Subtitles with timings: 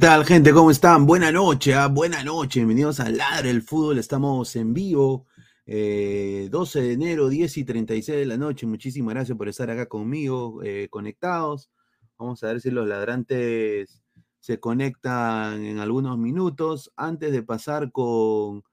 [0.00, 0.54] ¿Qué tal, gente?
[0.54, 1.04] ¿Cómo están?
[1.04, 1.88] Buena noche, ¿ah?
[1.88, 2.60] buena noche.
[2.60, 3.98] Bienvenidos a Ladre el Fútbol.
[3.98, 5.26] Estamos en vivo,
[5.66, 8.66] eh, 12 de enero, 10 y 36 de la noche.
[8.66, 11.70] Muchísimas gracias por estar acá conmigo, eh, conectados.
[12.16, 14.02] Vamos a ver si los ladrantes
[14.38, 16.90] se conectan en algunos minutos.
[16.96, 18.64] Antes de pasar con,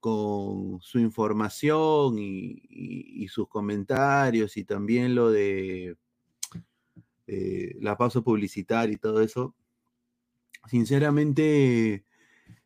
[0.00, 5.96] con su información y sus comentarios y también lo de
[7.30, 9.54] eh, la pausa publicitaria y todo eso,
[10.68, 12.04] sinceramente,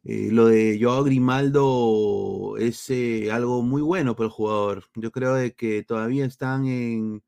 [0.05, 4.85] eh, lo de Joao Grimaldo es eh, algo muy bueno para el jugador.
[4.95, 7.23] Yo creo de que todavía están en...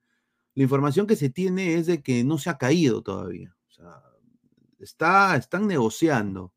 [0.55, 3.56] La información que se tiene es de que no se ha caído todavía.
[3.69, 4.03] O sea,
[4.78, 6.53] está, están negociando.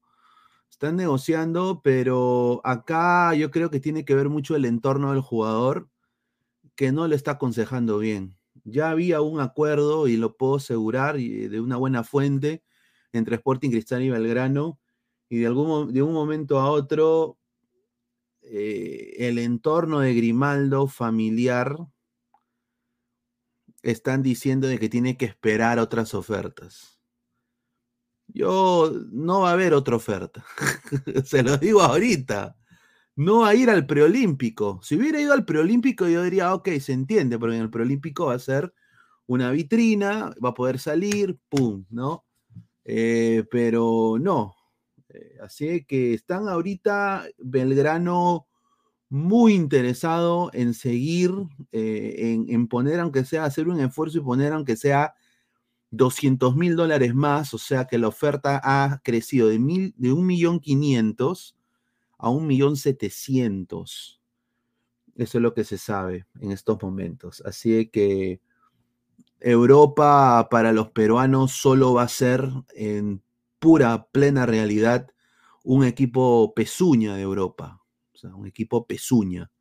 [0.69, 5.89] Están negociando, pero acá yo creo que tiene que ver mucho el entorno del jugador
[6.75, 8.37] que no le está aconsejando bien.
[8.63, 12.63] Ya había un acuerdo, y lo puedo asegurar, de una buena fuente,
[13.13, 14.79] entre Sporting Cristal y Belgrano,
[15.29, 17.37] y de, algún, de un momento a otro,
[18.41, 21.77] eh, el entorno de Grimaldo familiar
[23.81, 26.99] están diciendo de que tiene que esperar otras ofertas.
[28.27, 30.45] Yo no va a haber otra oferta.
[31.25, 32.57] Se lo digo ahorita.
[33.15, 34.79] No va a ir al preolímpico.
[34.83, 38.35] Si hubiera ido al preolímpico, yo diría, ok, se entiende, pero en el preolímpico va
[38.35, 38.73] a ser
[39.25, 42.26] una vitrina, va a poder salir, pum, ¿no?
[42.87, 44.55] Eh, pero no.
[45.09, 48.47] Eh, así que están ahorita Belgrano
[49.09, 51.31] muy interesado en seguir,
[51.73, 55.15] eh, en, en poner, aunque sea, hacer un esfuerzo y poner, aunque sea
[55.91, 61.55] 200 mil dólares más, o sea que la oferta ha crecido de, mil, de 1.500.000
[62.19, 64.19] a 1.700.000.
[65.15, 67.41] Eso es lo que se sabe en estos momentos.
[67.45, 68.41] Así que
[69.39, 73.21] Europa para los peruanos solo va a ser en
[73.59, 75.07] pura, plena realidad
[75.63, 77.81] un equipo pezuña de Europa.
[78.13, 79.51] O sea, un equipo pezuña.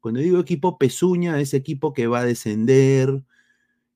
[0.00, 3.24] Cuando digo equipo pezuña, es equipo que va a descender.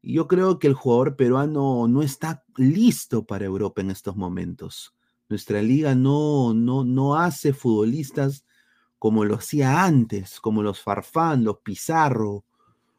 [0.03, 4.95] Y yo creo que el jugador peruano no está listo para Europa en estos momentos.
[5.29, 8.45] Nuestra liga no, no, no hace futbolistas
[8.99, 12.45] como lo hacía antes, como los Farfán, los Pizarro,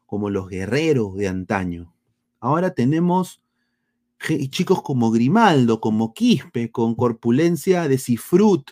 [0.06, 1.94] como los guerreros de antaño.
[2.42, 3.40] Ahora tenemos
[4.50, 8.70] chicos como Grimaldo, como Quispe, con corpulencia de cifrut,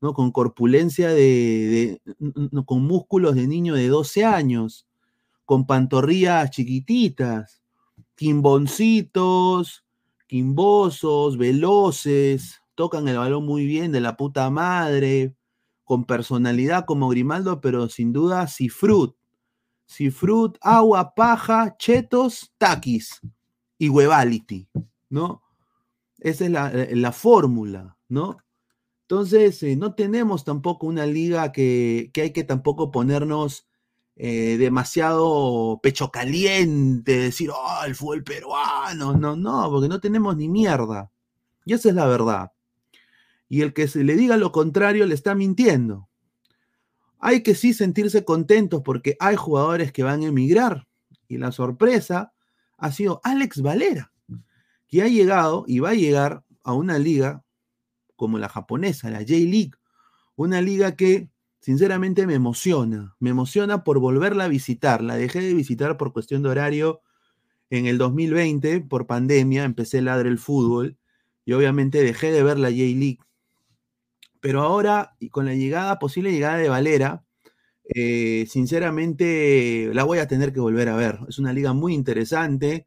[0.00, 0.14] ¿no?
[0.14, 4.86] con corpulencia de, de- con músculos de niño de 12 años,
[5.46, 7.62] con pantorrillas chiquititas,
[8.16, 9.84] quimboncitos,
[10.26, 15.34] quimbosos, veloces, tocan el balón muy bien de la puta madre,
[15.84, 19.16] con personalidad como Grimaldo, pero sin duda cifrut.
[19.90, 23.20] Cifrut, agua, paja, chetos, taquis
[23.76, 24.68] y huevality,
[25.08, 25.42] ¿no?
[26.20, 28.38] Esa es la, la fórmula, ¿no?
[29.02, 33.66] Entonces, eh, no tenemos tampoco una liga que, que hay que tampoco ponernos
[34.14, 40.50] eh, demasiado pecho caliente, decir, oh, el fútbol peruano, no, no, porque no tenemos ni
[40.50, 41.10] mierda.
[41.64, 42.52] Y esa es la verdad.
[43.48, 46.09] Y el que se le diga lo contrario le está mintiendo.
[47.20, 50.88] Hay que sí sentirse contentos porque hay jugadores que van a emigrar.
[51.28, 52.32] Y la sorpresa
[52.76, 54.12] ha sido Alex Valera,
[54.88, 57.44] que ha llegado y va a llegar a una liga
[58.16, 59.72] como la japonesa, la J-League,
[60.34, 61.28] una liga que
[61.60, 65.02] sinceramente me emociona, me emociona por volverla a visitar.
[65.02, 67.02] La dejé de visitar por cuestión de horario
[67.68, 70.98] en el 2020, por pandemia, empecé a ladrar el fútbol
[71.44, 73.20] y obviamente dejé de ver la J-League.
[74.40, 77.24] Pero ahora, y con la llegada, posible llegada de Valera,
[77.94, 81.18] eh, sinceramente la voy a tener que volver a ver.
[81.28, 82.86] Es una liga muy interesante.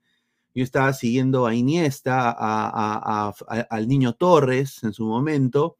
[0.55, 5.77] Yo estaba siguiendo a Iniesta, al niño Torres en su momento.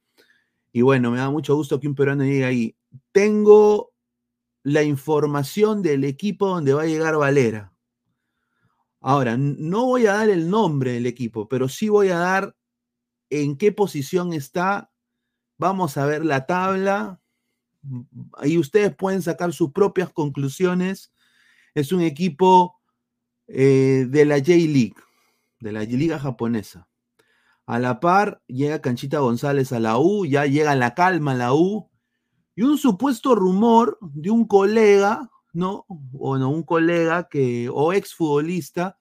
[0.72, 2.76] Y bueno, me da mucho gusto que un peruano llegue ahí.
[3.12, 3.92] Tengo
[4.64, 7.74] la información del equipo donde va a llegar Valera.
[9.02, 12.56] Ahora, no voy a dar el nombre del equipo, pero sí voy a dar
[13.30, 14.93] en qué posición está.
[15.64, 17.22] Vamos a ver la tabla.
[18.44, 21.14] Y ustedes pueden sacar sus propias conclusiones.
[21.74, 22.82] Es un equipo
[23.48, 24.98] eh, de la J-League,
[25.62, 26.90] de la liga japonesa.
[27.66, 31.54] A la par llega Canchita González a la U, ya llega la calma a la
[31.54, 31.90] U,
[32.56, 35.86] y un supuesto rumor de un colega, ¿no?
[35.88, 39.00] O no, un colega que, o exfutbolista,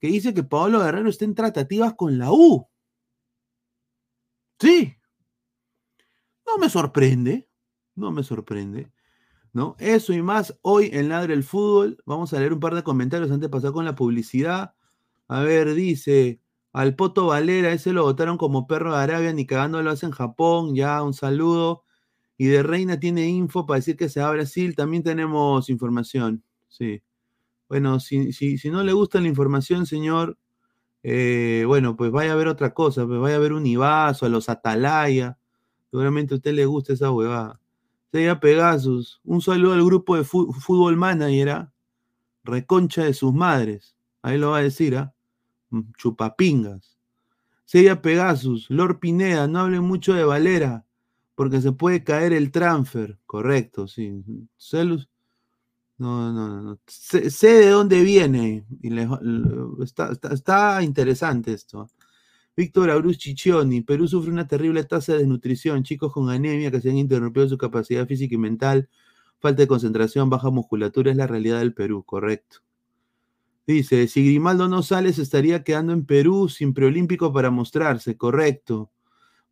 [0.00, 2.66] que dice que Pablo Guerrero está en tratativas con la U.
[4.58, 4.97] Sí.
[6.48, 7.46] No me sorprende,
[7.94, 8.90] no me sorprende.
[9.52, 9.76] ¿No?
[9.78, 11.98] Eso y más hoy en Ladre el Fútbol.
[12.06, 14.74] Vamos a leer un par de comentarios antes de pasar con la publicidad.
[15.28, 16.40] A ver, dice
[16.72, 20.12] Al Poto Valera, ese lo votaron como perro de Arabia, ni cagando lo hace en
[20.12, 20.74] Japón.
[20.74, 21.84] Ya, un saludo.
[22.38, 24.74] Y de Reina tiene info para decir que se va a Brasil.
[24.76, 26.44] También tenemos información.
[26.68, 27.02] Sí.
[27.68, 30.38] Bueno, si, si, no le gusta la información, señor,
[31.02, 33.06] eh, bueno, pues vaya a ver otra cosa.
[33.06, 35.37] Pues vaya a ver un Ibazo, a los Atalaya.
[35.90, 37.60] Seguramente a usted le gusta esa huevada.
[38.10, 39.20] Sería Pegasus.
[39.24, 41.50] Un saludo al grupo de fútbol manager.
[41.50, 41.72] ¿ah?
[42.44, 43.94] Reconcha de sus madres.
[44.22, 45.14] Ahí lo va a decir, ¿ah?
[45.70, 46.98] Mm, chupapingas.
[47.64, 50.86] Sería Pegasus, Lord Pineda, no hablen mucho de Valera,
[51.34, 53.18] porque se puede caer el transfer.
[53.26, 54.24] Correcto, sí.
[54.56, 55.06] Celus.
[55.98, 56.78] No, no, no.
[56.86, 58.64] Sé, de dónde viene.
[59.82, 61.90] Está, está, interesante esto.
[62.58, 63.82] Víctor Abruz Chichioni.
[63.82, 65.84] Perú sufre una terrible tasa de desnutrición.
[65.84, 68.88] Chicos con anemia que se han interrumpido su capacidad física y mental.
[69.38, 72.02] Falta de concentración, baja musculatura es la realidad del Perú.
[72.02, 72.56] Correcto.
[73.64, 78.90] Dice, si Grimaldo no sale, se estaría quedando en Perú sin preolímpico para mostrarse, correcto.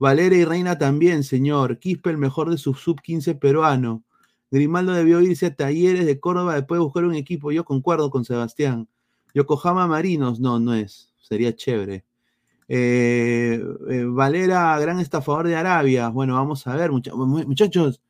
[0.01, 1.79] Valera y Reina también, señor.
[1.79, 4.03] Quispe el mejor de su sub-15 peruano.
[4.51, 7.53] Grimaldo debió irse a Talleres de Córdoba después de buscar un equipo.
[7.53, 8.89] Yo concuerdo con Sebastián.
[9.33, 11.15] Yokohama Marinos, no, no es.
[11.21, 12.05] Sería chévere.
[12.69, 16.09] Eh, eh, Valera, gran estafador de Arabia.
[16.09, 18.01] Bueno, vamos a ver, muchachos.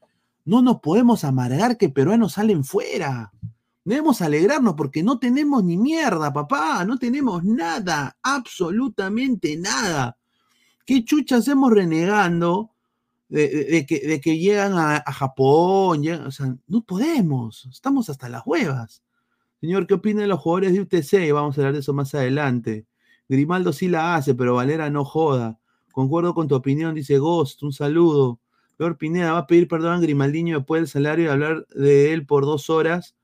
[0.45, 3.33] No nos podemos amargar que peruanos salen fuera.
[3.85, 10.17] Debemos alegrarnos porque no tenemos ni mierda, papá, no tenemos nada, absolutamente nada.
[10.85, 12.71] ¿Qué chucha hacemos renegando
[13.29, 16.03] de, que, llegan a, Japón?
[16.67, 19.03] no podemos, estamos hasta las huevas.
[19.61, 21.33] Señor, ¿qué opina de los jugadores de UTC?
[21.33, 22.87] Vamos a hablar de eso más adelante.
[23.29, 25.59] Grimaldo sí la hace, pero Valera no joda.
[25.93, 28.41] Concuerdo con tu opinión, dice Ghost, un saludo.
[28.77, 32.27] Peor Pineda va a pedir perdón a Grimaldiño después del salario y hablar de él
[32.27, 33.17] por dos horas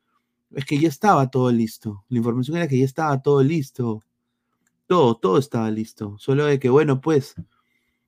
[0.54, 2.04] es que ya estaba todo listo.
[2.08, 4.02] La información era que ya estaba todo listo.
[4.86, 6.16] Todo, todo estaba listo.
[6.18, 7.34] Solo de que, bueno, pues,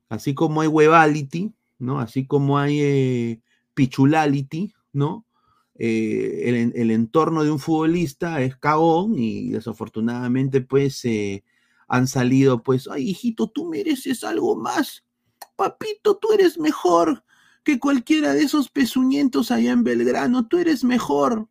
[0.09, 1.99] así como hay webality, ¿no?
[1.99, 3.41] Así como hay eh,
[3.73, 5.25] pichulality, ¿no?
[5.77, 11.43] Eh, el, entorno de un futbolista es cagón y desafortunadamente, pues, eh,
[11.87, 15.03] han salido, pues, ay, hijito, tú mereces algo más.
[15.55, 17.23] Papito, tú eres mejor
[17.63, 20.47] que cualquiera de esos pezuñentos allá en Belgrano.
[20.47, 21.47] Tú eres mejor.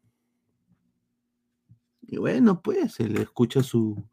[2.02, 4.04] Y bueno, pues él escucha a su,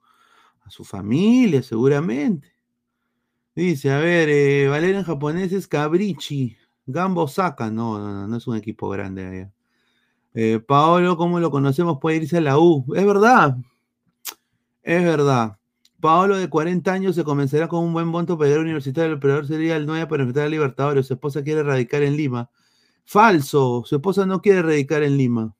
[0.61, 2.51] a su familia, seguramente.
[3.53, 8.47] Dice, a ver, eh, Valera en japonés es Cabrichi, Gambo Saka, no, no, no, es
[8.47, 9.53] un equipo grande allá.
[10.33, 12.85] Eh, Paolo, como lo conocemos, puede irse a la U.
[12.95, 13.57] Es verdad,
[14.83, 15.57] es verdad.
[16.01, 19.11] Paolo, de 40 años, se comenzará con un buen monto para ir a universitario.
[19.11, 21.07] El operador sería el 9 para enfrentar a Libertadores.
[21.07, 22.49] Su esposa quiere radicar en Lima.
[23.05, 25.55] Falso, su esposa no quiere radicar en Lima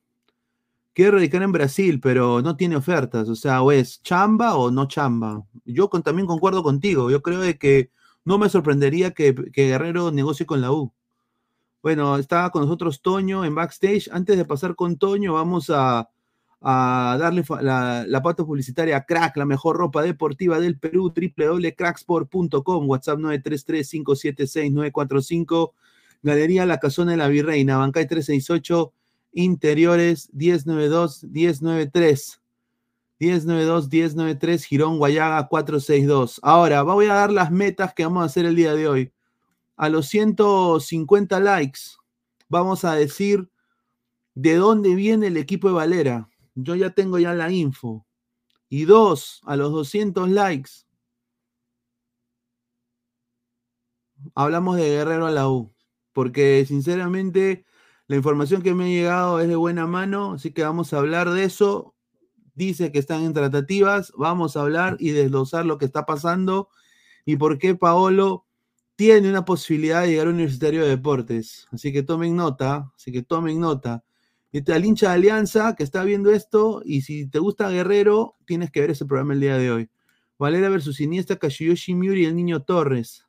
[0.93, 3.29] quiere radicar en Brasil, pero no tiene ofertas.
[3.29, 5.43] O sea, o es chamba o no chamba.
[5.65, 7.10] Yo también concuerdo contigo.
[7.12, 7.91] Yo creo que
[8.25, 10.93] no me sorprendería que, Guerrero negocie con la U.
[11.81, 14.10] Bueno, estaba con nosotros Toño en backstage.
[14.12, 16.10] Antes de pasar con Toño, vamos a,
[16.61, 25.71] darle la, pata publicitaria a Crack, la mejor ropa deportiva del Perú, www.cracksport.com, WhatsApp 933-576-945,
[26.21, 28.93] Galería La Casona de la Virreina, Bancay 368
[29.33, 32.41] Interiores 1092 1093.
[33.19, 36.39] 1092 1093 Girón Guayaga 462.
[36.43, 39.13] Ahora, voy a dar las metas que vamos a hacer el día de hoy.
[39.77, 41.79] A los 150 likes,
[42.49, 43.49] vamos a decir
[44.35, 46.29] de dónde viene el equipo de Valera.
[46.55, 48.05] Yo ya tengo ya la info.
[48.70, 50.72] Y dos, a los 200 likes,
[54.36, 55.74] hablamos de Guerrero a la U.
[56.13, 57.65] Porque sinceramente
[58.08, 61.29] la información que me ha llegado es de buena mano, así que vamos a hablar
[61.29, 61.96] de eso.
[62.53, 66.70] Dice que están en tratativas, vamos a hablar y desglosar lo que está pasando
[67.25, 68.46] y por qué Paolo
[68.96, 71.67] tiene una posibilidad de llegar a Universitario de Deportes.
[71.72, 74.03] Así que tomen nota, así que tomen nota.
[74.51, 78.70] Este, al hincha de Alianza que está viendo esto, y si te gusta Guerrero, tienes
[78.70, 79.89] que ver ese programa el día de hoy.
[80.38, 83.25] Valera versus Iniesta, Kashiyoshi Miuri y el niño Torres.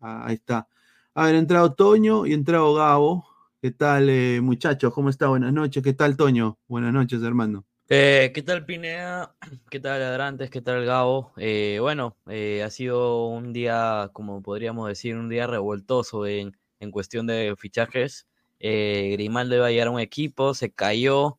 [0.00, 0.68] Ah, ahí está.
[1.14, 3.26] A ver, entrado Toño y entrado Gabo.
[3.60, 4.94] ¿Qué tal, eh, muchachos?
[4.94, 5.28] ¿Cómo está?
[5.28, 5.82] Buenas noches.
[5.82, 6.58] ¿Qué tal, Toño?
[6.68, 7.66] Buenas noches, hermano.
[7.88, 9.34] Eh, ¿Qué tal, Pineda?
[9.68, 10.48] ¿Qué tal, Adrantes?
[10.50, 11.32] ¿Qué tal, Gabo?
[11.36, 17.26] Eh, bueno, ha sido un día, como podríamos decir, un día revoltoso en, en cuestión
[17.26, 18.28] de fichajes.
[18.60, 21.38] Grimaldo iba a llegar a un equipo, se cayó,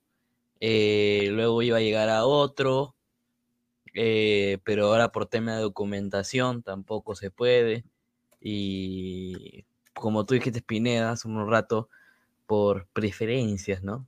[0.60, 2.96] luego iba a llegar a otro,
[3.94, 7.86] pero ahora por tema de documentación tampoco se puede.
[8.42, 11.90] Y como tú dijiste, Pineda, hace un rato,
[12.48, 14.08] por preferencias, ¿no?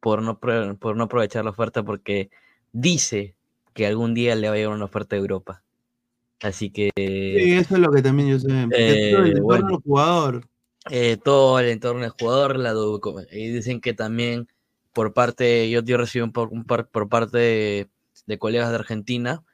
[0.00, 2.30] Por no, por no aprovechar la oferta porque
[2.72, 3.34] dice
[3.74, 5.62] que algún día le va a llegar una oferta de Europa.
[6.40, 6.90] Así que.
[6.96, 8.48] Sí, eso es lo que también yo sé.
[8.70, 9.40] Eh, el del
[9.82, 10.48] jugador.
[10.90, 12.72] Eh, todo el entorno del jugador, la
[13.32, 14.48] y dicen que también
[14.92, 16.50] por parte, yo, recibí por,
[16.88, 17.90] por parte
[18.26, 19.44] de, colegas de Argentina,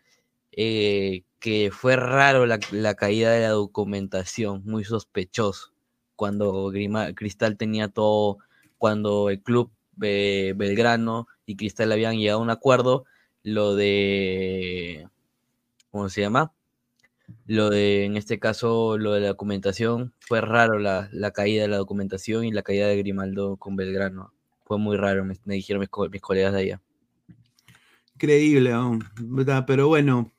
[0.52, 2.58] eh, que fue raro la,
[2.94, 5.72] caída de la documentación, muy sospechoso,
[6.14, 6.70] cuando
[7.16, 8.38] Cristal tenía todo,
[8.78, 13.04] cuando el club Belgrano y Cristal habían llegado a un acuerdo,
[13.42, 15.08] lo de,
[15.90, 16.52] ¿cómo se llama?
[17.46, 21.76] Lo de, en este caso, lo de la documentación, fue raro la, caída de la
[21.76, 24.32] documentación y la caída de Grimaldo con Belgrano.
[24.64, 26.82] Fue muy raro, me, dijeron mis, colegas de allá.
[28.14, 28.72] Increíble,
[29.66, 30.30] pero bueno.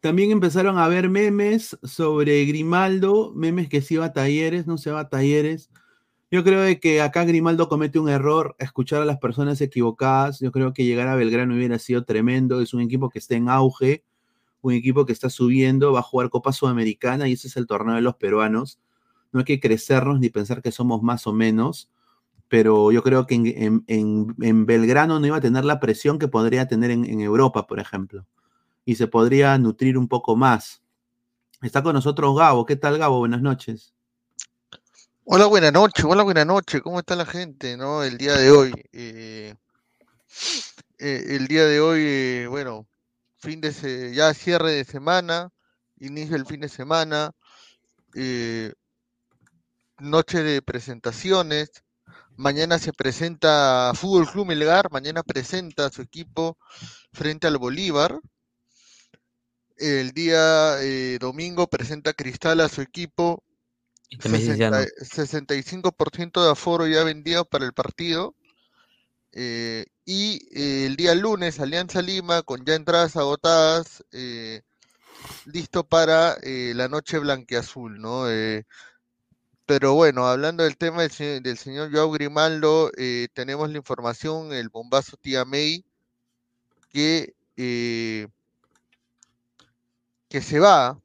[0.00, 4.90] También empezaron a haber memes sobre Grimaldo, memes que si va a talleres, no se
[4.90, 5.70] va a talleres.
[6.30, 10.38] Yo creo que acá Grimaldo comete un error, escuchar a las personas equivocadas.
[10.40, 12.60] Yo creo que llegar a Belgrano hubiera sido tremendo.
[12.60, 14.04] Es un equipo que está en auge
[14.66, 17.94] un equipo que está subiendo, va a jugar Copa Sudamericana y ese es el torneo
[17.94, 18.80] de los peruanos.
[19.30, 21.88] No hay que crecernos ni pensar que somos más o menos,
[22.48, 23.34] pero yo creo que
[23.86, 28.26] en, Belgrano no iba a tener la presión que podría tener en, Europa, por ejemplo,
[28.84, 30.82] y se podría nutrir un poco más.
[31.62, 32.66] Está con nosotros Gabo.
[32.66, 33.18] ¿Qué tal, Gabo?
[33.18, 33.94] Buenas noches.
[35.24, 36.04] Hola, buenas noches.
[36.04, 36.82] Hola, buenas noches.
[36.82, 37.76] ¿Cómo está la gente?
[37.76, 38.02] ¿no?
[38.02, 38.72] El día de hoy.
[38.92, 39.54] Eh,
[40.98, 42.86] eh, el día de hoy, eh, bueno,
[43.46, 45.52] fin de ya cierre de semana,
[46.00, 47.30] inicio del fin de semana,
[48.16, 48.72] eh,
[49.98, 51.70] noche de presentaciones.
[52.34, 56.58] Mañana se presenta Fútbol Club Melgar, mañana presenta a su equipo
[57.12, 58.18] frente al Bolívar.
[59.76, 63.44] El día eh, domingo presenta Cristal a su equipo.
[64.10, 68.34] 65% de aforo ya vendido para el partido.
[69.38, 74.62] Eh, y eh, el día lunes, Alianza Lima, con ya entradas agotadas, eh,
[75.44, 78.24] listo para la noche blanqueazul, ¿no?
[79.66, 82.90] pero bueno, hablando del tema del, señor Joao Grimaldo,
[83.34, 85.84] tenemos la información, el bombazo tía May,
[86.88, 88.30] que, que
[90.40, 90.98] se va.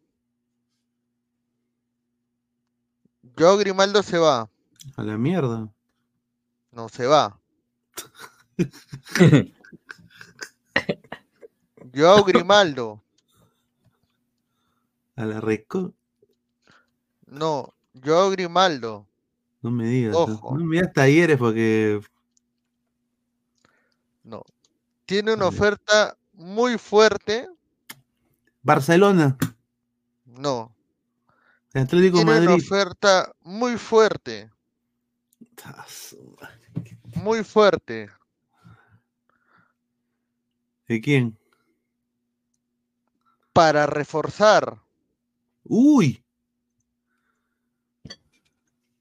[3.37, 4.49] Joao Grimaldo se va.
[4.95, 5.67] A la mierda.
[6.71, 7.40] No, se va.
[11.93, 13.01] Joao Grimaldo.
[15.15, 15.93] A la Reco.
[17.27, 19.07] No, Joao Grimaldo.
[19.61, 20.15] No me digas.
[20.15, 22.01] No me digas talleres porque.
[24.23, 24.43] No.
[25.05, 27.47] Tiene una oferta muy fuerte.
[28.61, 29.37] Barcelona.
[30.25, 30.73] No.
[31.73, 34.49] Atlético Tiene una oferta muy fuerte.
[37.15, 38.09] Muy fuerte.
[40.87, 41.37] ¿De quién?
[43.53, 44.81] Para reforzar.
[45.63, 46.23] Uy.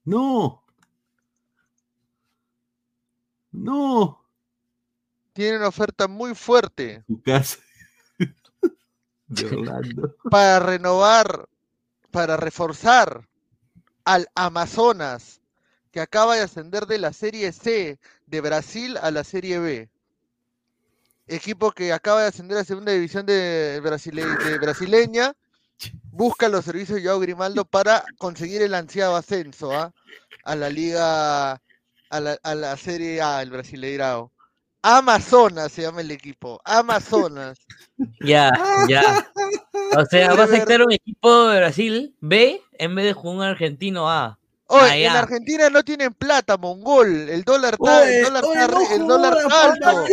[0.05, 0.63] No.
[3.53, 4.25] No.
[5.33, 7.05] Tiene una oferta muy fuerte.
[7.07, 7.59] Su casa.
[10.31, 11.49] Para renovar,
[12.11, 13.29] para reforzar
[14.05, 15.40] al Amazonas,
[15.93, 19.89] que acaba de ascender de la Serie C de Brasil a la Serie B
[21.31, 23.81] equipo que acaba de ascender a segunda división de,
[24.61, 25.35] brasileña,
[26.11, 29.93] busca los servicios de Joao Grimaldo para conseguir el ansiado ascenso ¿ah?
[30.45, 31.53] a la liga,
[32.11, 32.21] a
[32.55, 34.33] la, Serie A, el Brasileirao.
[34.83, 37.59] Amazonas se llama el equipo, Amazonas.
[38.23, 38.51] Ya,
[38.89, 39.31] ya.
[39.99, 43.43] O sea, va a aceptar un equipo de Brasil B en vez de jugar un
[43.43, 44.39] argentino A.
[44.73, 47.29] Oye, en Argentina no tienen plata, mongol.
[47.29, 50.05] El dólar está, el dólar está, el dólar alto.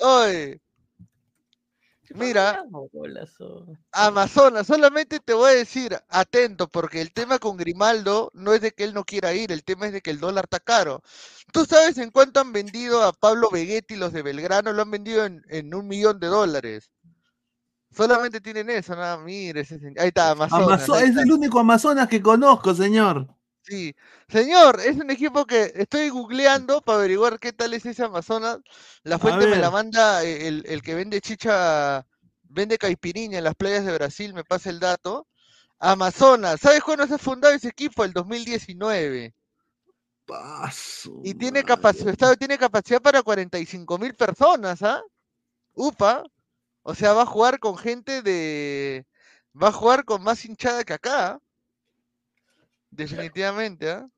[0.00, 0.60] Oye,
[2.16, 2.64] Mira,
[3.92, 8.72] Amazonas, solamente te voy a decir, atento, porque el tema con Grimaldo no es de
[8.72, 11.02] que él no quiera ir, el tema es de que el dólar está caro.
[11.52, 14.72] ¿Tú sabes en cuánto han vendido a Pablo Vegetti los de Belgrano?
[14.72, 16.90] Lo han vendido en, en un millón de dólares.
[17.96, 19.66] Solamente tienen eso, nada, mire,
[19.98, 20.86] ahí está, Amazonas.
[20.86, 23.26] es el único Amazonas que conozco, señor.
[23.62, 23.96] Sí,
[24.28, 28.58] señor, es un equipo que estoy googleando para averiguar qué tal es ese Amazonas.
[29.02, 32.06] La fuente me la manda eh, el, que vende chicha,
[32.42, 35.26] vende caipirinha en las playas de Brasil, me pasa el dato.
[35.78, 38.04] Amazonas, ¿sabes cuándo se fundado ese equipo?
[38.04, 39.34] El 2019.
[40.26, 45.00] Paso, y tiene capacidad, tiene capacidad para 45 mil personas, ¿ah?
[45.74, 46.24] Upa.
[46.88, 49.04] O sea, va a jugar con gente de.
[49.60, 51.40] Va a jugar con más hinchada que acá.
[52.90, 54.08] Definitivamente, ¿ah?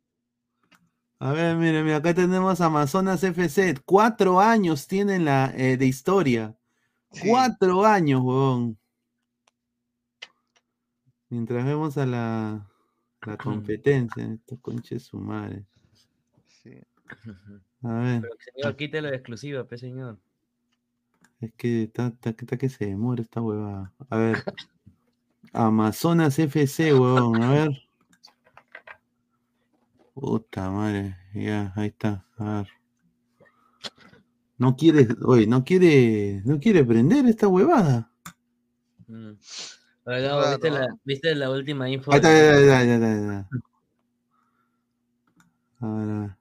[1.19, 3.75] A ver, mire, mire, acá tenemos Amazonas FC.
[3.87, 6.59] Cuatro años tienen la, eh, de historia.
[7.11, 7.29] Sí.
[7.31, 8.79] Cuatro años, huevón.
[11.31, 12.71] Mientras vemos a la,
[13.23, 15.65] la competencia, estos conches su madre.
[16.63, 16.79] sí.
[17.83, 20.19] A ver, Pero señor, quítelo de exclusiva, pe señor.
[21.41, 23.93] Es que está, está- está que se demora esta huevada.
[24.11, 24.45] A ver.
[25.53, 27.71] Amazonas FC, huevón, a ver.
[30.15, 32.27] Puta madre, ya, ahí está.
[32.39, 32.69] A ver.
[34.59, 38.11] No quiere, oye, no quiere, no quiere prender esta huevada.
[39.07, 39.33] Mm.
[40.05, 42.11] Ahora, ¿viste, la, ¿viste la última info?
[42.13, 43.49] Ahí está, de- ya, ya, ya, ya, ya.
[45.81, 46.37] A ver, a ver.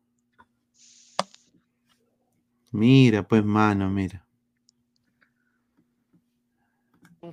[2.71, 4.25] Mira, pues, mano, mira.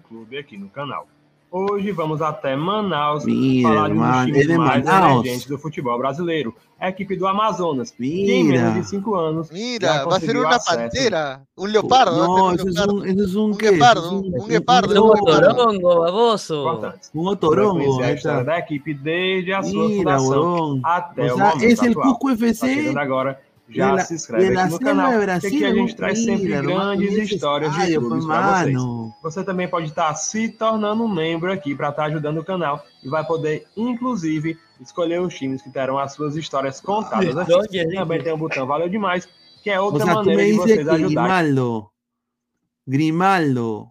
[0.09, 1.07] Clube aqui no canal.
[1.57, 5.13] Hoje vamos até Manaus Mira, falar de um dos hermano, times é de mais Manaus.
[5.21, 8.81] emergentes do futebol brasileiro, a equipe do Amazonas, que em menos Mira.
[8.81, 10.77] de cinco anos Mira, já va a ser conseguiu una acesso.
[10.77, 12.19] pantera, un leopardo.
[12.19, 12.95] va a No, ser eso un es leopardo.
[12.95, 13.67] un, eso es un, Un ¿qué?
[13.67, 15.55] Eso es guepardo, un guepardo, Un un guepardo.
[15.55, 16.61] torongo, baboso.
[16.65, 17.11] importantes.
[17.15, 17.73] Un Vai otorongo.
[17.75, 18.51] conhecer a ahí história está.
[18.53, 20.81] da equipe desde a sua Mira, fundação huevón.
[20.83, 22.09] até O o sea, momento es el atual.
[22.19, 25.49] Cusco Tá FC chegando agora, já se inscreve aqui no canal, de que Brasil.
[25.49, 28.77] aqui a gente traz sempre grandes histórias de clubes para vocês.
[29.23, 33.09] Você também pode estar se tornando um membro aqui para estar ajudando o canal e
[33.09, 37.95] vai poder, inclusive, escolher os times que terão as suas histórias contadas aqui.
[37.95, 39.27] Também tem o botão Valeu Demais,
[39.63, 41.09] que é outra maneira me de vocês que ajudar.
[41.09, 41.91] Grimaldo,
[42.87, 43.89] Grimaldo,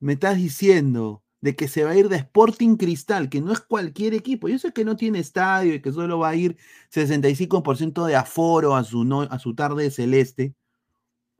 [0.00, 3.60] me estás diciendo de que se va a ir de Sporting Cristal, que no es
[3.60, 4.48] cualquier equipo.
[4.48, 6.56] Yo sé que no tiene estadio y que solo va a ir
[6.90, 10.54] 65% de aforo a su, a su tarde celeste.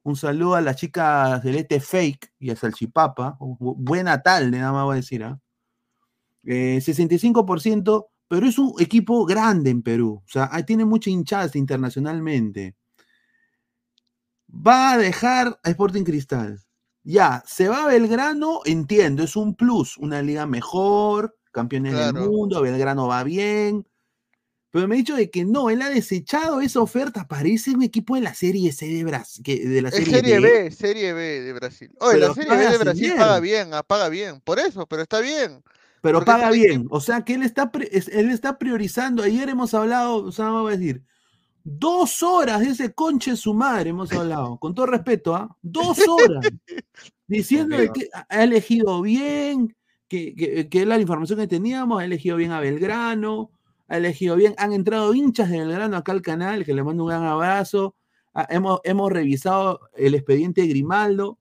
[0.05, 3.39] Un saludo a la chica celeste fake y a Salchipapa.
[3.39, 5.25] Bu- Buena tarde, nada más voy a decir.
[5.25, 5.39] ¿ah?
[6.45, 10.23] Eh, 65%, pero es un equipo grande en Perú.
[10.25, 12.75] O sea, tiene mucha hinchada internacionalmente.
[14.67, 16.61] Va a dejar a Sporting Cristal.
[17.05, 22.63] Ya, se va a Belgrano, entiendo, es un plus, una liga mejor, campeones del mundo,
[22.63, 23.87] Belgrano va bien.
[24.71, 28.15] Pero me ha dicho de que no, él ha desechado esa oferta, parece un equipo
[28.15, 30.63] de la Serie C de Brasil, de la Serie, Serie B.
[30.63, 31.91] B, Serie B de Brasil.
[32.01, 33.17] Oye, Pero la Serie B de Brasil bien.
[33.19, 34.41] paga bien, ah, paga bien.
[34.41, 35.63] Por eso, pero está bien.
[36.01, 36.87] pero porque paga bien.
[36.91, 39.23] O sea que él está, él está priorizando.
[39.23, 41.03] Ayer hemos hablado, o sea, vamos a decir,
[41.65, 45.57] dos horas de ese conche su madre hemos hablado, con todo respeto, ¿ah?
[45.63, 46.47] Dos horas.
[47.27, 49.75] diciendo que ha elegido bien,
[50.09, 53.51] que, que, la información que teníamos, ha elegido bien a Belgrano,
[53.89, 57.09] ha elegido bien, han entrado hinchas de Belgrano acá al canal, que le mando un
[57.09, 57.95] gran abrazo.
[58.35, 61.39] Ah, hemos, hemos revisado el expediente de Grimaldo.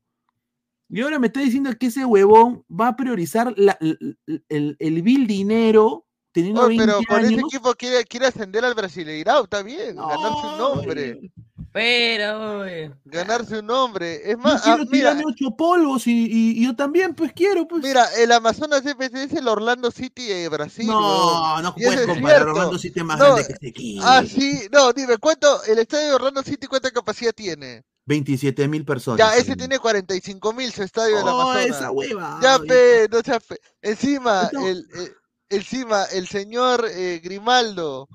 [0.90, 4.18] Y ahora me está diciendo que ese huevón va a priorizar la- el,
[4.50, 7.44] el, el vil dinero teniendo 20 pero con ese años.
[7.48, 9.96] equipo quiere, quiere ascender al Brasileirao, está bien.
[9.96, 11.32] ganarse un No, nombre.
[11.74, 12.92] Pero, oye.
[13.06, 14.16] Ganarse un nombre.
[14.30, 17.32] Es Yo más, ah, quiero mira, tirarme ocho polvos y, y- y yo también, pues
[17.34, 17.82] quiero, pues.
[17.84, 20.88] mira, el Amazonas FC es el Orlando City de Brasil.
[20.88, 22.48] no, no puedes es comparar.
[22.50, 24.04] Orlando City más No, grande que este equipo.
[24.06, 25.64] Ah, sí, no, dime, ¿cuánto?
[25.64, 27.84] El estadio de Orlando City, ¿cuánta capacidad tiene?
[28.06, 29.20] 27 mil personas.
[29.20, 29.58] Ya, ese señor.
[29.60, 31.78] tiene 45 mil su estadio del Oh, Amazonas.
[31.78, 32.40] esa hueva.
[32.42, 35.12] Ya, pe, no pe- Encima, el, eh,
[35.52, 38.08] encima, el señor eh, Grimaldo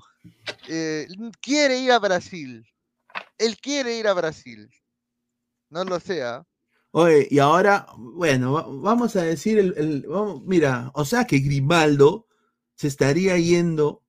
[0.67, 1.07] eh,
[1.41, 2.65] quiere ir a Brasil.
[3.37, 4.69] Él quiere ir a Brasil.
[5.69, 6.45] No lo sea.
[6.91, 11.39] Oye, y ahora, bueno, va- vamos a decir, el, el- vamos- mira, o sea que
[11.39, 12.27] Grimaldo
[12.75, 14.03] se estaría yendo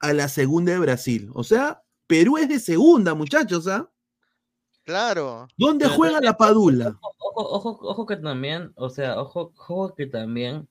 [0.00, 1.30] a la segunda de Brasil.
[1.34, 3.90] O sea, Perú es de segunda, muchachos, ¿ah?
[4.84, 5.46] Claro.
[5.56, 6.98] ¿Dónde Pero juega la Padula?
[7.02, 10.66] Ojo, ojo, ojo que también, o sea, ojo, ojo que también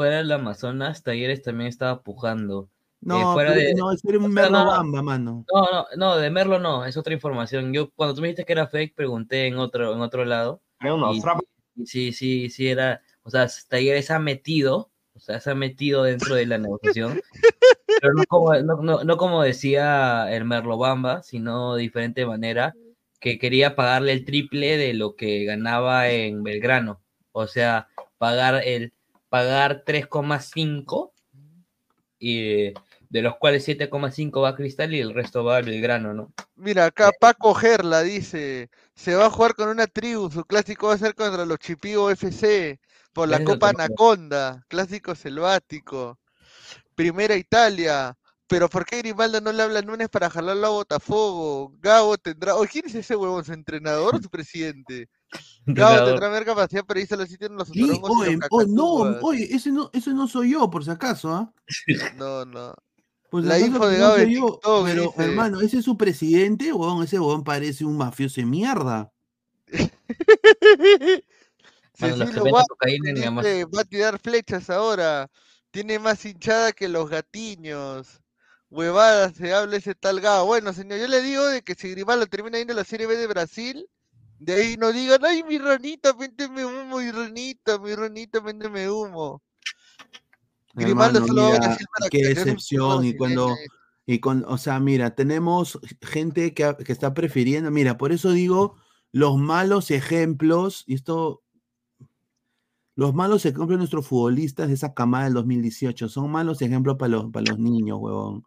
[0.00, 2.70] fuera del Amazonas, Talleres también estaba pujando.
[3.02, 4.70] No, fuera pero- de- no, era un Merlo no, no.
[4.70, 5.44] Bamba, mano.
[5.52, 7.74] No, no, no, de Merlo no, es otra información.
[7.74, 10.62] Yo cuando tú me dijiste que era fake, pregunté en otro, en otro lado.
[10.82, 11.20] É o nosso
[11.76, 15.54] Y- y sí, sí, sí era, o sea, Talleres ha metido, o sea, se ha
[15.54, 17.20] metido dentro de la negociación,
[18.02, 22.74] pero no como, no, no- no como decía el Merlo Bamba, sino de diferente manera,
[23.20, 28.94] que quería pagarle el triple de lo que ganaba en Belgrano, o sea, pagar el
[29.30, 31.12] pagar 3,5
[32.18, 32.74] y
[33.08, 36.32] de los cuales 7,5 va a Cristal y el resto va a Belgrano, ¿no?
[36.56, 40.94] Mira, acá Paco Gerla dice, se va a jugar con una tribu, su clásico va
[40.94, 42.78] a ser contra los Chipío FC
[43.12, 43.70] por la Copa.
[43.70, 46.18] Anaconda, clásico selvático.
[46.94, 48.16] Primera Italia,
[48.46, 51.72] pero ¿por qué Grimaldo no le habla a Núñez para jalarlo a Botafogo?
[51.78, 53.44] Gabo tendrá, o ¿quién es ese huevón?
[53.44, 55.08] ¿Su entrenador o su presidente?
[55.66, 56.08] Gabo Entrenador.
[56.08, 57.82] tendrá ver capacidad para irse a los sitios en los ¿Qué?
[57.84, 61.32] otorongos Oye, los oh, no, oye, ese no, ese no soy yo, por si acaso,
[61.32, 61.52] ¿ah?
[62.16, 62.74] No, no.
[63.30, 66.72] Si La info de no Gabo soy yo, pero dice- hermano, ese es su presidente,
[66.72, 69.12] weón, ese weón parece un mafioso de mierda.
[71.94, 75.28] Cecilio dice, va a tirar flechas ahora.
[75.70, 78.20] Tiene más hinchada que los gatiños.
[78.70, 80.46] Huevadas, se habla ese tal Gao.
[80.46, 83.16] Bueno, señor, yo le digo de que si Grimaldo termina yendo a la Serie B
[83.16, 83.86] de Brasil,
[84.40, 89.42] de ahí no digan, ay, mi ranita, véndeme humo, mi ranita, mi ranita, véndeme humo.
[90.72, 93.04] Grimaldo solo va a para qué decepción.
[93.04, 93.54] Y cuando,
[94.06, 98.76] y con, o sea, mira, tenemos gente que, que está prefiriendo, mira, por eso digo,
[99.12, 101.42] los malos ejemplos, y esto,
[102.94, 107.10] los malos ejemplos de nuestros futbolistas de esa camada del 2018, son malos ejemplos para
[107.10, 108.44] los, para los niños, huevón.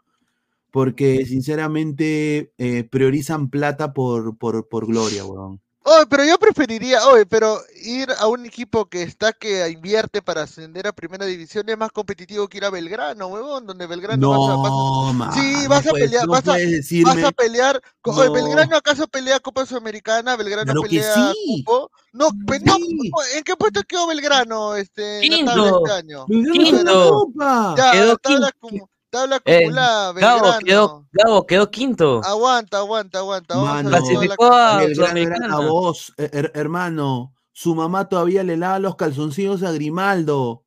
[0.71, 5.61] Porque sinceramente eh, priorizan plata por, por, por gloria, huevón.
[5.85, 10.43] Oye, pero yo preferiría, oye, pero ir a un equipo que está que invierte para
[10.43, 14.49] ascender a primera división es más competitivo que ir a Belgrano, huevón, donde Belgrano vas
[14.49, 17.23] a, vas a- No, Sí, no vas a puedes- pelear, no vas a- puedes vas
[17.23, 17.81] a pelear.
[18.03, 18.31] oye, No.
[18.31, 20.37] ¿Belgrano acaso pelea Copa Sudamericana?
[20.37, 21.63] ¿Belgrano Claro que pelea sí.
[21.65, 21.91] cupo?
[22.13, 22.29] No,
[22.63, 23.11] no, Sí.
[23.35, 25.83] ¿en qué puesto quedó Belgrano este, en la tabla Quinto.
[25.85, 26.25] este año?
[26.29, 27.27] La Quinto.
[27.75, 28.77] Ya, Quedó tabla, quinto.
[28.77, 30.65] acumu- tabla Eh, acumulada, Gabo Belgrano.
[30.65, 32.21] quedó, Gabo quedó quinto.
[32.23, 33.55] Aguanta, aguanta, aguanta.
[33.55, 35.47] Vamos a Mano, Clasificó a Belgrano era Sudamericana.
[35.47, 37.33] la voz, eh, her- hermano.
[37.51, 40.65] Su mamá todavía le lava los calzoncillos a Grimaldo.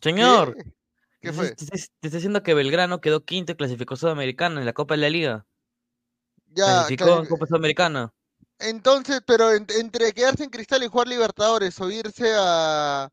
[0.00, 0.64] Señor, ¿Qué?
[0.64, 0.72] te
[1.20, 1.54] ¿Qué estoy- fue?
[1.56, 5.00] Te, estoy diciendo que Belgrano quedó quinto y clasificó a Sudamericana en la Copa de
[5.02, 5.46] la Liga.
[6.54, 8.12] Ya, clasificó en Copa Sudamericana.
[8.58, 13.08] Entonces, pero en- entre quedarse en Cristal y jugar Libertadores o irse a...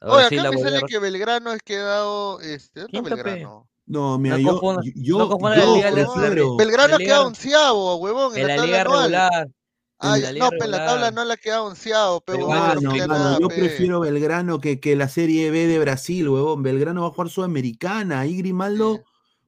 [0.00, 2.40] Ahora Oye, sí acá la me sale que Belgrano es quedado...
[2.40, 3.14] Este, ¿Dónde está.
[3.16, 3.68] Belgrano?
[3.86, 6.94] No, mira, No yo, confunda- yo, no confunda la yo liga- la- prefiero- Belgrano la
[6.94, 9.48] ha quedado liga- onceavo, huevón, en En la liga regular.
[10.02, 12.80] La liga no, pero en la tabla no la queda onceavo, pe, Pero huevón, bueno,
[12.96, 13.54] no nada, yo pe.
[13.56, 16.62] prefiero Belgrano que, que la Serie B de Brasil, huevón.
[16.62, 18.20] Belgrano va a jugar Sudamericana.
[18.20, 19.02] Ahí Grimaldo, Sí.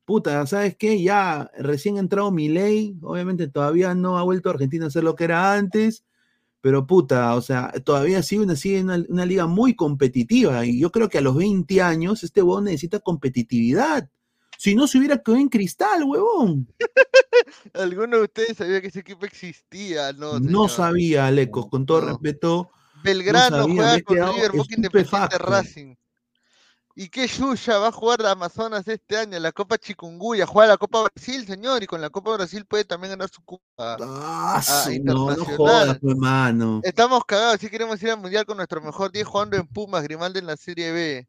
[0.05, 1.01] puta, ¿sabes qué?
[1.03, 2.97] Ya recién ha entrado Milei.
[3.03, 6.05] Obviamente todavía no ha vuelto a Argentina a ser lo que era antes.
[6.62, 10.64] Pero puta, o sea, todavía sigue una, sigue una, una liga muy competitiva.
[10.64, 14.09] Y yo creo que a los 20 años este huevón necesita competitividad.
[14.57, 16.72] Si no se hubiera quedado en cristal, huevón.
[17.75, 20.12] ¿Alguno de ustedes sabía que ese equipo existía?
[20.12, 22.07] No, No, sabía, Lecos, con todo No.
[22.09, 22.70] respeto.
[23.03, 25.38] Belgrano sabía, juega con River, Boca Independiente.
[25.38, 25.94] Racing.
[26.94, 29.38] ¿Y qué Yuya va a jugar a Amazonas este año?
[29.38, 33.12] La Copa Chikungunya, juega la Copa Brasil, señor, y con la Copa Brasil puede también
[33.12, 33.96] ganar su Copa.
[34.00, 35.57] Ah, su- no, no internacional.
[35.57, 36.81] jodas, pues, mano.
[36.85, 40.38] Estamos cagados, si queremos ir al Mundial con nuestro mejor 10 jugando en Pumas, Grimaldo
[40.38, 41.26] en la Serie B.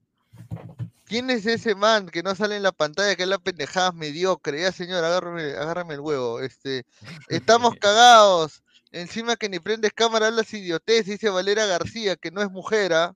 [1.06, 4.62] ¿Quién es ese man que no sale en la pantalla, que es la pendejada mediocre?
[4.62, 6.39] Ya, señor, agárrame, agárrame el huevo.
[6.41, 6.86] Este,
[7.30, 8.63] estamos cagados.
[8.91, 13.15] Encima que ni prendes cámara, hablas idiotez, dice Valera García, que no es mujer, ¿ah?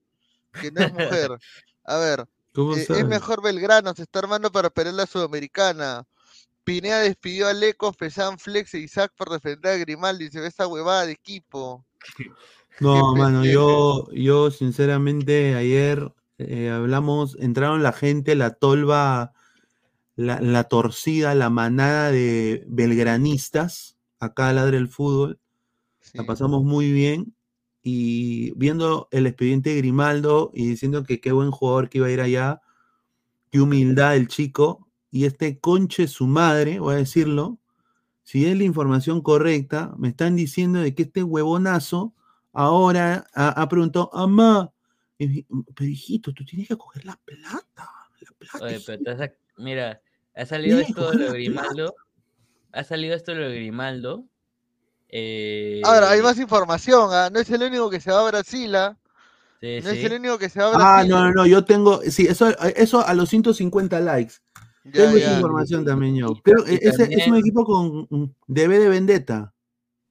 [0.62, 1.32] Que no es mujer.
[1.86, 6.06] A ver, ¿Cómo eh, es mejor Belgrano, se está armando para pelear la Sudamericana.
[6.64, 10.30] Pinea despidió a Lecos, Pesan, Flex e Isaac por defender a Grimaldi.
[10.30, 11.86] Se ve esa huevada de equipo.
[12.80, 19.34] No, mano, yo, yo sinceramente ayer eh, hablamos, entraron la gente, la tolva,
[20.16, 25.40] la, la torcida, la manada de belgranistas, acá a Ladre el Fútbol,
[26.14, 27.36] la pasamos muy bien
[27.90, 32.12] y viendo el expediente de Grimaldo y diciendo que qué buen jugador que iba a
[32.12, 32.60] ir allá,
[33.50, 37.60] qué humildad el chico, y este conche su madre, voy a decirlo,
[38.24, 42.14] si es la información correcta, me están diciendo de que este huevonazo
[42.52, 44.74] ahora ha, ha preguntado, mamá,
[45.18, 48.66] pero hijito, tú tienes que coger la plata, la plata.
[48.66, 48.86] Oye, hijito".
[48.86, 50.02] pero te has- mira,
[50.36, 51.96] ha salido esto de lo Grimaldo.
[52.74, 54.26] Ha salido esto de lo de Grimaldo.
[55.10, 57.30] Eh, Ahora, hay más información, ¿ah?
[57.32, 58.98] No es el único que se va a Brasil, ¿ah?
[59.62, 61.10] sí, No es el único que se va a Ah, Brasil.
[61.12, 64.36] no, no, no, yo tengo, sí, eso, eso a los 150 likes.
[64.84, 65.36] Ya, Tengo esa ya.
[65.36, 66.28] información también yo.
[66.44, 68.08] Creo, ese es un equipo con
[68.48, 69.54] DB de Vendetta.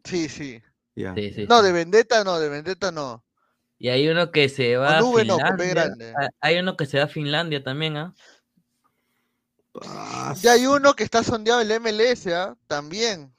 [0.04, 0.62] Sí, sí.
[0.94, 1.14] Ya.
[1.14, 1.66] Sí, sí, No, sí.
[1.66, 3.22] de Vendetta no, de Vendetta no.
[3.78, 5.66] Y hay uno que se va a no, Finlandia.
[5.68, 6.14] grande.
[6.18, 8.14] Ah, Hay uno que se va a Finlandia también, ¿ah?
[9.82, 12.56] Ah, Ya hay uno que está sondeado en la MLS, ¿ah?
[12.66, 13.32] También.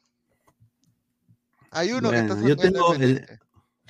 [1.71, 3.39] Hay uno que está yo tengo el-.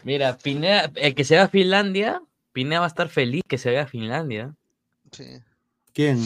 [0.04, 2.22] Mira, Pinea, el que se va a Finlandia,
[2.54, 4.56] Pinea va a estar feliz que se vaya a Finlandia.
[5.12, 5.42] Sí.
[5.94, 6.20] ¿Quién?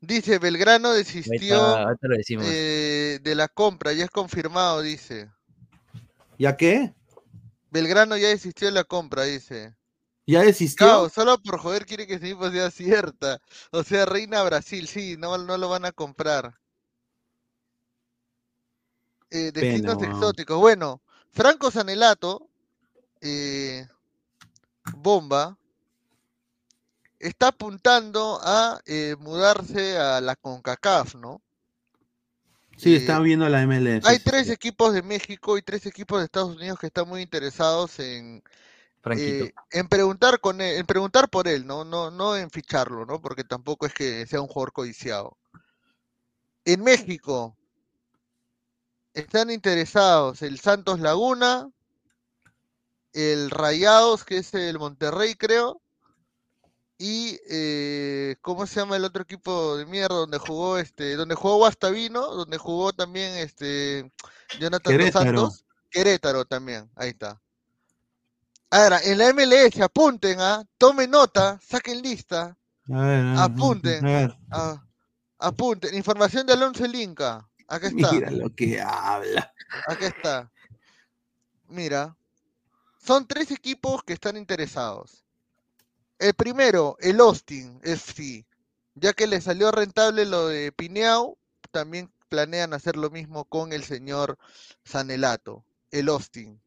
[0.00, 2.08] Dice, Belgrano desistió ahorita
[2.42, 5.30] eh, de la compra, ya es confirmado, dice.
[6.38, 6.92] ¿Ya qué?
[7.70, 9.76] Belgrano ya desistió de la compra, dice.
[10.26, 11.08] ¿Ya desistió?
[11.08, 13.40] Solo por joder quiere que ese equipo sea cierta.
[13.70, 16.54] O sea, Reina Brasil, sí, no, no lo van a comprar.
[19.32, 20.12] Eh, destinos weón.
[20.12, 20.58] exóticos.
[20.58, 22.48] Bueno, Franco Sanelato,
[23.22, 23.86] eh,
[24.94, 25.56] Bomba,
[27.18, 31.40] está apuntando a eh, mudarse a la CONCACAF, ¿no?
[32.76, 34.06] Sí, Eh, están viendo la MLS.
[34.06, 37.98] Hay tres equipos de México y tres equipos de Estados Unidos que están muy interesados
[38.00, 38.42] en,
[39.16, 41.84] eh, en preguntar con él, en preguntar por él, ¿no?
[41.84, 43.20] No, no en ficharlo, ¿no?
[43.22, 45.38] Porque tampoco es que sea un jugador codiciado.
[46.64, 47.56] En México
[49.14, 51.70] están interesados el Santos Laguna,
[53.12, 55.82] el Rayados, que es el Monterrey, creo,
[56.98, 61.56] y eh, ¿cómo se llama el otro equipo de mierda donde jugó este, donde jugó
[61.56, 64.10] Guastavino, donde jugó también este
[64.60, 65.24] Jonathan Querétaro.
[65.24, 65.64] Santos?
[65.90, 67.40] Querétaro también, ahí está.
[68.70, 70.64] Ahora, en la MLS apunten, ¿ah?
[70.78, 72.56] Tomen nota, saquen lista,
[72.88, 74.06] A ver, a ver, Apunten.
[74.06, 74.82] A ver, ah,
[75.40, 75.94] apunten.
[75.94, 77.46] Información de Alonso el Inca.
[77.68, 79.52] Acá está, mira lo que habla.
[79.86, 80.50] acá está.
[81.68, 82.16] Mira,
[82.98, 85.24] son tres equipos que están interesados.
[86.18, 88.46] El primero, el Austin FC,
[88.94, 91.36] ya que le salió rentable lo de Pineau,
[91.70, 94.38] también planean hacer lo mismo con el señor
[94.84, 96.60] Sanelato, el Austin.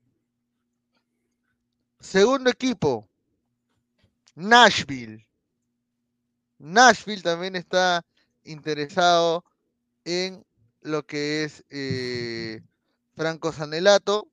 [2.00, 3.08] Segundo equipo,
[4.36, 5.26] Nashville.
[6.60, 8.06] Nashville también está
[8.44, 9.44] interesado
[10.04, 10.46] en
[10.86, 12.62] lo que es eh,
[13.16, 14.30] Franco Sanelato.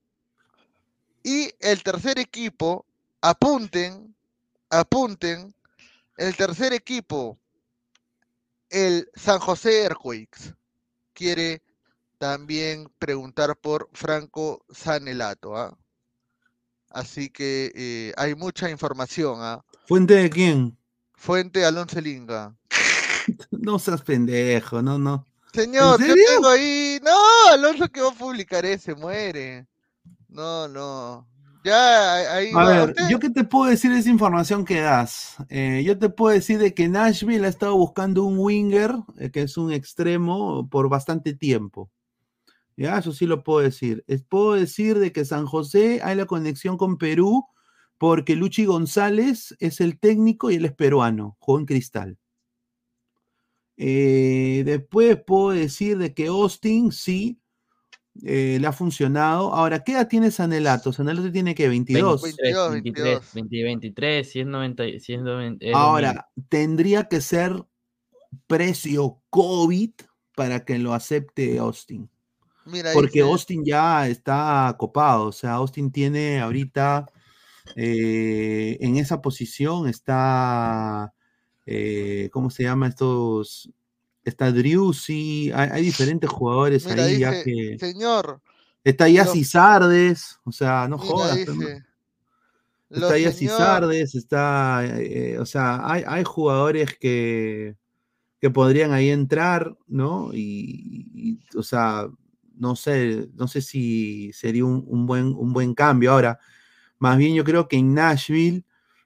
[1.25, 2.85] Y el tercer equipo,
[3.21, 4.15] apunten,
[4.71, 5.55] apunten,
[6.17, 7.39] el tercer equipo,
[8.71, 10.55] el San José Earthquakes,
[11.13, 11.63] quiere
[12.19, 15.57] también preguntar por Franco Sanelato.
[15.57, 15.77] ¿ah?
[16.91, 19.39] Así que eh, hay mucha información.
[19.41, 19.65] ¿ah?
[19.87, 20.77] ¿Fuente de quién?
[21.15, 22.55] Fuente Alonso Linga.
[23.51, 25.25] No seas pendejo, no, no.
[25.53, 26.99] Señor, yo tengo ahí.
[27.03, 27.11] No,
[27.53, 29.67] Alonso que va a publicar ese, muere.
[30.29, 31.29] No, no.
[31.65, 32.69] Ya, ahí A va.
[32.69, 35.37] ver, Usted- ¿yo qué te puedo decir de esa información que das?
[35.49, 39.43] Eh, yo te puedo decir de que Nashville ha estado buscando un winger, eh, que
[39.43, 41.89] es un extremo, por bastante tiempo.
[42.77, 44.03] Ya, eso sí lo puedo decir.
[44.09, 47.47] Es- puedo decir de que San José hay la conexión con Perú,
[47.99, 52.19] porque Luchi González es el técnico y él es peruano, jugó en Cristal.
[53.85, 57.41] Eh, después puedo decir de que Austin sí
[58.23, 59.53] eh, le ha funcionado.
[59.53, 60.93] Ahora, ¿qué edad tiene Sanelato?
[60.93, 62.23] Sanelato tiene que 22.
[62.23, 63.35] 22, 23, 22.
[63.35, 65.75] 20, 23, si es 90, si es 90, es 2000.
[65.75, 67.65] Ahora, tendría que ser
[68.47, 69.91] precio COVID
[70.37, 72.09] para que lo acepte Austin.
[72.65, 75.25] Mira, Porque dice- Austin ya está copado.
[75.27, 77.07] O sea, Austin tiene ahorita
[77.75, 81.13] eh, en esa posición está.
[81.67, 83.71] Eh, ¿Cómo se llama estos?
[84.25, 87.79] Está Driussi, hay, hay diferentes jugadores mira, ahí ya dice, que.
[87.79, 88.41] señor,
[88.85, 91.37] Está ya los- Cisardes, o sea, no mira, jodas.
[91.37, 91.53] dice,
[92.91, 97.77] Está los ya señor- Cisardes, está, eh, o sea, hay, hay jugadores que,
[98.41, 100.31] que podrían ahí entrar, ¿no?
[100.35, 102.09] Y, y, o sea,
[102.55, 106.13] no sé, no sé si sería un, un buen, un buen cambio.
[106.13, 106.39] Ahora,
[106.99, 108.65] más bien yo creo que en Nashville,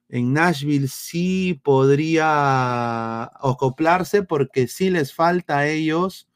[0.09, 6.29] en Nashville sí podría acoplarse porque sí les falta a ellos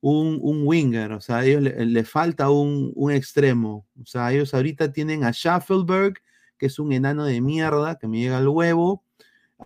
[0.00, 3.86] un, un winger, o sea, a ellos le, le falta un, un extremo.
[4.00, 6.14] O sea, ellos ahorita tienen a Schaffelberg,
[6.58, 9.02] que es un enano de mierda que me llega al huevo.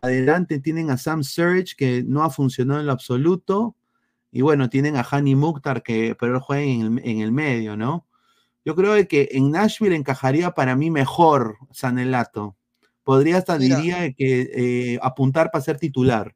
[0.02, 3.76] Adelante tienen a Sam Surge, que no ha funcionado en lo absoluto.
[4.32, 7.76] Y bueno, tienen a Hani Mukhtar, que pero él juega en el, en el medio,
[7.76, 8.06] ¿no?
[8.64, 12.56] Yo creo que en Nashville encajaría para mí mejor Sanelato.
[13.04, 13.76] Podría hasta, Mira.
[13.76, 14.50] diría que
[14.94, 16.34] eh, apuntar para ser titular.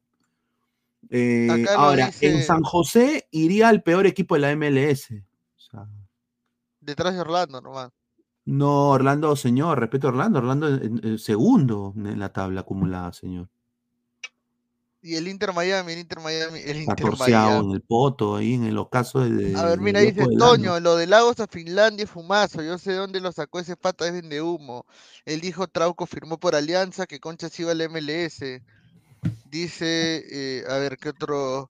[1.09, 5.11] Eh, ahora, en San José iría al peor equipo de la MLS.
[5.11, 5.87] O sea,
[6.79, 7.91] detrás de Orlando nomás.
[8.45, 10.39] no, Orlando, señor, respeto a Orlando.
[10.39, 13.49] Orlando en segundo en la tabla acumulada, señor.
[15.05, 17.67] Y el Inter Miami, el Inter Miami, el Inter Miami.
[17.67, 19.55] en el poto, ahí en el ocaso de.
[19.55, 20.79] A ver, mira, dice Toño, año.
[20.79, 22.63] lo de Lagos a Finlandia es fumazo.
[22.63, 24.87] Yo sé dónde lo sacó ese pata, es vende humo.
[25.23, 28.63] Él dijo Trauco firmó por Alianza, que Concha se iba al MLS.
[29.51, 31.69] Dice, eh, a ver, ¿qué otro?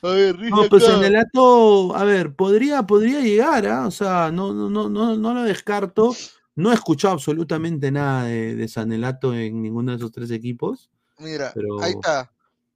[0.00, 0.96] A ver, No, pues acá.
[0.96, 3.86] en el ato, a ver, podría, podría llegar, ¿ah?
[3.86, 6.16] O sea, no, no, no, no, no lo descarto.
[6.56, 10.90] No he escuchado absolutamente nada de, de Sanelato en ninguno de esos tres equipos.
[11.18, 12.30] Mira, pero- ahí está.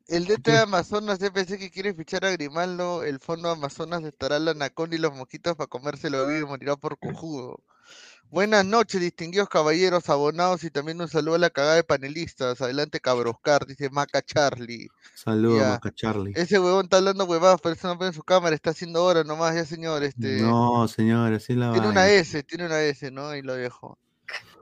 [0.08, 4.52] El DT de Amazonas CPC que quiere fichar a Grimaldo, el fondo Amazonas estará la
[4.52, 7.62] Anacón y los mosquitos para comérselo vivo y morirá por cojudo.
[8.30, 12.60] Buenas noches, distinguidos caballeros, abonados y también un saludo a la cagada de panelistas.
[12.60, 14.90] Adelante, Cabroscar, dice Maca Charlie.
[15.14, 15.66] Saludos.
[15.66, 16.32] Maca Charlie.
[16.36, 19.54] Ese huevón está hablando huevadas, pero eso no en su cámara, está haciendo hora nomás,
[19.54, 20.42] ya señor, este.
[20.42, 22.08] No, señor, así es la tiene una.
[22.10, 23.34] S, tiene una S, ¿no?
[23.34, 23.98] Y lo dejo.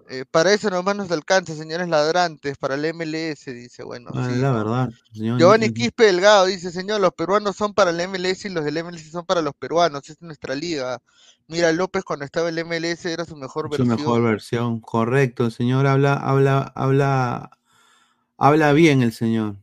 [0.09, 4.11] Eh, para eso nomás nos alcanza, señores ladrantes, para el MLS, dice, bueno.
[4.14, 4.90] Ah, sí, la verdad.
[5.12, 5.40] señor.
[5.40, 9.11] Giovanni Quispe Delgado dice, señor, los peruanos son para el MLS y los del MLS
[9.11, 11.01] son para los peruanos, es nuestra liga.
[11.49, 13.99] Mira, López cuando estaba el MLS era su mejor Su versión.
[13.99, 14.81] mejor versión.
[14.81, 17.51] Correcto, el señor habla, habla, habla,
[18.37, 19.57] habla bien el señor.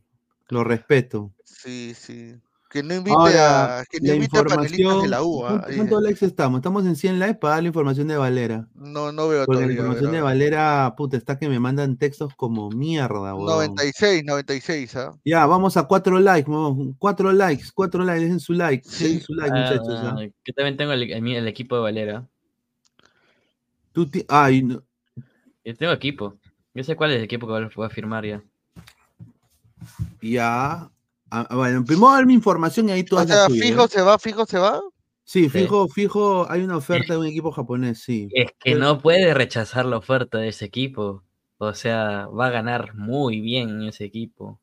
[0.48, 1.32] Lo respeto.
[1.44, 2.36] Sí, sí.
[2.74, 5.46] Que no invite Ahora, a, que no la invite a panelistas de la U.
[5.46, 6.58] ah, ¿Cuánto- eh, ¿Cuántos likes estamos?
[6.58, 8.66] Estamos en 100 likes para dar la información de Valera.
[8.74, 9.64] No, no veo Porque la todavía.
[9.64, 10.20] a ver, información a de.
[10.22, 13.46] Valera, puta, está que me mandan textos como mierda, huevón.
[13.46, 15.12] 96, 96, ¿ah?
[15.24, 16.94] Ya, vamos a cuatro likes, huevón.
[16.98, 19.04] cuatro likes, cuatro likes, dejen su like, Sí.
[19.04, 19.88] dejen su like, muchachos.
[20.02, 20.16] ¿ah?
[20.18, 22.26] Ah, que también tengo el, el- el equipo de Valera.
[23.92, 24.82] Tú ti- Ay, no.
[25.64, 26.34] Yo tengo equipo.
[26.74, 28.42] Yo sé cuál es el equipo que voy a firmar ya.
[30.20, 30.90] ya.
[31.36, 34.18] Ah, ah, bueno, primero dar mi información y ahí tú O sea, fijo se va,
[34.20, 34.80] fijo se va.
[35.24, 35.48] Sí, Sí.
[35.50, 38.28] fijo, fijo, hay una oferta de un equipo japonés, sí.
[38.32, 41.24] Es que Pero- no puede rechazar la oferta de ese equipo.
[41.58, 44.60] O sea, va a ganar muy bien en ese equipo.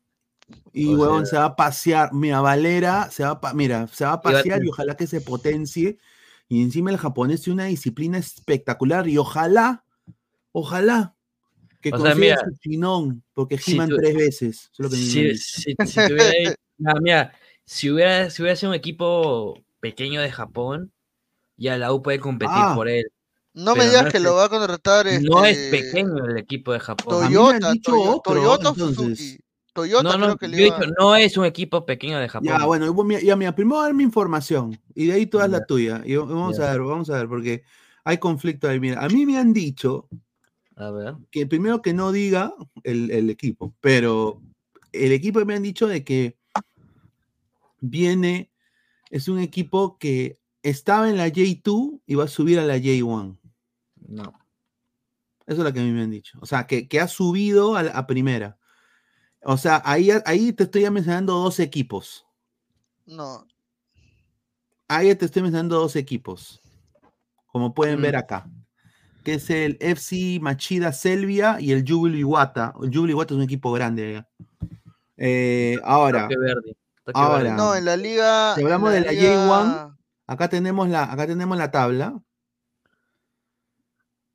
[0.72, 2.12] Y O huevón, sea- se va a pasear.
[2.14, 4.68] Mira, Valera se va a, pa- mira, se va a Y va a pasear y
[4.68, 5.98] ojalá que se potencie.
[6.48, 9.08] Y encima el japonés tiene una disciplina espectacular.
[9.08, 9.84] Y ojalá,
[10.52, 11.14] ojalá
[11.82, 14.70] que O sea, mira, su chinón, porque si giman tres veces.
[14.76, 15.36] Que Si, dice.
[15.36, 16.54] si, si tuviera ahí-
[16.86, 17.32] Ah, mira,
[17.64, 20.92] si hubiera, si hubiera sido un equipo pequeño de Japón,
[21.56, 23.04] ya la U puede competir Ah, por él.
[23.54, 25.06] No me digas no que es lo va a contratar.
[25.22, 27.26] No es este, pequeño el equipo de Japón.
[27.28, 28.74] Toyota, dicho Toyo- otro, Toyota.
[28.74, 29.38] Suzuki.
[29.74, 30.78] Toyota No, no, creo que yo le iba.
[30.78, 32.48] dicho, no es un equipo pequeño de Japón.
[32.48, 35.66] Ya, bueno, ya, mira, primero dar mi información y de ahí tú das la Ya.
[35.66, 36.02] tuya.
[36.04, 36.68] Y vamos Ya.
[36.68, 37.62] a ver, vamos a ver, porque
[38.04, 38.80] hay conflicto ahí.
[38.80, 40.08] Mira, a mí me han dicho
[40.76, 41.14] A ver.
[41.30, 44.40] que primero que no diga el, el equipo, pero
[44.92, 46.36] el equipo me han dicho de que
[47.80, 48.50] viene,
[49.10, 53.38] es un equipo que estaba en la J2 y va a subir a la J1.
[54.08, 54.22] No.
[55.46, 56.38] Eso es lo que a mí me han dicho.
[56.40, 58.58] O sea, que, que ha subido a, la- a primera.
[59.42, 62.24] O sea, ahí, ahí te estoy mencionando dos equipos.
[63.06, 63.46] No,
[64.88, 66.60] Ahí te estoy mencionando dos equipos.
[67.46, 68.02] Como pueden Mm.
[68.02, 68.50] ver acá.
[69.24, 72.74] Que es el FC Machida Selvia y el Jubilo Iwata.
[72.82, 74.28] El Jubilo Iwata es un equipo grande allá.
[75.16, 76.76] Eh, ahora, verde.
[77.14, 77.42] ahora.
[77.44, 77.56] verde.
[77.56, 78.54] no, en la liga.
[78.56, 82.20] Si hablamos de la liga- J1, acá tenemos la, acá tenemos la tabla.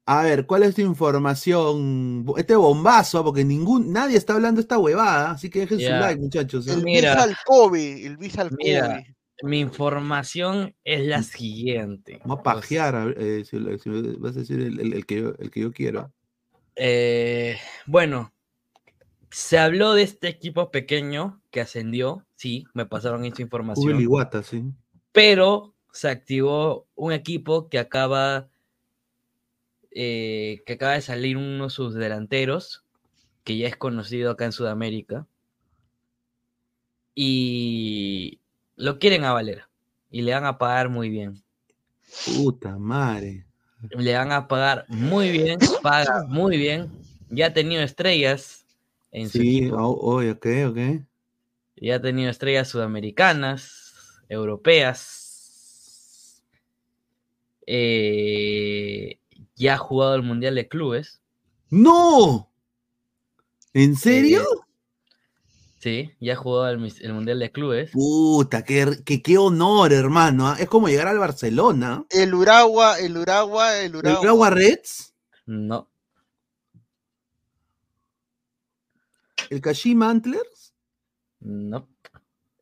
[0.09, 2.25] A ver, ¿cuál es tu información?
[2.37, 6.21] Este bombazo, porque ningún, nadie está hablando de esta huevada, así que dejen su like,
[6.21, 6.65] muchachos.
[6.67, 6.73] ¿eh?
[6.73, 7.11] El Mira.
[7.11, 9.03] Visa al Kobe, el Visa al Mira.
[9.43, 12.19] Mi información es la siguiente.
[12.21, 15.59] Vamos a pajear, eh, si, vas a decir el, el- el que yo, el que
[15.61, 16.11] yo quiero.
[16.75, 18.33] Eh, bueno,
[19.29, 24.63] se habló de este equipo pequeño que ascendió, sí, me pasaron esta información, Iwata, sí.
[25.11, 28.47] pero se activó un equipo que acaba,
[29.91, 32.83] eh, que acaba de salir uno de sus delanteros,
[33.43, 35.27] que ya es conocido acá en Sudamérica,
[37.15, 38.39] y
[38.77, 39.69] lo quieren a Valera,
[40.09, 41.43] y le van a pagar muy bien.
[42.25, 43.45] Puta madre.
[43.91, 46.89] le van a pagar muy bien, paga muy bien.
[47.29, 48.65] Ya ha tenido estrellas
[49.11, 49.75] en su Sí, equipo.
[49.77, 50.77] oh, oh, ok, ok.
[51.75, 53.93] Ya ha tenido estrellas sudamericanas,
[54.29, 56.41] europeas.
[57.67, 59.19] Eh,
[59.55, 61.19] ya ha jugado el Mundial de Clubes.
[61.69, 62.49] ¡No!
[63.73, 64.43] ¿En serio?
[65.79, 67.91] Sí, ya jugado el, el Mundial de Clubes.
[67.91, 70.47] Puta, qué, qué, qué honor, hermano.
[70.47, 70.55] ¿ah?
[70.59, 72.03] Es como llegar al Barcelona.
[72.09, 74.21] El Uragua, el Uragua, el ¿El Uragua.
[74.21, 75.13] Uragua Reds?
[75.45, 75.89] No,
[79.49, 80.73] ¿El Kashima Antlers?
[81.39, 81.87] no,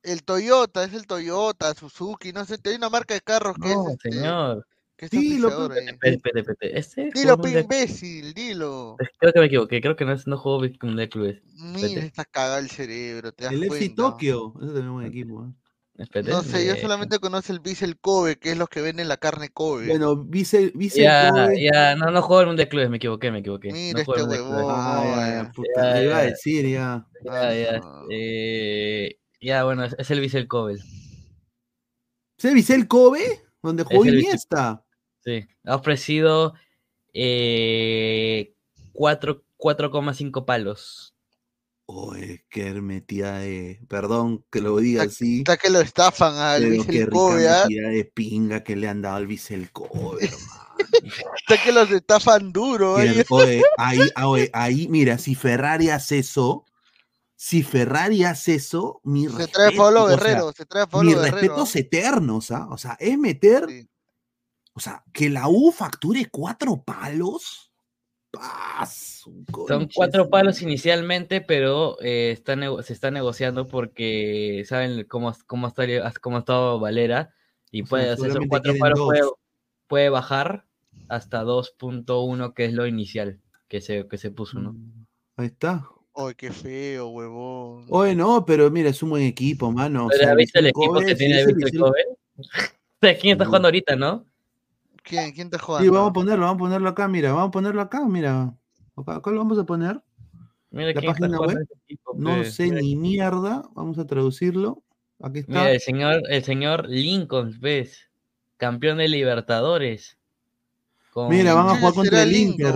[0.03, 3.87] El Toyota, es el Toyota, Suzuki, no sé, hay una marca de carros que no,
[3.87, 4.67] es este, señor.
[4.97, 5.87] Que es Sí, lo auspiciador ahí.
[5.89, 6.79] Espere, espere, espere.
[6.79, 8.95] Este Dilo, el pe imbécil, dilo.
[9.19, 9.81] Creo que me equivoqué.
[9.81, 11.41] Creo que no, es- no jugó el Mundial de Clubes.
[11.55, 13.89] Mira, estás cagado el cerebro, te das El FC.
[13.89, 14.53] Tokio.
[14.57, 15.45] Ese también es un buen equipo.
[15.45, 15.51] ¿eh?
[15.97, 19.07] Espérate, No sé, yo solamente conozco el Visa el Kobe, que es los que venden
[19.07, 19.87] la carne Kobe.
[19.87, 23.31] Bueno, Vice, Vice Ya, Kobe- ya, no, no jugó el Mundial de Clubes, me equivoqué,
[23.31, 23.71] me equivoqué.
[23.71, 24.65] Mira no el este huevón.
[24.67, 27.07] Ah, ya, puta, ya, iba a decir ya.
[27.23, 28.03] Ya, ya, Ah.
[28.11, 30.81] eh, ya, bueno, es, es el Vissel Kovel.
[32.37, 33.41] ¿Se Vicel Kobe?
[33.63, 34.83] Donde jugó el Iniesta.
[35.25, 36.53] Sí, ha ofrecido
[37.13, 38.53] eh,
[38.93, 41.13] cuatro- 4,5 palos.
[41.87, 43.79] Oye, qué metida de.
[43.87, 45.39] Perdón que lo diga así.
[45.39, 47.67] Está que lo estafan al Pero Visa qué rica ¿ah?
[47.67, 50.65] metida de pinga que le han dado al Vicel Kobe, hermano.
[51.37, 52.97] Está que los estafan duro.
[52.97, 53.23] Mira, ahí.
[53.29, 56.65] oye, ahí, ah, oye, ahí, mira, si Ferrari hace eso,
[57.35, 60.83] si Ferrari hace eso, mi Se trae a respeto, Pablo o sea, Guerrero, se trae
[60.83, 61.35] a Pablo Guerrero.
[61.37, 62.67] respetos eternos, ¿ah?
[62.71, 63.87] O sea, es meter, Sí.
[64.75, 67.71] O sea, que la U facture cuatro palos.
[68.85, 75.85] Son cuatro palos inicialmente, pero eh, está se está negociando porque saben cómo, cómo, está,
[76.21, 77.33] cómo ha estado Valera
[77.71, 78.99] y O puede hacer esos cuatro palos
[79.87, 80.65] puede, bajar
[81.07, 84.73] hasta 2.1, que es lo inicial que se, que se puso, ¿no?
[84.73, 85.05] Mm,
[85.37, 85.87] Ahí está.
[86.13, 87.85] Ay, qué feo, huevón.
[87.89, 90.05] Oye, no, pero mira, es un buen equipo, mano.
[90.05, 91.93] O Pero sea, ¿has visto el equipo Kobe, que tiene Víctor
[92.99, 93.47] quién está Mm.
[93.47, 94.25] jugando ahorita, no?
[95.05, 95.91] ¿Quién, quién está Sí, jugando?
[95.93, 98.53] vamos a ponerlo, vamos a ponerlo acá, mira, vamos a ponerlo acá, mira.
[98.97, 100.01] Acá, acá lo vamos a poner.
[100.71, 102.13] Mira La página web, equipo.
[102.17, 103.63] No sé Mira, ni mierda.
[103.75, 104.81] Vamos a traducirlo.
[105.21, 105.51] Aquí está.
[105.51, 108.09] mira, el señor, el señor Lincoln, ¿ves?
[108.57, 110.17] Campeón de Libertadores.
[111.11, 112.75] Con- Mira, van a ¿Quién jugar contra el Inter.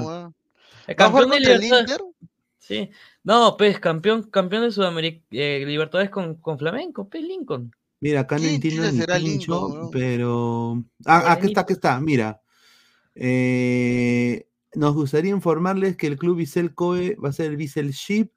[0.95, 1.91] campeón de el Libertadores.
[1.91, 2.01] Inter?
[2.57, 2.89] Sí.
[3.23, 7.73] No, pues, campeón, campeón de Sudamérica, eh, Libertadores con, con Flamenco, pues, Lincoln.
[8.02, 9.91] Mira, acá no ¿Quién entiendo Lincoln, weón?
[9.91, 10.84] pero.
[11.06, 12.41] Ah, aquí está, aquí está, mira.
[13.16, 18.32] Eh, nos gustaría informarles que el club Vissel Kobe va a ser el Vissel Ship.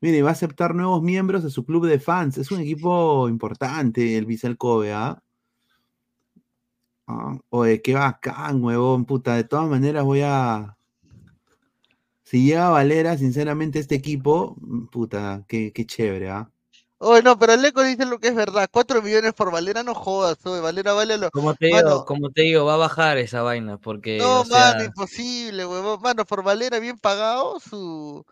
[0.00, 2.36] Mire, va a aceptar nuevos miembros a su club de fans.
[2.36, 5.22] Es un equipo importante, el Vissel Kobe, ¿ah?
[7.06, 9.36] Ah, Oye, qué bacán, huevón, puta.
[9.36, 10.76] De todas maneras voy a.
[12.24, 16.51] Si llega Valera, sinceramente, este equipo, mm, puta, qué, qué chévere, ¿ah?
[17.04, 18.68] Oye, no, pero Leco dice lo que es verdad.
[18.70, 20.60] 4 millones por Valera, no jodas, oye.
[20.60, 21.30] Valera vale lo.
[21.32, 24.72] Como te digo, como te digo, va a bajar esa vaina, porque, No, o sea,
[24.74, 26.00] mano, imposible, huevón.
[26.00, 28.24] Mano, por Valera bien pagado, su.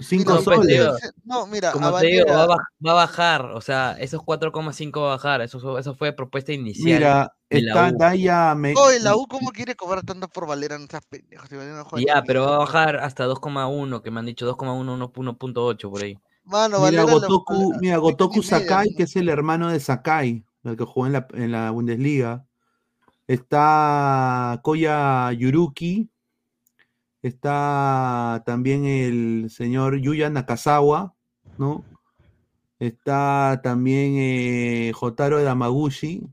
[0.00, 0.90] Cinco pues, soles.
[1.24, 5.12] no, mira, a como te digo, va a, va bajar, o sea, esos 4,5 va
[5.12, 6.98] a bajar, eso, eso fue propuesta inicial.
[6.98, 7.98] Mira, de la está U.
[7.98, 10.78] Daya me- Oye, la U, ¿cómo quiere cobrar tanto por Valera?
[10.78, 11.46] No seas pendejo.
[11.46, 14.44] Si Valera no juega Ya, pero va a bajar hasta 2,1, que me han dicho
[14.46, 16.18] 2,1, 1.8 por ahí.
[16.46, 18.00] Mano, Mira, Gotoku, mira,
[18.42, 22.46] Sakai, que es el hermano de Sakai, el que jugó en la, en la Bundesliga.
[23.26, 26.08] Está Koya Yuruki.
[27.20, 31.14] Está también el señor Yuya Nakazawa,
[31.58, 31.84] ¿no?
[32.78, 36.28] Está también eh, Jotaro Damaguchi.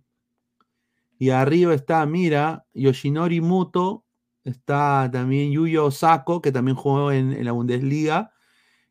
[1.18, 4.04] Y arriba está, mira, Yoshinori Muto.
[4.44, 8.33] Está también Yuyo Osako, que también jugó en, en la Bundesliga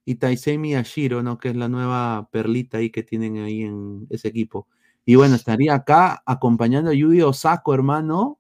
[0.05, 1.38] y Taisei Miyashiro, ¿no?
[1.38, 4.66] Que es la nueva perlita ahí que tienen ahí en ese equipo.
[5.05, 8.38] Y bueno, estaría acá acompañando a Yuji Osako, hermano.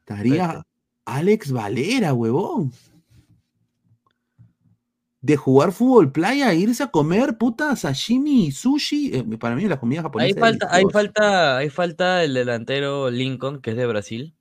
[0.00, 0.62] Estaría.
[1.06, 2.72] Alex Valera, huevón.
[5.20, 9.10] De jugar fútbol playa, irse a comer puta sashimi y sushi.
[9.14, 10.34] eh, para mí la comida japonesa.
[10.34, 10.92] Ahí falta, deliciosa.
[10.92, 14.34] falta, ahí falta el delantero Lincoln, que es de Brasil.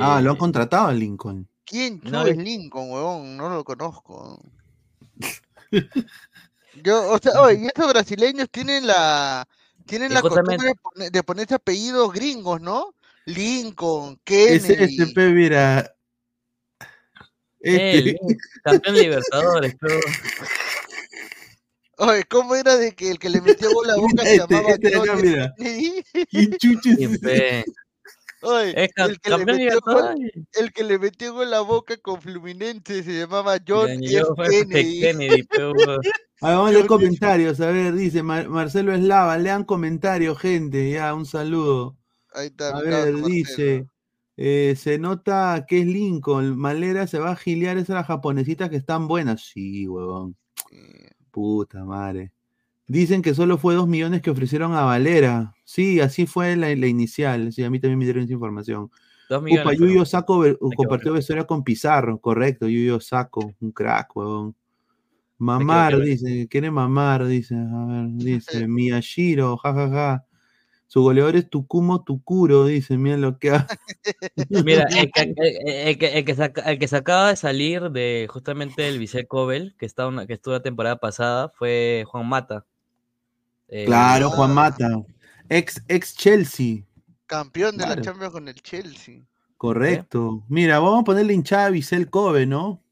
[0.00, 1.46] Ah, lo han Eh, contratado a Lincoln.
[1.64, 3.36] ¿Quién No, es- Lincoln, huevón?
[3.36, 4.40] No lo conozco.
[6.82, 9.46] Yo, o sea, oye, y estos brasileños tienen la
[9.86, 10.74] tienen Y la justamente- costumbre de,
[11.06, 12.94] poner- de ponerse apellidos gringos, ¿no?
[13.26, 15.00] Lincoln, Ese, Kennedy.
[15.02, 15.94] este, pe, mira.
[17.60, 18.18] Este, Lin-
[18.64, 19.94] campeón Libertadores, pero
[21.98, 24.70] Oye, ¿cómo era de que el que le metió gol a boca se Este, llamaba
[24.74, 25.54] este acá, mira.
[26.30, 27.20] ¿Quién chuches
[28.42, 30.32] el que, le metió gol, Libertadores.
[30.60, 34.02] el que le metió gol a boca con Fluminense se llamaba John F.
[34.50, 35.00] Kennedy.
[35.00, 35.46] Kennedy.
[36.40, 37.60] A ver, vamos a leer comentarios.
[37.60, 39.38] A ver, dice Mar- Marcelo Eslava.
[39.38, 40.90] Lean comentarios, gente.
[40.90, 41.96] Ya, un saludo.
[42.34, 43.86] Ahí está, A ver, dice.
[44.36, 46.56] eh, se nota que es Lincoln.
[46.58, 49.42] Malera se va a giliar esas las japonesitas que están buenas.
[49.52, 50.34] Sí, huevón.
[51.30, 52.32] Puta madre.
[52.86, 55.54] Dicen que solo fue dos millones que ofrecieron a Valera.
[55.74, 57.50] Sí, así fue la, la inicial.
[57.50, 58.90] Sí, a mí también me dieron esa información.
[59.30, 59.72] Upa.
[59.72, 60.44] Yuyo pero- Saco
[60.76, 62.18] compartió vestuario con Pizarro.
[62.18, 63.54] Correcto, Yuyo Saco.
[63.58, 64.54] Un crack, huevón.
[65.38, 66.46] Mamar, dice.
[66.50, 67.54] Quiere mamar, dice.
[67.54, 68.66] A ver, dice.
[68.68, 70.26] Miyashiro, jajaja.
[70.88, 72.98] Su goleador es Tukumo Tukuro, dice.
[72.98, 73.66] Mira lo que ha.
[74.50, 77.90] Mira, el que, el- que- el que se ac- el que se acaba de salir
[77.90, 82.28] de justamente el Vicel Cobel, que, está una, que estuvo la temporada pasada, fue Juan
[82.28, 82.66] Mata.
[83.68, 84.28] Eh, Claro.
[84.28, 84.86] Juan Mata.
[85.52, 86.84] Ex, ex Chelsea.
[87.26, 88.00] Campeón de Claro.
[88.00, 89.22] la Champions con el Chelsea.
[89.56, 90.42] Correcto.
[90.48, 92.82] Mira, vamos a ponerle hinchada a Vicel Kobe, ¿no?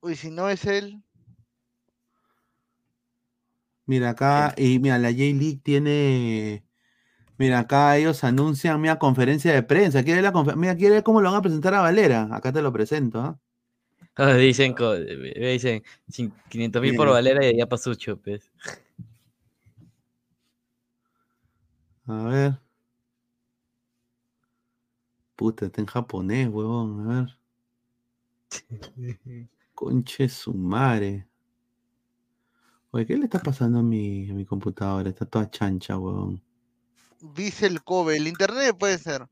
[0.00, 1.02] Uy, si no es él.
[3.86, 6.64] Mira acá, y mira, la J-League tiene.
[7.38, 10.04] Mira, acá ellos anuncian, mira, conferencia de prensa.
[10.04, 12.28] ¿Quiere la confer- Mira, quiere ver cómo lo van a presentar a Valera.
[12.30, 13.38] Acá te lo presento, ¿ah?
[14.16, 17.08] ah, Dicen, eh, dicen 500 mil por.
[17.08, 17.92] Valera y ya pasó
[18.22, 18.50] pues.
[22.10, 22.60] A ver.
[25.36, 27.08] Puta, está en japonés, huevón.
[27.08, 27.38] A ver.
[29.74, 31.28] Conche su madre.
[32.90, 35.08] Oye, ¿qué le está pasando a mi, a mi computadora?
[35.08, 36.42] Está toda chancha, huevón.
[37.20, 38.16] Vissel Kobe.
[38.16, 39.28] El internet puede ser.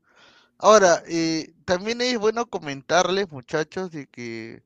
[0.57, 4.63] Ahora, eh, también es bueno comentarles, muchachos, de que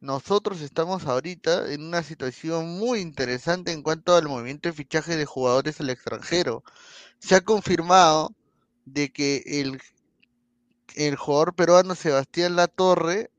[0.00, 5.24] nosotros estamos ahorita en una situación muy interesante en cuanto al movimiento de fichaje de
[5.24, 6.62] jugadores al extranjero.
[7.18, 8.34] Se ha confirmado
[8.84, 9.80] de que el,
[10.94, 13.30] el jugador peruano Sebastián Latorre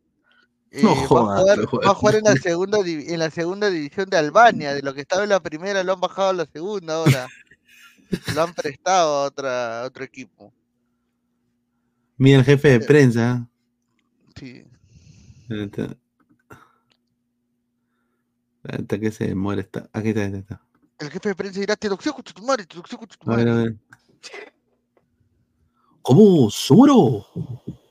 [0.71, 4.09] eh, No va, a jugar, va a jugar en la segunda en la segunda división
[4.09, 6.95] de Albania, de lo que estaba en la primera lo han bajado a la segunda
[6.95, 7.27] ahora.
[8.33, 10.53] Lo han prestado a otra, a otro equipo.
[12.17, 13.49] Mira el jefe de prensa.
[14.35, 14.63] Sí.
[15.41, 15.97] Espérate.
[18.63, 19.61] Espérate que se muere.
[19.61, 19.89] Está.
[19.93, 20.66] Aquí está, aquí está.
[20.99, 23.35] El jefe de prensa dirá, te doxeo con tu madre, te doxeo con tu A
[23.35, 23.69] ver, a madre.
[23.69, 24.53] ver.
[26.01, 26.49] ¿Cómo?
[26.49, 27.25] ¿Somoro?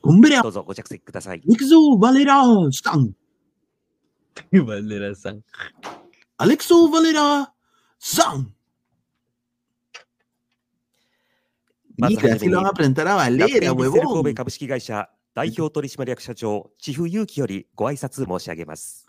[0.03, 0.43] ¿Cumbria?
[0.43, 1.43] どうぞご着席ください。
[1.47, 3.15] Alexo Valera Stan.
[4.53, 5.43] Valera San.
[6.39, 7.53] Alexo Valera
[7.99, 8.53] San.
[11.99, 14.35] Mira, は así lo van に a presentar a 楽 Valera, huevón.
[14.35, 19.06] 株式会社代表取締役社長千布勇気よりご挨拶申し上げます。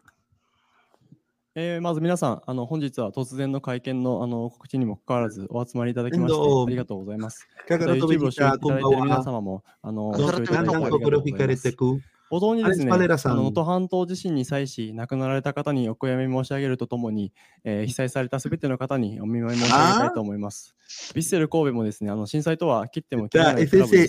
[1.59, 7.47] えーまず皆さん、あの本日は突然の会見のあの告知にもかかわらずお集まりいただきましてありがとうございます。
[7.67, 12.16] YouTube を視聴いただいて皆.様もあのご.視聴いただいてありがとうございます。
[12.29, 12.97] 冒頭にですね、能
[13.43, 17.31] 登半島地震に際し亡くなられた方にお悔やみ申し上げるとともに、
[17.63, 20.75] えー被災されたすべての方にお見舞い申し上げたいと思います。
[21.13, 24.03] ヴィッセル神戸もですね、あの震災とは切っても切れない ese クラ es, ブで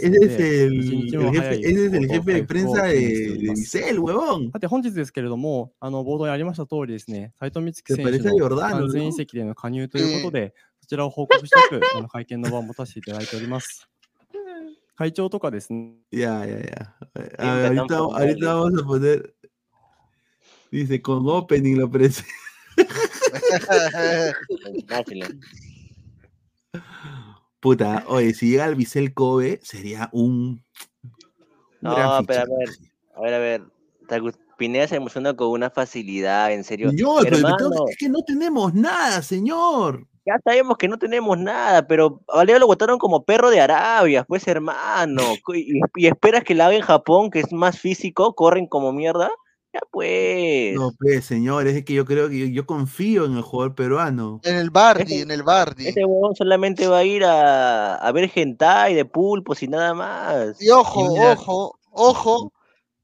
[3.56, 3.78] す.
[4.52, 9.12] さて本日ですけれども、あの冒頭にありました通りですね、斉藤光希選手の完全移 ¿no?
[9.12, 13.88] 籍での加入ということで、そちらを報告したく、あの会見の場を持たせていただいております。
[14.97, 16.95] 会長とかですね、 Ya, ya, ya.
[17.01, 18.27] A ver, Siempre tan ahorita, formales.
[18.29, 19.35] ahorita vamos a poner.
[20.71, 22.29] Dice, con opening lo presenta.
[24.87, 25.27] Náchale.
[27.59, 30.63] Puta, oye, si llega el Vicel Kobe, sería un.
[31.81, 32.47] un gran No, pero a fichaje.
[32.57, 32.69] ver,
[33.15, 33.61] a ver, a ver.
[34.07, 36.89] Tagu- Pineda se emociona con una facilidad, en serio.
[36.89, 40.07] Señor, pero me tengo Hermano, que- es que no tenemos nada, señor.
[40.26, 44.24] ya sabemos que no tenemos nada, pero a Valero lo votaron como perro de Arabia,
[44.24, 45.22] pues hermano.
[45.54, 49.30] Y, y esperas que la haga en Japón, que es más físico, corren como mierda.
[49.72, 50.74] Ya pues.
[50.76, 54.40] No, pues, señor, es que yo creo que yo, yo confío en el jugador peruano.
[54.44, 55.86] En el Bardi, Ese- en el Bardi.
[55.88, 60.60] Ese huevón solamente va a ir a, a ver hentai de pulpos y nada más.
[60.62, 61.02] Y ojo,
[61.32, 62.52] ojo, ojo,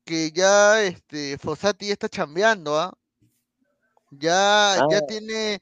[0.06, 2.92] que ya este Fossati está chambeando, ¿ah?
[4.10, 5.06] Ya, ya Ah.
[5.06, 5.60] tiene.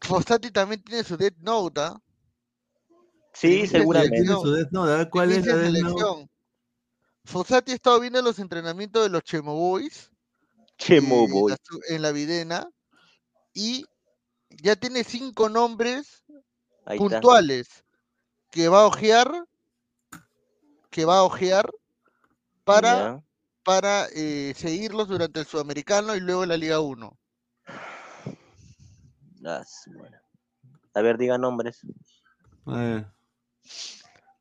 [0.00, 2.00] Fossati también tiene su Death Note, ¿ah?
[3.32, 4.26] Sí, Tiene seguramente.
[4.26, 5.78] su Death Note, a ver cuál es la Death Note.
[5.82, 6.30] selección.
[7.24, 10.10] Fossati ha estado viendo los entrenamientos de los Chemo Boys
[10.78, 11.50] Chemo eh, boy.
[11.50, 12.68] la su- en la Videna
[13.52, 13.84] y
[14.50, 16.22] ya tiene cinco nombres
[16.84, 16.98] Ahí está.
[16.98, 17.84] puntuales
[18.50, 19.44] que va a ojear,
[20.90, 21.68] que va a ojear
[22.64, 23.22] para,
[23.64, 27.18] para eh, seguirlos durante el Sudamericano y luego la Liga 1.
[30.94, 31.80] A ver, diga nombres.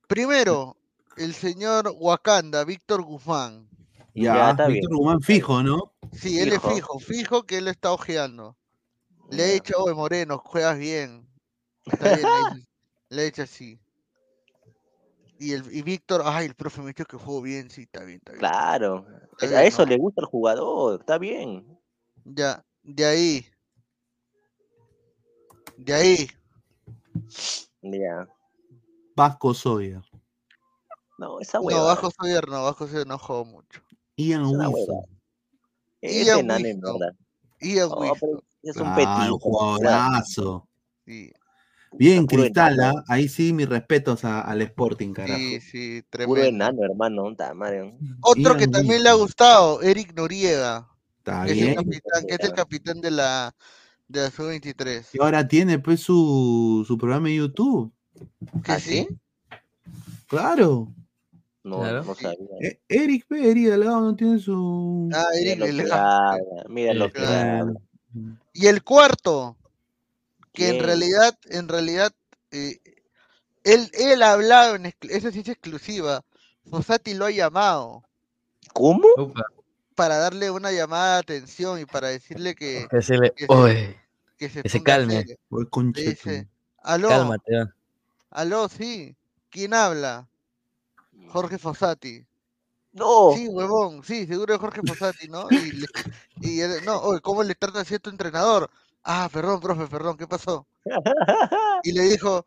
[0.08, 0.78] Primero,
[1.18, 3.68] el señor Wakanda, Víctor Guzmán.
[4.14, 4.82] Ya, Ya, está bien.
[4.82, 5.93] Víctor Guzmán fijo, ¿no?
[6.14, 6.99] Sí, él es Fijo.
[6.99, 8.56] fijo, que él está ojeando.
[9.32, 11.28] Le he dicho, oye Moreno, juegas bien.
[11.86, 12.68] Está bien,
[13.10, 13.80] le, he dicho- así.
[15.38, 18.20] Y, el, y Víctor, ay, el profe me dicho que jugó bien, sí, está bien,
[18.20, 18.39] está bien.
[18.39, 19.06] Claro.
[19.39, 19.89] Está A eso ¿no?
[19.89, 21.01] le gusta al jugador.
[21.01, 21.78] Está bien.
[22.24, 23.45] Ya, de ahí.
[25.78, 26.28] De ahí,
[27.82, 28.28] Ya.
[29.15, 30.01] Vasco Sawyer.
[31.17, 31.84] No, esa no, hueva.
[31.84, 33.82] bajo Soyer no, bajo Soyer no jugó mucho.
[34.17, 35.05] Ian Wilson.
[36.01, 36.99] Ian Wilson.
[36.99, 37.15] verdad.
[37.61, 39.34] Ian No, Wilson, es un Ah, petito.
[39.36, 40.67] un jugadorazo.
[41.05, 41.32] sí,
[41.97, 42.97] Bien, Puro Cristal, enano.
[42.99, 43.03] ¿ah?
[43.07, 45.38] ahí sí mis respetos a- al Sporting, carajo.
[45.39, 46.43] sí, sí, Puro tremendo.
[46.45, 47.36] enano, hermano.
[47.38, 47.97] ta madre.
[48.21, 51.76] Otro Ian que también le ha gustado, Eric Noriega, Está que es el bien.
[51.76, 53.55] capitán, que es el capitán de la
[54.08, 55.10] de la sub-23.
[55.14, 57.91] Y ahora tiene pues su, su programa de YouTube.
[58.64, 59.08] ¿Que ¿Ah, sí?
[60.28, 60.91] Claro.
[61.64, 62.03] No, Claro.
[62.03, 62.38] no sabía.
[62.62, 65.10] E- Eric, pe, Eric Delgado no tiene su.
[65.14, 67.80] Ah, Mira Eric lo que habla, Mira lo que habla.
[68.53, 69.58] Y el cuarto,
[70.53, 72.14] que en realidad, en realidad,
[72.51, 72.80] eh,
[73.64, 76.24] él, él ha hablado, en esa sí es exclusiva.
[76.70, 78.03] Fossati lo ha llamado
[78.74, 79.08] ¿Cómo?
[79.96, 83.32] Para darle una llamada de atención y para decirle que, que se le.
[83.34, 84.00] que se- Oye,
[84.38, 85.18] que se que se ponga calme.
[85.20, 85.36] serio.
[85.50, 86.48] Voy Le con dice,
[86.84, 87.58] aló, cálmate.
[87.58, 87.76] va.
[88.32, 89.16] aló, sí,
[89.50, 90.28] ¿quién habla?
[91.30, 92.26] Jorge Fossati.
[92.91, 93.32] No.
[93.34, 95.50] Sí, huevón, sí, seguro es Jorge Fossati, ¿no?
[95.52, 95.88] Y, le-
[96.41, 98.70] y él, no, oye, ¿cómo le trata así a tu entrenador?
[99.04, 100.66] Ah, perdón, profe, perdón, ¿qué pasó?
[101.84, 102.46] Y le dijo,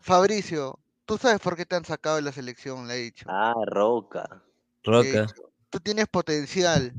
[0.00, 3.26] Fabricio, tú sabes por qué te han sacado de la selección, le he dicho.
[3.28, 4.42] Ah, Roca.
[4.84, 5.26] Le he Roca.
[5.26, 6.92] dicho, Tú tienes potencial.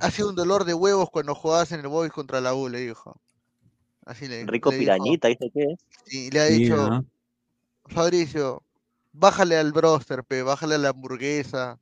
[0.00, 2.80] Ha sido un dolor de huevos cuando jugabas en el Boys contra la U, le
[2.80, 3.20] dijo.
[4.04, 4.80] Así le, Rico le dijo.
[4.80, 5.76] Pirañita, ¿dice qué?
[6.06, 7.06] Y le ha Sí, dicho, ¿no?
[7.86, 8.64] Fabricio,
[9.12, 11.78] bájale al broster, pe, bájale a la hamburguesa.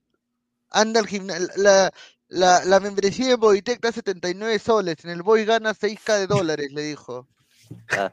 [0.69, 1.49] Anda al gimnasio.
[1.57, 1.91] La,
[2.29, 4.97] la, la membresía de Bodytech está a 79 soles.
[5.05, 7.27] En el Boy gana 6k de dólares, le dijo.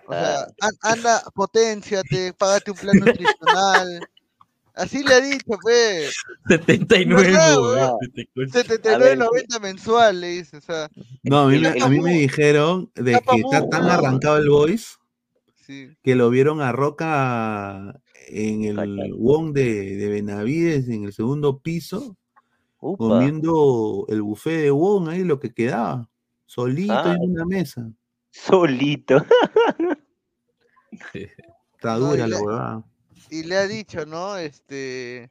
[0.06, 0.48] O sea,
[0.82, 4.08] anda, potenciate, págate un plan nutricional.
[4.78, 6.14] Así le ha dicho, pues.
[6.48, 7.98] 79, ¿Verdad, weón, weón?
[8.14, 8.64] te concha.
[8.64, 10.58] 79.90 mensual, le dice.
[10.58, 10.90] O sea,
[11.24, 13.92] No, a mí, me, la- a mí me dijeron de Tapa que está tan ¿no?
[13.92, 14.96] arrancado el voice
[15.66, 15.90] sí.
[16.04, 18.00] que lo vieron a Roca
[18.30, 19.12] en el Cachai.
[19.14, 22.16] WON de, de Benavides, en el segundo piso,
[22.80, 22.98] Upa.
[22.98, 26.08] comiendo el buffet de WON ahí, lo que quedaba,
[26.46, 27.16] solito Ah.
[27.20, 27.90] en una mesa.
[28.30, 29.26] Solito.
[31.14, 32.84] Está No, dura la la- huevada.
[33.30, 34.38] Y le ha dicho, ¿no?
[34.38, 35.30] Este.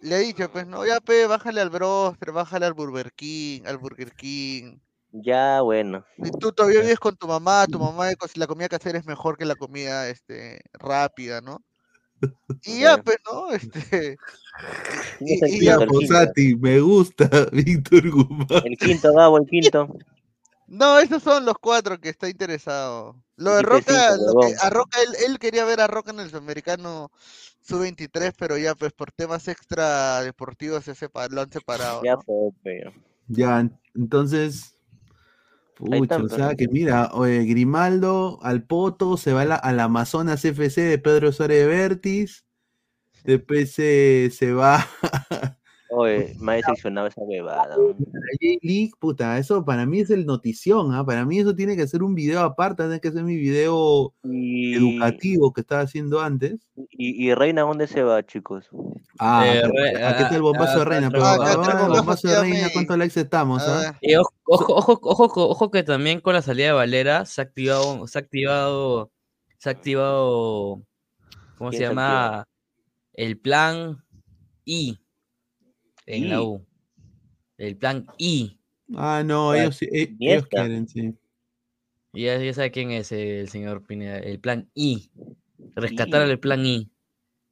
[0.00, 3.78] Le ha dicho, pues, no, ya, pe, bájale al broster, bájale al Burger King, al
[3.78, 4.78] Burger King.
[5.12, 6.04] Ya, bueno.
[6.18, 9.36] Y tú todavía vives con tu mamá, tu mamá co- la comida casera es mejor
[9.36, 11.62] que la comida este, rápida, ¿no?
[12.64, 13.50] Y ya, pues, ¿no?
[13.52, 14.16] Este,
[15.20, 15.86] y- y sentido, ya.
[15.86, 18.62] Posati, me gusta Víctor Guzmán.
[18.64, 19.88] El quinto, Gabo, el quinto.
[20.72, 23.22] No, esos son los cuatro que está interesado.
[23.36, 26.30] Lo de Roca, lo que- a Roca, él, él quería ver a Roca en el
[26.30, 27.10] sudamericano
[27.60, 30.96] sub-23, pero ya, pues, por temas extra deportivos se
[31.30, 32.00] lo han separado.
[32.02, 32.22] Ya ¿no?
[32.22, 32.90] fue, pero.
[33.28, 34.78] Ya, entonces,
[35.92, 40.42] están, o sea que mira, oye, Grimaldo al Poto, se va a la- al Amazonas
[40.42, 42.46] FC de Pedro Suárez de Vértiz,
[43.24, 44.88] después se, se va
[45.94, 47.20] Oye, me ha decepcionado esa.
[47.28, 51.04] La J-League, puta, eso para mí es el notición, ¿ah?
[51.04, 54.74] Para mí eso tiene que ser un video aparte, tiene que ser mi video Y,
[54.74, 56.66] educativo que estaba haciendo antes.
[56.90, 58.70] y, y Reina, ¿dónde se va, chicos?
[59.18, 61.56] Ah, Eh, re- aquí está el ah, bombazo de ah, Reina, acá pero está el
[61.56, 62.68] vamos a ver el bombazo, de Reina.
[62.72, 63.62] ¿cuántos likes estamos?
[63.66, 63.98] Ah?
[64.00, 67.44] Y ojo, ojo, ojo, ojo, ojo que también con la salida de Valera se ha
[67.44, 69.10] activado, se ha activado,
[69.58, 70.82] se ha activado,
[71.58, 72.48] ¿cómo se ¿Quién se llama?
[73.12, 74.02] El plan
[74.64, 75.01] I
[76.16, 76.42] en la.
[76.42, 76.64] U.
[77.58, 78.58] El plan I.
[78.94, 80.48] Ah, no, ellos, sí, e- ellos Iniesta.
[80.48, 81.14] quieren, sí.
[82.12, 84.18] Y ya, ya sabe quién es el señor Pineda.
[84.18, 85.10] El plan I.
[85.74, 86.30] Rescatar I.
[86.30, 86.90] el plan I.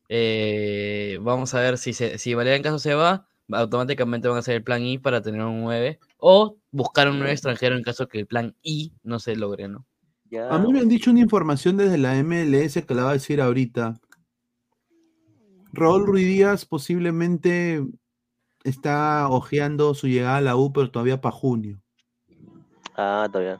[0.08, 4.40] Eh, vamos a ver si, se, si Valera en caso se va, automáticamente van a
[4.40, 5.98] hacer el plan I para tener un 9.
[6.18, 9.86] O buscar un 9 extranjero en caso que el plan I no se logre, ¿no?
[10.30, 10.48] Ya.
[10.48, 13.40] A mí me han dicho una información desde la MLS que la va a decir
[13.40, 13.98] ahorita.
[15.72, 17.84] Raúl Ruiz Díaz posiblemente
[18.64, 21.80] está ojeando su llegada a la U, pero todavía para junio.
[22.96, 23.58] Ah, todavía.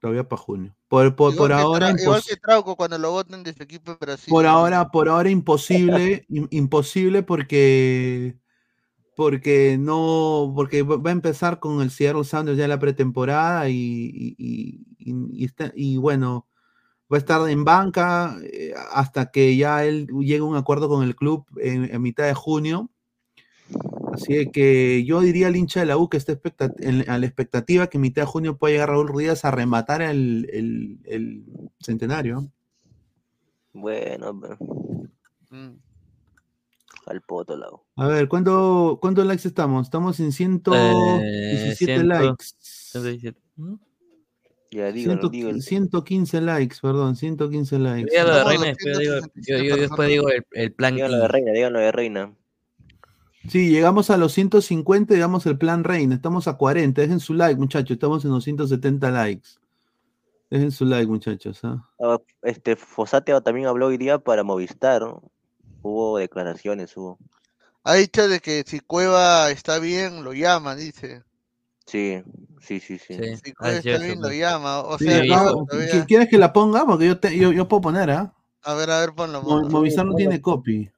[0.00, 0.76] Todavía para junio.
[0.88, 3.92] Por, por, igual por que ahora, igual que Trauco cuando lo voten de su equipo
[3.92, 4.30] en Brasil.
[4.30, 8.36] por ahora, por ahora imposible, im- imposible porque
[9.16, 14.34] porque no, porque va a empezar con el Seattle Sounders ya la pretemporada y, y,
[14.36, 16.48] y- y- y está- y bueno,
[17.12, 21.04] va a estar en banca eh, hasta que ya él llegue a un acuerdo con
[21.04, 22.90] el club en, en mitad de junio.
[24.14, 26.18] Así que yo diría al hincha de la U que
[26.78, 30.02] en- a la expectativa que en mitad de junio pueda llegar Raúl Ruiz a rematar
[30.02, 31.44] el, el- el
[31.80, 32.48] centenario.
[33.72, 34.58] Bueno, pero
[35.50, 35.76] Mm.
[37.06, 37.84] al poto, lao.
[37.96, 39.86] A ver, ¿cuánto, ¿cuántos likes estamos?
[39.86, 42.44] Estamos en 117 Eh, ciento- likes.
[42.60, 43.40] 117.
[43.56, 43.74] ¿Mm?
[44.70, 45.60] Ya, dígalo, 100 dígalo.
[45.60, 48.10] 115 likes, perdón, 115 likes.
[48.10, 51.16] Dígalo de Somos Reina, después digo, yo, 267 yo después digo el, el plan Díganlo
[51.16, 51.20] I.
[51.20, 52.34] de Reina, díganlo de Reina.
[53.48, 56.14] Sí, llegamos a los 150 y damos el plan Reina.
[56.14, 57.00] Estamos a 40.
[57.02, 57.92] Dejen su like, muchachos.
[57.92, 59.48] Estamos en los 170 likes.
[60.50, 61.60] Dejen su like, muchachos.
[61.64, 61.86] ¿ah?
[62.00, 65.22] Ah, Este, Fosate también habló hoy día para Movistar, ¿no?
[65.82, 67.18] Hubo declaraciones, hubo.
[67.82, 71.22] Ha dicho de que si Cueva está bien, lo llama, dice.
[71.84, 72.22] Sí,
[72.62, 73.14] sí, sí, sí.
[73.14, 74.80] Sí, Si Cueva es está cierto, bien, lo llama.
[74.80, 76.86] O Sí, sea, no, todavía- ¿qui- ¿Quieres que la ponga?
[76.86, 78.32] Porque yo, te- yo, yo puedo poner, ¿ah?
[78.62, 79.42] A ver, a ver, ponlo.
[79.42, 79.68] Mo- ponlo.
[79.68, 80.90] Movistar no tiene copy.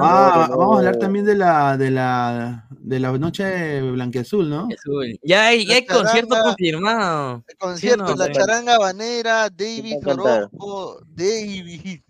[0.00, 4.68] Ah, vamos a hablar también de la de la de la noche blanquiazul, ¿no?
[5.22, 7.44] Ya hay, ya hay concierto confirmado.
[7.48, 8.14] El concierto, no?
[8.14, 9.48] la charanga banera,
[10.04, 10.50] cantar?
[10.52, 11.00] Orozco.
[11.06, 12.00] David.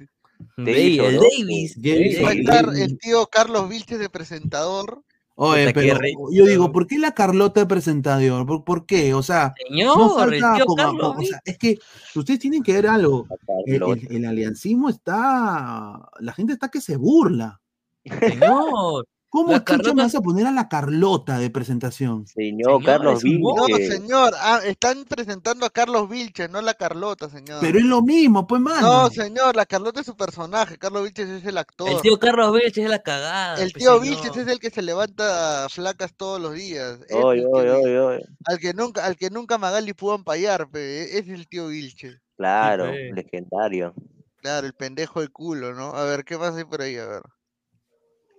[0.56, 1.80] Davis.
[1.80, 5.02] Davis Va a estar el tío Carlos Vilches de presentador.
[5.34, 5.98] Oye, pero
[6.30, 8.46] yo digo, ¿por qué la Carlota de presentador?
[8.46, 9.14] ¿Por, por qué?
[9.14, 11.14] O sea, Señor, el falta tío ponga- Carlos.
[11.18, 11.78] o sea, es que
[12.14, 13.26] ustedes tienen que ver algo.
[13.66, 13.98] El, Carlos.
[14.10, 17.60] el- el aliancismo está, la gente está que se burla.
[18.04, 19.06] Señor.
[19.34, 22.26] ¿Cómo La chucha me Carlota- vas a poner a la Carlota de presentación?
[22.26, 23.86] Señor, Señor, Carlos un No, Vilche.
[23.92, 27.58] señor, ah, están presentando a Carlos Vilches, no a la Carlota, señor.
[27.62, 28.80] Pero es lo mismo, pues, mano.
[29.04, 31.88] No, señor, la Carlota es su personaje, Carlos Vilches es el actor.
[31.88, 33.62] El tío Carlos Vilches es la cagada.
[33.62, 33.98] El pe, tío.
[34.00, 36.98] Vilches es el que se levanta flacas todos los días.
[37.10, 38.22] Oy, el oy, que- oy, oy.
[38.44, 42.18] Al que nunca, al que nunca Magali pudo ampallar, pe, ese es el tío Vilches.
[42.36, 43.94] Claro, legendario.
[44.42, 45.92] Claro, el pendejo de culo, ¿no?
[45.94, 46.96] A ver, ¿qué más hay por ahí?
[46.96, 47.22] A ver.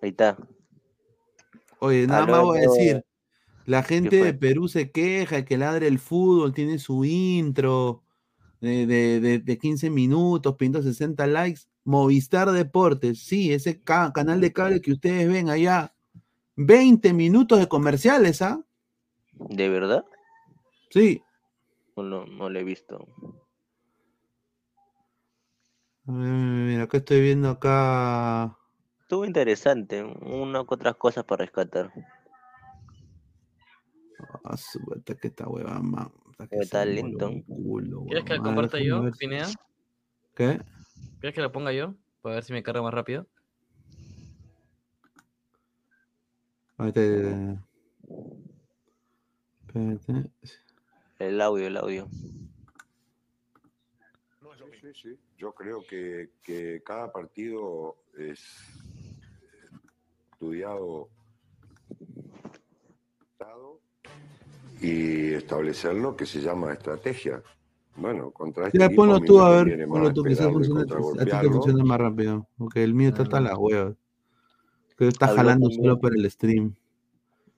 [0.04, 0.38] Ahí está.
[1.84, 3.06] Oye, nada más voy a decir.
[3.66, 8.04] La gente de Perú se queja que ladre el fútbol, tiene su intro
[8.62, 11.62] de, de, de- de 15 minutos, pinto 60 likes.
[11.84, 15.94] Movistar Deportes, sí, ese ca- canal de cable que ustedes ven allá.
[16.56, 18.64] 20 minutos de comerciales, ¿ah?
[19.34, 20.06] ¿De verdad?
[20.90, 21.22] Sí.
[21.98, 23.08] No, no, no lo he visto.
[26.06, 28.58] Mira, acá estoy viendo acá.
[29.14, 30.02] Estuvo interesante.
[30.02, 31.94] Una que otras cosas para rescatar.
[34.44, 35.80] Ah, su- puta, que esta hueva,
[36.50, 39.52] que Está mi culo, ¿Quieres que la comparta yo, ver Pineda?
[40.34, 40.60] ¿Qué?
[41.20, 41.94] ¿Quieres que la ponga yo?
[42.24, 43.28] Para ver si me carga más rápido.
[46.80, 47.58] Eh,
[49.68, 50.32] espérate.
[51.20, 52.08] El audio, el audio.
[54.82, 55.20] Sí, sí.
[55.38, 58.42] Yo creo que, que cada partido es
[60.44, 61.10] estudiado
[64.82, 67.42] y establecer lo que se llama estrategia.
[67.96, 71.50] Bueno, contra este Ya, ponlo tú a ver, ponlo tú, quizás funcione, a ti te
[71.50, 73.96] funciona más rápido, porque el mío está hasta las huevas.
[74.98, 76.76] Que está Habló jalando solo para el stream.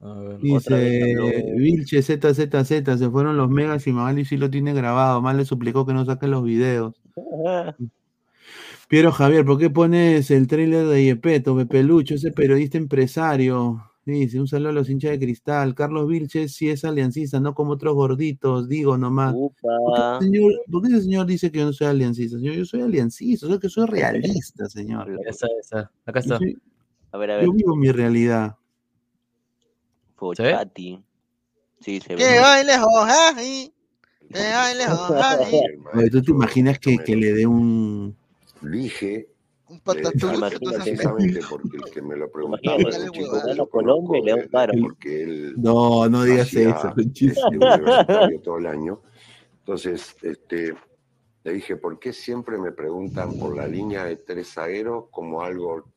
[0.01, 0.39] A ver.
[0.39, 1.15] Dice
[1.57, 5.21] Vilche ZZZ, se fueron los megas y Magali sí lo tiene grabado.
[5.21, 6.93] Más le suplicó que no saque los videos.
[8.87, 13.81] Piero Javier, ¿por qué pones el trailer de Yepeto, Pepe Lucho, ese periodista empresario?
[14.05, 15.73] Dice, un saludo a los hinchas de cristal.
[15.73, 19.33] Carlos Vilches sí es aliancista, no como otros gorditos, digo nomás.
[19.33, 19.51] ¿Por
[20.19, 22.37] qué, señor, por qué ese señor dice que yo no soy aliancista?
[22.37, 25.09] Señor, yo soy aliancista, soy que soy realista, señor.
[25.25, 25.91] Esa, esa.
[26.05, 26.37] Acá está.
[26.37, 26.55] soy-
[27.11, 27.45] A ver, a ver.
[27.45, 28.55] yo vivo mi realidad.
[30.15, 31.03] Fochati.
[31.79, 32.39] Sí, se Que ve.
[32.39, 33.73] baile Jojaji,
[34.31, 35.61] que baile Jojaji.
[35.95, 38.15] Oye, ¿Tú te imaginas que, que le dé un...
[38.71, 39.27] Dije
[39.67, 39.81] Un eh,
[40.59, 44.79] precisamente porque el que me lo preguntaba era un chico que yo y conozco de-
[44.81, 49.01] porque él No, no digas eso, este, universitario todo el año.
[49.59, 50.75] Entonces, este,
[51.43, 55.89] le dije, ¿por qué siempre me preguntan por la línea de tres zagueros como algo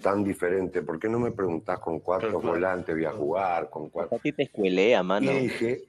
[0.00, 0.82] tan diferente?
[0.82, 3.68] ¿Por qué no me preguntás con cuántos volantes voy a jugar?
[3.70, 4.18] Con cuántos...
[4.18, 5.32] A ti te escuelea, Y mano.
[5.32, 5.84] dije,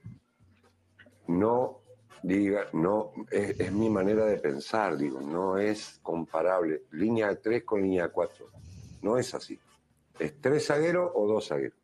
[1.27, 1.80] no
[2.23, 6.83] diga, no, es, es mi manera de pensar, digo, no es comparable.
[6.91, 8.47] Línea de tres con línea de cuatro.
[9.01, 9.59] No es así.
[10.19, 11.77] Es tres zagueros o dos zagueros.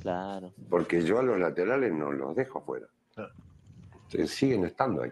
[0.00, 0.52] Claro.
[0.68, 2.86] Porque yo a los laterales no los dejo afuera.
[3.14, 3.22] Se-
[4.26, 5.10] Siguen estando ahí.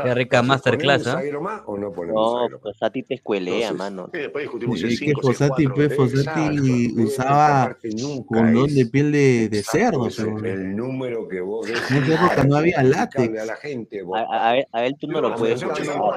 [0.00, 2.60] Qué rica masterclass, ¿ponemos zaguero más o no ponemos No, más?
[2.62, 4.08] pues a ti te escuelea, Entonces, mano.
[4.14, 5.74] Sí, después discutimos que 5, si es Fossati, 4.
[5.74, 7.76] pues, Fossati Exacto, usaba
[8.22, 10.06] condón de piel de, de cerdo.
[10.16, 11.68] pero- el número que vos
[12.14, 13.40] época no había látex.
[13.40, 15.60] A la gente, vos- A, a- a él- a tú no lo puedes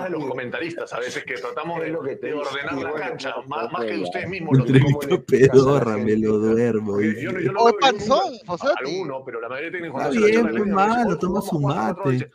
[0.04, 3.34] de los comentaristas a veces que tratamos de, lo que te de ordenar la cancha,
[3.48, 4.04] más, que puede.
[4.04, 7.02] ustedes mismos los Entrevista a pedorra, me lo duermo.
[7.02, 8.92] Yo no, yo no O veo el ningún- panzón, Fossati.
[8.92, 12.11] alguno, pero la mayoría de técnicos Está bien, pues, línea, malo, toma su 4-4-2, mate.
[12.12, 12.32] Líder,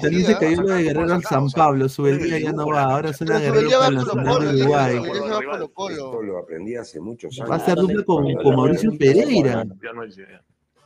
[0.00, 2.90] también se cayó lo de Guerrero al San Pablo, su día ya no va, en
[2.90, 6.26] ahora Pero su Guerrero Colo Nacional de el Uruguay.
[6.26, 7.66] lo aprendí hace muchos Va a años.
[7.66, 9.64] ser dupla con, con Mauricio Pereira.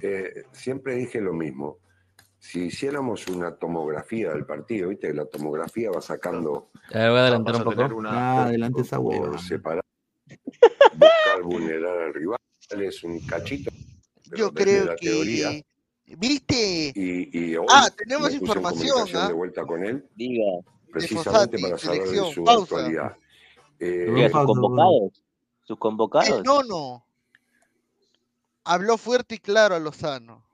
[0.01, 1.79] Eh, siempre dije lo mismo.
[2.39, 7.57] Si hiciéramos una tomografía del partido, viste la tomografía va sacando Ya voy a adelantar
[7.57, 7.95] un poco.
[7.97, 9.39] una- Ah, adelante esa por hueva.
[9.39, 9.83] separar,
[10.93, 12.39] buscar vulnerar al rival,
[12.81, 13.71] es un cachito.
[14.37, 15.51] Yo creo la teoría.
[15.51, 15.65] que.
[16.07, 16.93] ¿Viste?
[16.95, 19.29] Y, y hoy Ah, tenemos me puse en información, comunicación ¿ah?
[19.29, 20.45] de vuelta con él, Diga,
[20.93, 22.33] precisamente para saber de selección.
[22.35, 22.77] su Pausa.
[22.77, 23.17] actualidad.
[23.81, 25.13] Eh, sus convocados.
[25.63, 26.45] Sus El convocados.
[26.45, 27.05] nono
[28.65, 30.45] habló fuerte y claro a Lozano.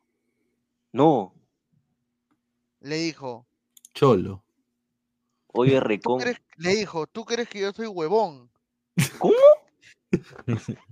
[0.92, 1.34] No.
[2.80, 3.46] Le dijo,
[3.94, 4.42] Cholo.
[5.48, 6.20] Oye, ¿tú Recón.
[6.20, 8.50] crees- le dijo, ¿tú crees que yo soy huevón?
[9.18, 9.34] ¿Cómo?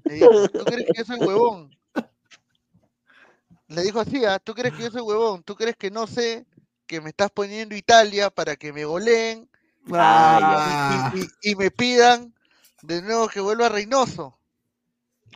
[0.05, 1.77] Le dijo, ¿tú crees que yo soy huevón?
[3.71, 4.41] Le dijo así, ¿ah?
[4.41, 5.45] ¿tú crees que yo soy huevón?
[5.45, 6.45] ¿Tú crees que no sé
[6.87, 9.49] que me estás poniendo Italia para que me goleen
[9.93, 12.35] Ah, y, y- y me pidan
[12.83, 14.37] de nuevo que vuelva Reynoso?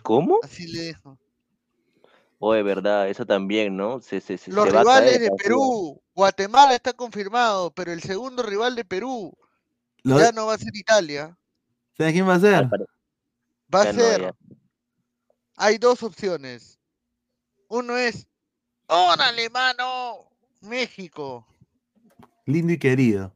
[0.03, 0.41] ¿Cómo?
[0.43, 1.17] Así le dijo.
[2.41, 4.01] Oye, verdad, eso también, ¿no?
[4.01, 8.85] Se, se, se, Los rivales de Perú, Guatemala está confirmado, pero el segundo rival de
[8.85, 9.33] Perú
[10.03, 11.39] lo- ya no va a ser Italia.
[11.97, 12.69] ¿Sabes quién va a ser?
[12.69, 12.85] Pare-
[13.73, 14.35] Va a Ya ser.
[15.57, 16.81] Hay dos opciones.
[17.69, 18.27] Uno es.
[18.87, 20.29] ¡Órale, mano!
[20.63, 21.47] México.
[22.47, 23.33] Lindo y querido.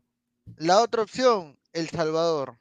[0.56, 2.58] La otra opción, El Salvador.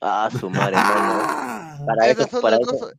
[0.00, 1.84] Ah, su madre, hermano.
[1.86, 2.94] Para eso, Esos son, para los eso, dos-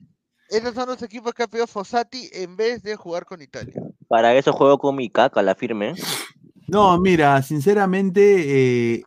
[0.49, 3.81] esos son los equipos que ha pedido Fossati en vez de jugar con Italia.
[4.09, 5.93] para eso juego con mi caca, la firme.
[6.67, 9.03] No, mira, sinceramente, eh,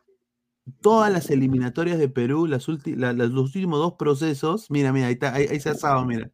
[0.81, 5.07] todas las eliminatorias de Perú, las ulti- la- las- los últimos dos procesos, mira, mira,
[5.07, 6.31] ahí, está, ahí, ahí se ha asado, mira.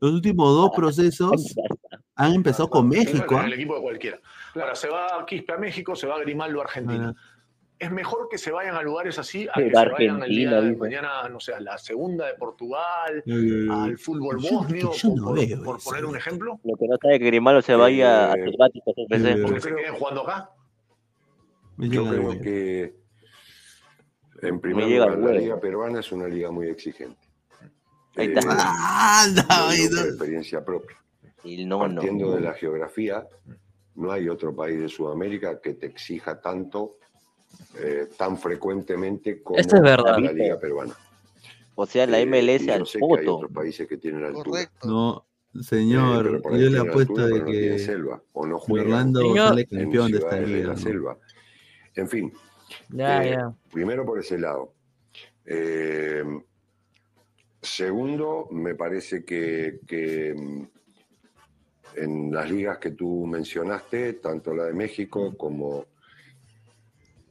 [0.00, 1.54] Los últimos dos procesos
[2.16, 3.36] han empezado con México.
[3.38, 3.46] ¿ah?
[3.46, 4.20] el equipo de cualquiera.
[4.54, 7.14] Ahora se va Quispe a México, se va Grimaldo a Argentina.
[7.76, 10.60] Es mejor que se vayan a lugares así a que se vayan el día Argentina,
[10.60, 15.24] de mañana, no sé, a la segunda de Portugal, al fútbol bosnio, yo por, no
[15.26, 15.90] por- veo por eso.
[15.90, 16.60] poner un ejemplo.
[16.62, 18.44] Lo que no sabe es que Grimaldo se vaya a Eh,
[19.10, 20.50] eh, Porque se queden jugando acá.
[21.78, 22.94] Yo creo que,
[24.42, 27.23] en primer lugar, la liga peruana es una liga muy exigente.
[28.16, 28.40] Ahí está.
[28.40, 30.00] Eh, Anda, oído.
[30.00, 30.96] por experiencia propia.
[31.42, 31.94] Y no, no.
[31.96, 33.26] Partiendo de la geografía,
[33.96, 36.96] no hay otro país de Sudamérica que te exija tanto,
[37.76, 40.18] eh, tan frecuentemente como Eso es verdad.
[40.18, 40.94] la liga peruana.
[41.76, 43.36] O sea, la Eh, MLS yo al sé que hay foto.
[43.36, 44.44] otros países que tienen altura.
[44.44, 44.88] Correcto.
[44.88, 49.20] No, Eh, señor, yo le apuesto altura, de pero no que selva, o no Orlando
[49.20, 49.48] Señor.
[49.48, 50.66] sale campeón de esta de liga.
[50.68, 50.78] la ¿no?
[50.80, 51.18] selva.
[51.96, 52.32] En fin,
[52.88, 53.52] Ya, Eh, ya.
[53.72, 54.72] Primero por ese lado.
[55.46, 56.24] Eh,
[57.64, 60.62] segundo, me parece que, que, mm,
[61.96, 65.86] en las ligas que tú mencionaste, tanto la de México como,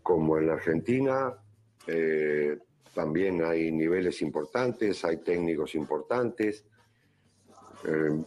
[0.01, 1.33] como en la Argentina,
[1.87, 2.57] eh,
[2.93, 6.65] también hay niveles importantes, hay técnicos importantes.
[7.85, 8.23] eh,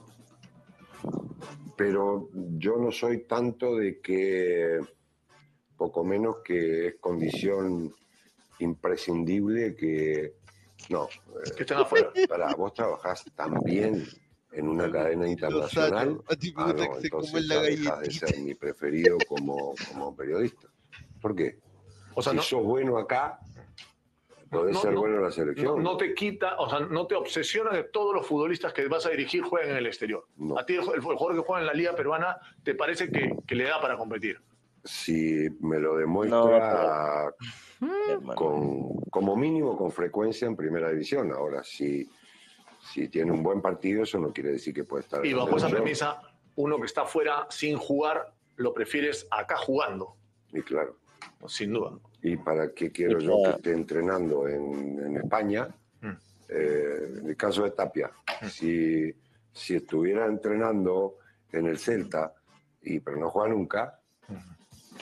[1.76, 4.80] pero yo no soy tanto de que
[5.76, 7.94] poco menos que es condición
[8.58, 10.36] imprescindible que
[10.90, 11.08] no.
[11.56, 12.10] Que estén afuera.
[12.28, 14.04] Para vos trabajás también
[14.52, 16.20] en una cadena internacional.
[16.28, 19.18] A ti me Ah, gusta no, que se entonces la dejas de ser mi preferido
[19.28, 20.68] como, como periodista.
[21.20, 21.58] ¿Por qué?
[22.14, 23.38] O sea, si no, sos bueno acá,
[24.50, 25.82] podés No, ser no, bueno en la selección.
[25.82, 29.10] no te quita, o sea, no te obsesiona que todos los futbolistas que vas a
[29.10, 30.26] dirigir jueguen en el exterior.
[30.56, 33.54] A ti el, el jugador que juega en la liga peruana, ¿te parece que, que
[33.54, 34.40] le da para competir?
[34.86, 37.34] Si me lo No, demuestra
[37.80, 38.34] hermano.
[38.34, 41.32] con, como mínimo con frecuencia en primera división.
[41.32, 42.08] Ahora, si,
[42.92, 45.68] si tiene un buen partido, eso no quiere decir que puede estar Y bajo esa
[45.68, 46.22] premisa,
[46.54, 50.16] uno que está fuera sin jugar, lo prefieres acá jugando,
[50.52, 50.96] Y claro.
[51.46, 51.98] sin duda.
[52.22, 55.68] ¿Y para qué quiero yo que esté entrenando en, en España?
[56.00, 56.10] Mm.
[56.48, 58.10] Eh, en el caso de Tapia,
[58.48, 59.12] si,
[59.52, 61.16] si estuviera entrenando
[61.52, 62.32] en el Celta,
[62.82, 64.00] y, pero no juega nunca,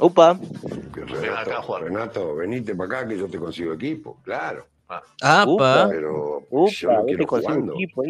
[0.01, 0.35] Upa.
[0.35, 1.79] Ven acá Renato.
[1.79, 4.67] Renato, venite para acá que yo te consigo equipo, claro.
[4.89, 5.47] Apa.
[5.51, 5.89] Upa.
[5.91, 7.73] Pero yo Upa, lo vete quiero jugando.
[7.75, 8.03] equipo.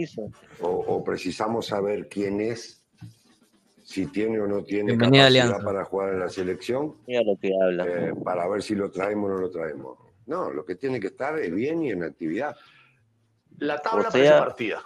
[0.61, 2.83] O, o precisamos saber quién es,
[3.85, 5.65] si tiene o no tiene Bienvenida capacidad Alianza.
[5.65, 7.87] para jugar en la selección, Mira lo que habla.
[7.87, 9.99] eh, para ver si lo traemos o no lo traemos.
[10.27, 12.57] No, lo que tiene que estar es bien y en actividad.
[13.59, 14.83] La tabla O parece sea- partida.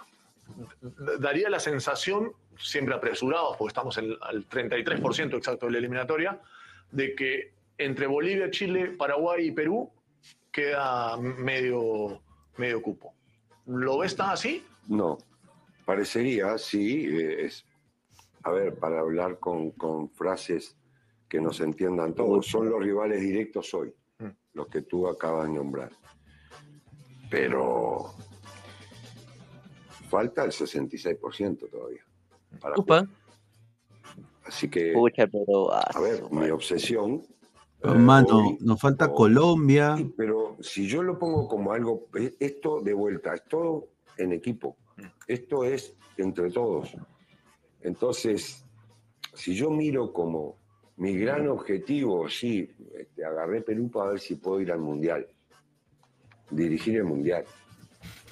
[1.19, 6.39] Daría la sensación, siempre apresurados, porque estamos en- al 33% exacto de la eliminatoria,
[6.91, 9.89] de que entre Bolivia, Chile, Paraguay y Perú
[10.51, 12.21] queda medio,
[12.57, 13.13] medio cupo.
[13.65, 14.65] ¿Lo ves tan así?
[14.87, 15.17] No,
[15.85, 17.65] parecería, sí, eh, es,
[18.43, 20.75] a ver, para hablar con, con frases
[21.27, 24.27] que nos entiendan todos, son los rivales directos hoy, Mm.
[24.53, 25.91] los que tú acabas de nombrar.
[27.29, 28.13] Pero
[30.09, 32.03] falta el 66% todavía.
[32.59, 33.07] Para Upa.
[34.49, 35.71] Así que, Pucha, pero.
[35.71, 37.21] ah, a ver, mi obsesión...
[37.23, 39.95] eh, Hermano, hoy- nos falta o- Colombia.
[39.95, 44.33] Sí, pero si yo lo pongo como algo, eh, esto de vuelta, es todo en
[44.33, 44.75] equipo.
[45.27, 46.89] Esto es entre todos.
[47.81, 48.65] Entonces,
[49.35, 50.57] si yo miro como
[50.97, 55.27] mi gran objetivo, sí, este, agarré Perú para ver si puedo ir al Mundial,
[56.49, 57.45] dirigir el Mundial.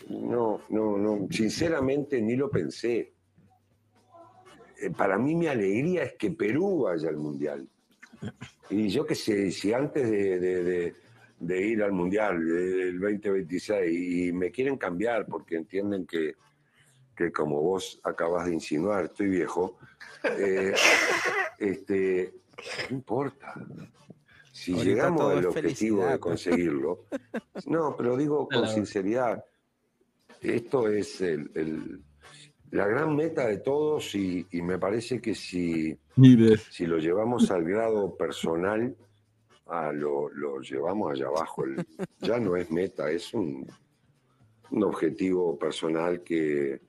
[0.09, 3.13] No, no, no, sinceramente ni lo pensé.
[4.79, 7.67] Eh, Para mí mi alegría es que Perú vaya al Mundial.
[8.69, 10.95] Y yo qué sé, si antes de, de- de-
[11.39, 16.33] de ir al Mundial del 2026 y me quieren cambiar porque entienden que,
[17.15, 19.77] que como vos acabas de insinuar, estoy viejo,
[20.23, 20.73] eh,
[21.59, 22.33] este,
[22.89, 23.53] no importa.
[24.51, 27.05] Si Ahorita llegamos al objetivo de conseguirlo,
[27.67, 29.45] no, pero digo con sinceridad,
[30.41, 32.01] esto es el- el-
[32.71, 35.97] la gran meta de todos y, y me parece que si,
[36.71, 38.95] si lo llevamos al grado personal,
[39.67, 41.63] ah, lo, lo llevamos allá abajo.
[41.65, 41.85] El-
[42.19, 43.65] ya no es meta, es un,
[44.71, 46.81] un objetivo personal que,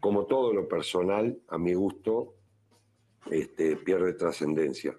[0.00, 2.34] como todo lo personal, a mi gusto,
[3.30, 4.94] este, pierde trascendencia.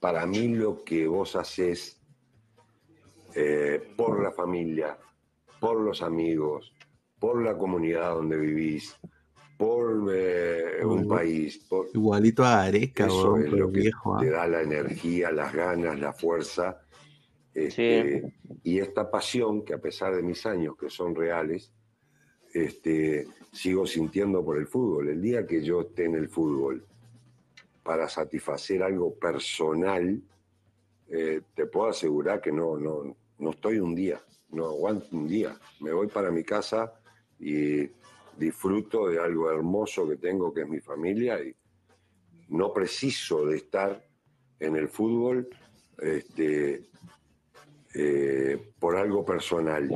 [0.00, 2.02] Para mí lo que vos haces
[3.34, 4.98] eh, por la familia,
[5.60, 6.72] por los amigos,
[7.18, 8.96] por la comunidad donde vivís,
[9.56, 14.18] por eh, un Igual- país, por, Igualito a Areca, eso es lo que viejo.
[14.18, 14.32] te ah.
[14.32, 16.80] da la energía, las ganas, la fuerza.
[17.54, 21.72] este, Y esta pasión que a pesar de mis años, que son reales,
[22.52, 25.08] este, sigo sintiendo por el fútbol.
[25.08, 26.84] El día que yo esté en el fútbol
[27.82, 30.20] para satisfacer algo personal,
[31.08, 35.58] eh, te puedo asegurar que no, no, no estoy un día, no aguanto un día.
[35.80, 36.92] Me voy para mi casa
[37.38, 37.88] y
[38.36, 41.54] disfruto de algo hermoso que tengo, que es mi familia, y
[42.48, 44.04] no preciso de estar
[44.60, 45.48] en el fútbol
[45.98, 46.88] este,
[47.94, 49.88] eh, por algo personal.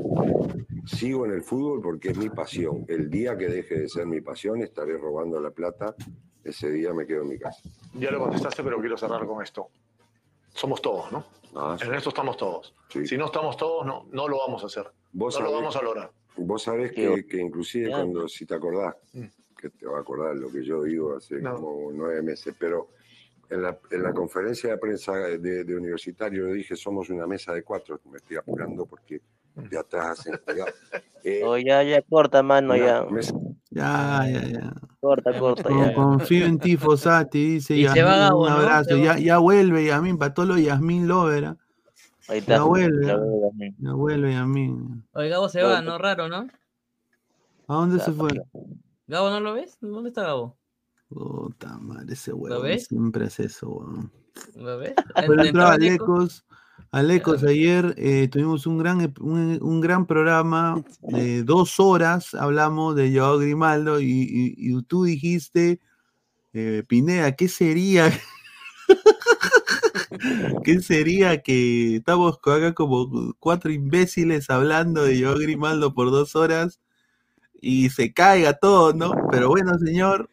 [0.86, 2.84] Sigo en el fútbol porque es mi pasión.
[2.88, 5.94] El día que deje de ser mi pasión, estaré robando la plata.
[6.42, 7.60] Ese día me quedo en mi casa.
[7.94, 9.68] Ya lo contestaste, pero quiero cerrar con esto.
[10.54, 11.24] Somos todos, ¿no?
[11.54, 12.74] Ah, En esto estamos todos.
[12.88, 14.90] Si no estamos todos, no, no lo vamos a hacer.
[15.12, 16.10] Vos no lo vamos a lograr.
[16.36, 19.24] Vos sabés que, que inclusive cuando, si te acordás, Mm.
[19.56, 21.56] que te va a acordar lo que yo digo hace No.
[21.56, 22.88] como nueve meses, pero
[23.50, 27.52] en la, en la conferencia de prensa de, de universitario yo dije, somos una mesa
[27.52, 29.20] de cuatro, me estoy apurando porque
[29.54, 30.40] de atrás hacen...
[31.22, 33.04] Eh, Oh, ya, ya, corta, mano, ya.
[33.04, 33.34] mesa-
[33.68, 34.72] Ya, ya, ya.
[35.00, 35.92] Corta, corta, Con- ya.
[35.94, 38.96] confío en ti, Fosati, dice Y se Yasmín, va un abrazo.
[38.96, 41.56] Se Ya, ya vuelve Yasmín, para todos los Yasmín Lover.
[42.30, 42.32] ¿Ah?
[42.32, 42.56] Ahí está.
[42.56, 42.68] ¿ah?
[42.72, 43.76] veo, Yasmín.
[43.78, 45.04] Ya vuelve Yasmín.
[45.12, 45.98] Oye, Gabo se va, ¿no?
[45.98, 46.46] Raro, ¿no?
[47.68, 48.30] ¿A dónde se fue?
[49.06, 49.76] Gabo, ¿no lo ves?
[49.80, 50.56] ¿Dónde está Gabo?
[51.08, 52.86] Puta madre, ese ¿Lo huevón ves?
[52.86, 54.12] siempre hace eso, weón.
[54.54, 54.94] ¿Lo ves?
[55.16, 56.04] Entró Aleco.
[56.14, 56.44] Alecos.
[56.92, 62.34] Alecos, ayer eh, tuvimos un gran, un, un gran programa de dos horas.
[62.34, 65.78] Hablamos de Joao Grimaldo y, y- y tú dijiste,
[66.52, 68.10] eh, Pineda, ¿qué sería?
[70.64, 76.80] ¿Qué sería que estamos acá como cuatro imbéciles hablando de Joao Grimaldo por dos horas
[77.60, 79.12] y se caiga todo, ¿no?
[79.30, 80.28] Pero bueno, señor,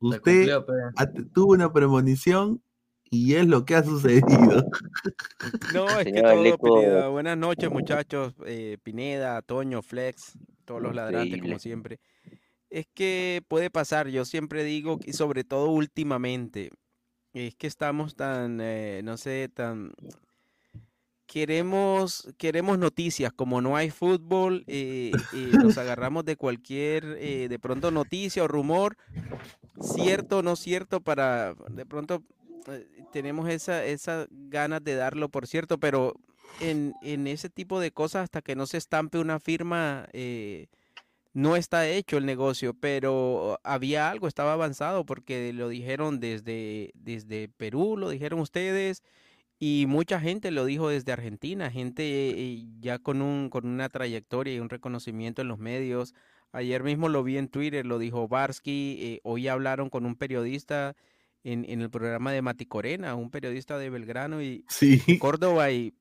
[0.00, 2.62] usted cumplió, pero- ha- tuvo una premonición
[3.10, 4.64] y es lo que ha sucedido.
[5.72, 6.22] No, es que
[6.58, 6.58] todo.
[6.58, 7.08] Pineda.
[7.08, 8.34] Buenas noches, muchachos.
[8.46, 12.00] Eh, Pineda, Toño, Flex, todos los ladrantes, como siempre.
[12.68, 16.70] Es que puede pasar, yo siempre digo, y sobre todo últimamente,
[17.36, 19.92] es que estamos tan, eh, no sé, tan...
[21.26, 27.58] Queremos, queremos noticias, como no hay fútbol, eh, eh, nos agarramos de cualquier, eh, de
[27.58, 28.96] pronto noticia o rumor,
[29.80, 32.22] cierto o no cierto, para de pronto
[32.68, 36.14] eh, tenemos esa, esa ganas de darlo por cierto, pero
[36.60, 40.68] en, en ese tipo de cosas, hasta que no se estampe una firma, eh,
[41.36, 47.48] no está hecho el negocio, pero había algo, estaba avanzado, porque lo dijeron desde, desde
[47.50, 49.02] Perú, lo dijeron ustedes,
[49.58, 54.54] y mucha gente lo dijo desde Argentina, gente eh, ya con, un, con una trayectoria
[54.54, 56.14] y un reconocimiento en los medios.
[56.52, 60.96] Ayer mismo lo vi en Twitter, lo dijo Barsky, eh, hoy hablaron con un periodista
[61.44, 65.18] en, en el programa de Mati Corena, un periodista de Belgrano y Sí.
[65.18, 65.92] Córdoba y,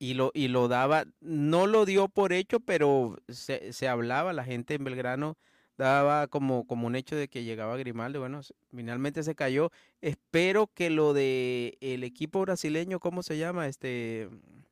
[0.00, 4.44] y, lo, y lo daba, no lo dio por hecho, pero se, se hablaba, la
[4.44, 5.36] gente en Belgrano
[5.76, 8.40] daba como, como un hecho de que llegaba Grimaldo, bueno,
[8.74, 9.70] finalmente se cayó.
[10.00, 13.68] Espero que lo de el equipo brasileño, ¿cómo se llama?
[13.68, 14.28] Este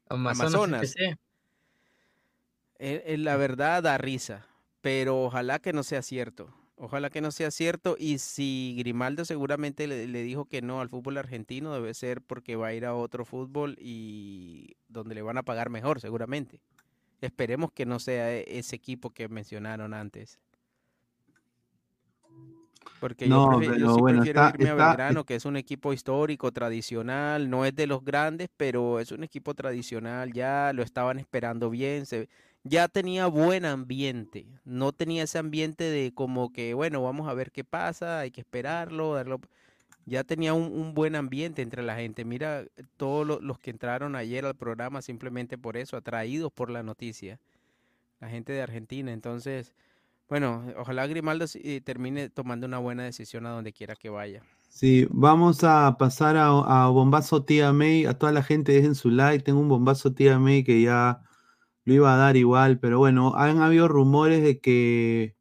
[0.09, 0.95] Amazonas.
[2.79, 4.47] Eh, eh, la verdad da risa,
[4.81, 6.55] pero ojalá que no sea cierto.
[6.81, 7.97] Ojalá que no sea cierto.
[7.99, 12.55] Y si Grimaldo seguramente le, le dijo que no al fútbol argentino, debe ser porque
[12.57, 16.61] va a ir a otro fútbol y donde le van a pagar mejor, seguramente.
[17.21, 20.39] Esperemos que no sea e- ese equipo que mencionaron antes.
[23.01, 25.45] Porque No, yo, prefi- yo sí bueno, prefiero está- irme está- a Belgrano, que es
[25.45, 30.73] un equipo histórico, tradicional, no es de los grandes, pero es un equipo tradicional, ya
[30.75, 32.29] lo estaban esperando bien, se,
[32.69, 37.51] ya tenía buen ambiente, no tenía ese ambiente de como que, bueno, vamos a ver
[37.53, 39.41] qué pasa, hay que esperarlo, darlo,
[40.07, 42.25] ya tenía un, buen ambiente entre la gente.
[42.25, 42.65] Mira,
[42.97, 47.41] todos lo- los que entraron ayer al programa simplemente por eso, atraídos por la noticia,
[48.21, 49.75] la gente de Argentina, entonces...
[50.29, 54.43] Bueno, ojalá Grimaldo eh, termine tomando una buena decisión a donde quiera que vaya.
[54.69, 56.49] Sí, vamos a pasar a,
[56.85, 58.07] a bombazo tía May.
[58.07, 59.45] A toda la gente dejen su like.
[59.45, 61.23] Tengo un bombazo tía May que ya
[61.89, 65.35] lo iba a dar igual, pero bueno, han habido rumores de que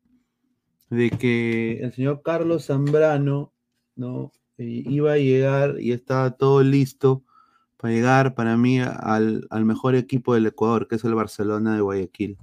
[0.90, 3.52] de que el señor Carlos Zambrano
[3.98, 7.22] no Eh, iba a llegar y estaba todo listo
[7.78, 11.82] para llegar para mí al, al mejor equipo del Ecuador, que es el Barcelona de
[11.82, 12.38] Guayaquil.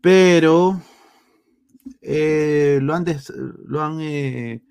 [0.00, 0.80] Pero
[2.00, 3.32] eh, lo han, des-
[3.66, 4.62] lo han eh,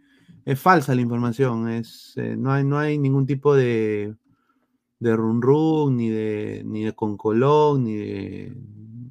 [0.45, 4.15] es falsa la información, es, no, hay, no hay ningún tipo de,
[4.99, 8.53] de run run, ni de, ni de concolón, ni de,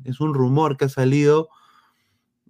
[0.05, 1.49] es un rumor que ha salido,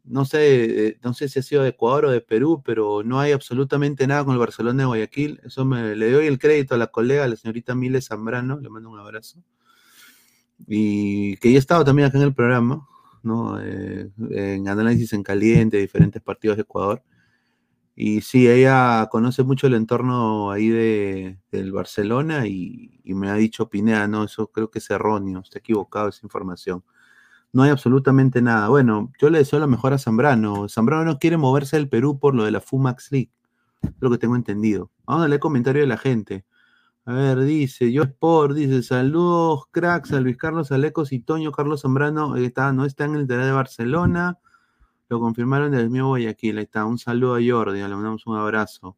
[0.04, 3.20] no sé, eh, no sé si ha sido de Ecuador o de Perú, pero no
[3.20, 6.78] hay absolutamente nada con el Barcelona de Guayaquil, eso me, le doy el crédito a
[6.78, 9.42] la colega, la señorita Miles Zambrano, le mando un abrazo,
[10.66, 12.86] y que ya ha estado también acá en el programa,
[13.22, 13.60] ¿no?
[13.60, 17.02] Eh, en análisis en caliente, diferentes partidos de Ecuador.
[18.00, 23.68] Y sí, ella conoce mucho el entorno ahí de, del Barcelona y, me ha dicho
[23.68, 26.84] Pineda, no, eso creo que es erróneo, está equivocado esa información.
[27.52, 28.68] No hay absolutamente nada.
[28.68, 30.68] Bueno, yo le deseo lo mejor a Zambrano.
[30.68, 33.32] Zambrano no quiere moverse del Perú por lo de la FUMAX League,
[33.82, 34.92] es lo que tengo entendido.
[35.04, 36.44] Vamos a leer comentario de la gente.
[37.04, 41.82] A ver, dice, yo Sport, dice, saludos, cracks, a Luis Carlos Alecos y Toño Carlos
[41.82, 44.38] Zambrano, eh, está, no está en el Interior de Barcelona,
[45.08, 48.96] lo confirmaron del mío Guayaquil, ahí está, un saludo a Jordi, le mandamos un abrazo.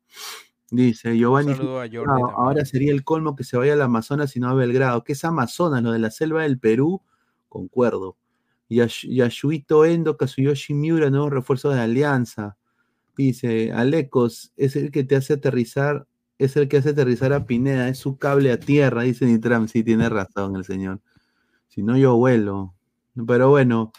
[0.71, 3.83] Dice, Giovanni, Un saludo a Jordi ah, ahora sería el colmo que se vaya al
[3.83, 5.03] Amazonas y no a Belgrado.
[5.03, 5.83] ¿Qué es Amazonas?
[5.83, 7.03] Lo de la selva del Perú,
[7.49, 8.17] concuerdo.
[8.69, 12.57] Yash- Yashuito Endo, Kazuyoshi Miura, nuevo refuerzo de Alianza.
[13.17, 16.07] Dice, Alecos, es el que te hace aterrizar,
[16.39, 19.67] es el que hace aterrizar a Pineda, es su cable a tierra, dice Nitram.
[19.67, 21.01] Sí, tiene razón el señor.
[21.67, 22.75] Si no, yo vuelo.
[23.27, 23.93] Pero bueno,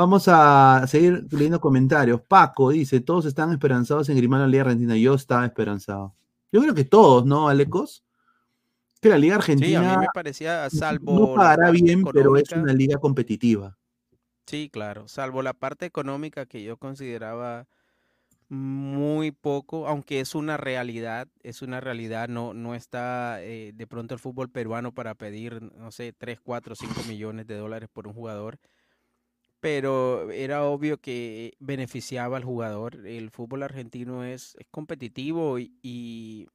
[0.00, 2.22] vamos a seguir leyendo comentarios.
[2.22, 4.96] Paco dice, todos están esperanzados en Grimaldo la Liga Argentina.
[4.96, 6.14] Yo estaba esperanzado.
[6.50, 8.02] Yo creo que todos, ¿no, Alecos?
[9.00, 12.50] Que la Liga Sí, a Argentina mí me parecía, salvo no pagará bien, pero es
[12.52, 13.76] una liga competitiva.
[14.46, 17.68] Sí, claro, salvo la parte económica que yo consideraba
[18.48, 24.14] muy poco, aunque es una realidad, es una realidad, no, no está eh, de pronto
[24.14, 28.12] el fútbol peruano para pedir, no sé, 3, 4, 5 millones de dólares por un
[28.12, 28.58] jugador,
[29.60, 33.06] pero era obvio que beneficiaba al jugador.
[33.06, 36.48] El fútbol argentino es, es competitivo y, y-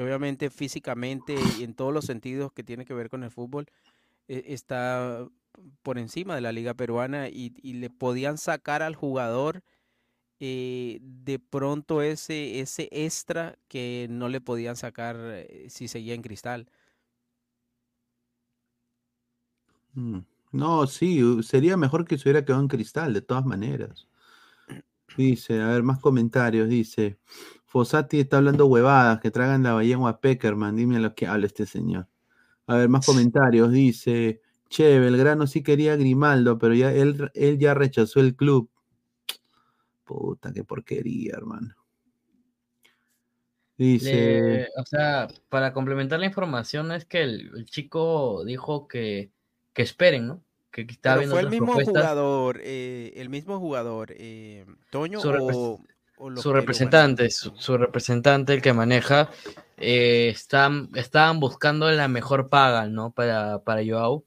[0.00, 3.66] obviamente físicamente y en todos los sentidos que tiene que ver con el fútbol
[4.28, 5.28] eh, está
[5.82, 9.62] por encima de la liga peruana y, y le podían sacar al jugador
[10.40, 16.22] eh, de pronto ese, ese extra que no le podían sacar eh, si seguía en
[16.22, 16.68] cristal.
[19.96, 20.20] Mm.
[20.52, 24.08] No, sí, sería mejor que se hubiera quedado en cristal, de todas maneras.
[25.16, 26.68] Dice, a ver, más comentarios.
[26.68, 27.18] Dice,
[27.66, 30.76] Fossati está hablando huevadas, que tragan la ballena a Peckerman.
[30.76, 32.08] Dime lo que habla este señor.
[32.66, 33.70] A ver, más comentarios.
[33.70, 38.70] Dice, che, Belgrano sí quería a Grimaldo, pero ya él, él ya rechazó el club.
[40.04, 41.74] Puta, qué porquería, hermano.
[43.76, 49.30] Dice, Le- o sea, para complementar la información es que el, el chico dijo que,
[49.72, 50.42] que esperen, ¿no?
[50.70, 55.28] Que Pero fue el otras mismo jugador, eh, el mismo jugador, eh, Toño Su,
[56.16, 59.30] o, su representante, su, su representante, el que maneja,
[59.78, 63.12] eh, están, estaban buscando la mejor paga, ¿no?
[63.12, 64.24] Para, para Joao.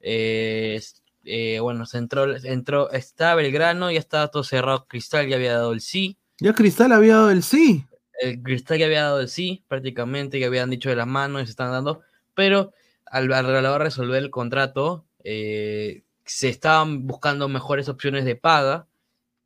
[0.00, 0.80] Eh,
[1.24, 5.72] eh, bueno, se entró, entró, está Belgrano, ya estaba todo cerrado, Cristal ya había dado
[5.72, 6.18] el sí.
[6.38, 7.86] ya Cristal había dado el sí.
[8.20, 11.44] El Cristal ya había dado el sí, prácticamente, ya habían dicho de las manos y
[11.46, 12.02] se están dando,
[12.34, 12.72] pero
[13.12, 18.88] al, al- resolver el contrato, eh, se estaban buscando mejores opciones de paga,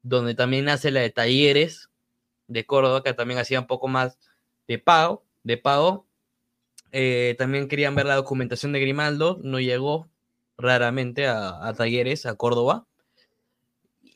[0.03, 1.91] donde también nace la de Talleres
[2.49, 4.19] de Córdoba, que también hacía un poco más
[4.69, 6.07] de pago, de pago.
[6.93, 10.09] Eh, también querían ver la documentación de Grimaldo, no llegó
[10.59, 12.87] raramente a Talleres, a Córdoba.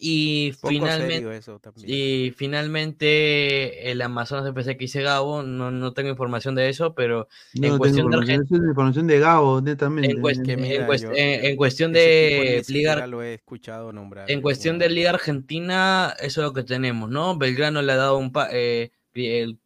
[0.02, 6.08] Y Poco finalmente, eso y finalmente el Amazonas FC que hice Gabo, no, no tengo
[6.08, 9.60] información de eso, pero No, en cuestión de información, Argen- esa es información de Gabo,
[9.60, 10.10] netamente.
[10.12, 13.92] en, cuest- Que en mira, cuest- yo- en- en cuestión de Liga, lo he escuchado
[13.92, 17.36] nombrar en en cuestión de Liga Argentina, eso es lo que tenemos, ¿no?
[17.36, 19.58] Belgrano le ha dado un pa- eh, el,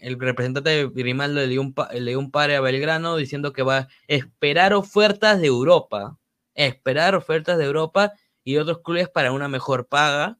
[0.00, 3.52] el representante de Grimaldo le dio un, pa- le dio un pare a Belgrano diciendo
[3.52, 6.18] que va a esperar ofertas de Europa,
[6.54, 8.12] esperar ofertas de Europa
[8.48, 10.38] y otros clubes para una mejor paga.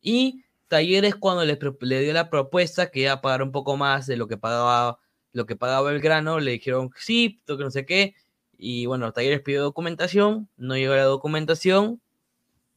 [0.00, 4.06] Y Talleres cuando le, le dio la propuesta que iba a pagar un poco más
[4.06, 4.98] de lo que pagaba
[5.34, 8.14] lo que pagaba Belgrano, le dijeron sí, que no sé qué.
[8.56, 12.00] Y bueno, Talleres pidió documentación, no llegó la documentación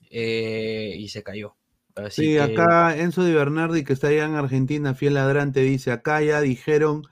[0.09, 1.55] eh, y se cayó.
[1.95, 5.91] Así Sí, que- acá Enzo Di Bernardi, que está allá en Argentina, fiel ladrante, dice,
[5.93, 7.03] acá ya dijeron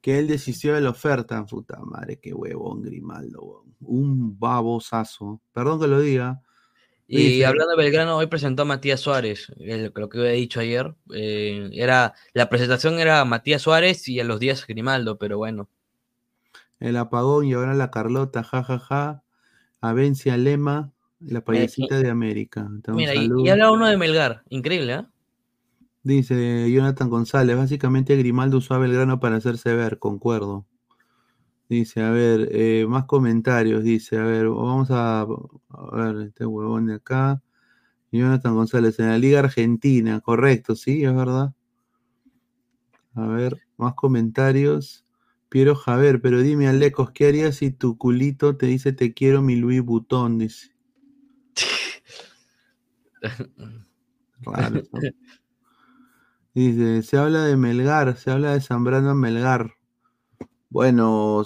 [0.00, 1.44] que él desistió de la oferta.
[1.44, 5.42] Puta madre, qué huevón Grimaldo, un babosazo.
[5.52, 6.40] Perdón que lo diga.
[7.12, 10.94] Y hablando de Belgrano, hoy presentó a Matías Suárez, el- lo que había dicho ayer.
[11.14, 15.68] eh, era, la presentación era Matías Suárez y a los días Grimaldo, pero bueno.
[16.80, 19.22] el apagón y ahora la Carlota, jajaja.
[19.82, 22.68] Avencia Lema, La payasita de América.
[22.92, 24.42] Mira, y, y habla uno de Melgar.
[24.48, 25.10] Increíble, ¿ah?
[26.02, 30.66] Dice Jonathan González, básicamente Grimaldo usó a Belgrano para hacerse ver, concuerdo.
[31.70, 36.86] Dice, a ver, eh, más comentarios, dice, a ver, vamos a, a ver, este huevón
[36.86, 37.40] de acá.
[38.10, 41.54] Jonathan González, en la Liga Argentina, correcto, sí, es verdad.
[43.14, 45.04] A ver, más comentarios.
[45.48, 49.54] Piero Javier, pero dime, Alecos, ¿qué harías si tu culito te dice te quiero mi
[49.54, 50.38] Louis Vuitton?
[50.38, 50.72] Dice.
[54.40, 55.00] Raro, ¿no?
[56.52, 59.74] Dice, se habla de Melgar, se habla de Zambrano Melgar.
[60.70, 61.42] Bueno,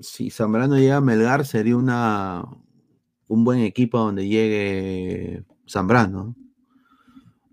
[0.00, 2.44] si Zambrano llega a Melgar sería una
[3.28, 6.24] un buen equipo donde llegue Zambrano.
[6.24, 6.36] ¿no?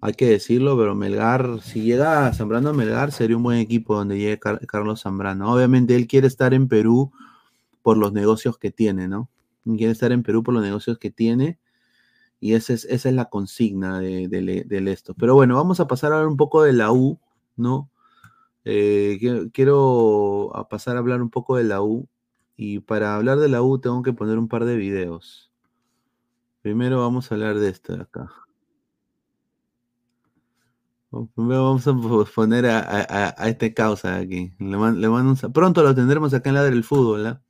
[0.03, 4.17] Hay que decirlo, pero Melgar, si llega Zambrano a Melgar, sería un buen equipo donde
[4.17, 5.53] llegue Car- Carlos Zambrano.
[5.53, 7.11] Obviamente él quiere estar en Perú
[7.83, 9.29] por los negocios que tiene, ¿no?
[9.63, 11.59] Quiere estar en Perú por los negocios que tiene.
[12.39, 15.13] Y esa es, esa es la consigna de, esto.
[15.13, 17.19] Pero bueno, vamos a pasar a hablar un poco de la U,
[17.55, 17.91] ¿no?
[18.65, 19.19] Eh,
[19.53, 22.07] quiero, a pasar a hablar un poco de la U.
[22.63, 25.51] Y para hablar de la U tengo que poner un par de videos.
[26.61, 28.31] Primero vamos a hablar de esto de acá.
[31.33, 34.53] Primero vamos a po- poner a, a- este causa de aquí.
[34.59, 37.41] Le, man- le mando un sa- Pronto lo tendremos acá en la del fútbol, ¿ah?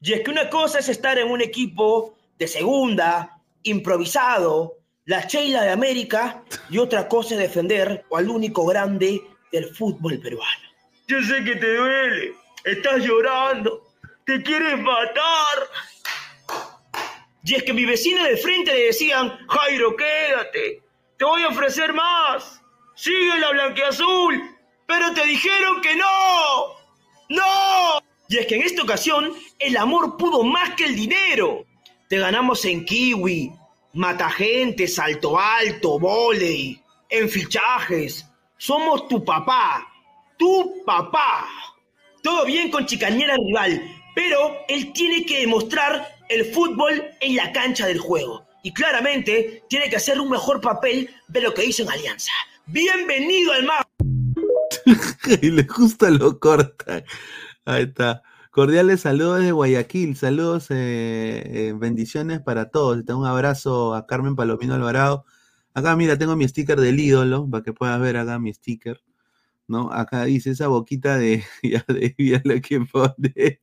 [0.00, 5.60] Y es que una cosa es estar en un equipo de segunda, improvisado, la Sheila
[5.62, 9.20] de América, y otra cosa es defender al único grande
[9.52, 10.62] del fútbol peruano.
[11.06, 12.32] Yo sé que te duele,
[12.64, 13.91] estás llorando,
[14.32, 15.68] te quieres matar.
[17.44, 20.82] Y es que mi vecino de frente le decían, Jairo, quédate,
[21.18, 22.62] te voy a ofrecer más,
[22.94, 24.56] sigue la blanqueazul,
[24.86, 26.06] pero te dijeron que no,
[27.28, 28.02] no.
[28.28, 31.66] Y es que en esta ocasión el amor pudo más que el dinero.
[32.08, 33.52] Te ganamos en kiwi,
[33.92, 36.80] matagente, salto alto, volei,
[37.10, 38.26] en fichajes.
[38.56, 39.86] Somos tu papá,
[40.38, 41.48] tu papá.
[42.22, 47.86] Todo bien con Chicañera rival, pero él tiene que demostrar el fútbol en la cancha
[47.86, 48.46] del juego.
[48.62, 52.32] Y claramente tiene que hacer un mejor papel de lo que hizo en Alianza.
[52.66, 53.86] Bienvenido al mar.
[55.42, 57.02] y le justo lo corta.
[57.64, 58.22] Ahí está.
[58.50, 60.16] Cordiales saludos desde Guayaquil.
[60.16, 63.04] Saludos, eh, eh, bendiciones para todos.
[63.04, 65.24] Te un abrazo a Carmen Palomino Alvarado.
[65.74, 69.00] Acá, mira, tengo mi sticker del ídolo, para que puedas ver acá mi sticker.
[69.68, 69.90] ¿No?
[69.92, 73.60] Acá dice esa boquita de, ya de ya lo que pone.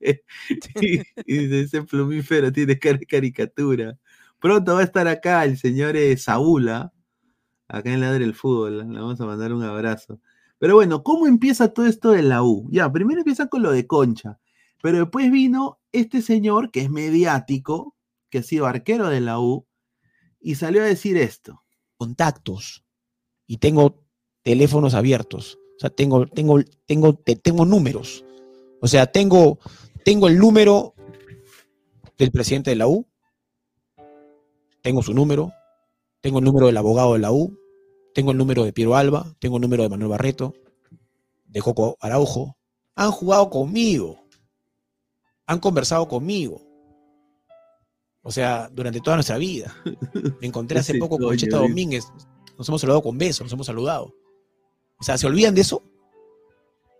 [0.81, 3.97] y, y dice, ese plumífero tiene cara de caricatura.
[4.39, 6.93] Pronto va a estar acá el señor eh, Saúl, ¿ah?
[7.67, 8.79] acá en Ladre el Fútbol.
[8.91, 10.19] Le vamos a mandar un abrazo.
[10.59, 12.67] Pero bueno, ¿cómo empieza todo esto de la U?
[12.71, 14.39] Ya, primero empieza con lo de Concha,
[14.81, 17.95] pero después vino este señor que es mediático,
[18.29, 19.65] que ha sido arquero de la U,
[20.39, 21.63] y salió a decir esto.
[21.97, 22.85] contactos
[23.47, 24.05] y tengo
[24.43, 25.58] teléfonos abiertos.
[25.79, 28.25] O sea, tengo, tengo, tengo, te- tengo números.
[28.81, 29.59] O sea, tengo,
[30.03, 30.93] tengo el número
[32.17, 33.07] del presidente de la U,
[34.81, 35.53] tengo su número,
[36.21, 37.57] tengo el número del abogado de la U,
[38.13, 40.53] tengo el número de Piero Alba, tengo el número de Manuel Barreto,
[41.45, 42.57] de Coco Araujo.
[42.95, 44.19] Han jugado conmigo,
[45.45, 46.61] han conversado conmigo.
[48.21, 49.73] O sea, durante toda nuestra vida.
[50.41, 51.57] Me encontré hace poco con Cheta.
[51.69, 52.05] Domínguez.
[52.57, 54.13] Nos hemos saludado con besos, nos hemos saludado.
[54.99, 55.83] O sea, ¿se olvidan de eso?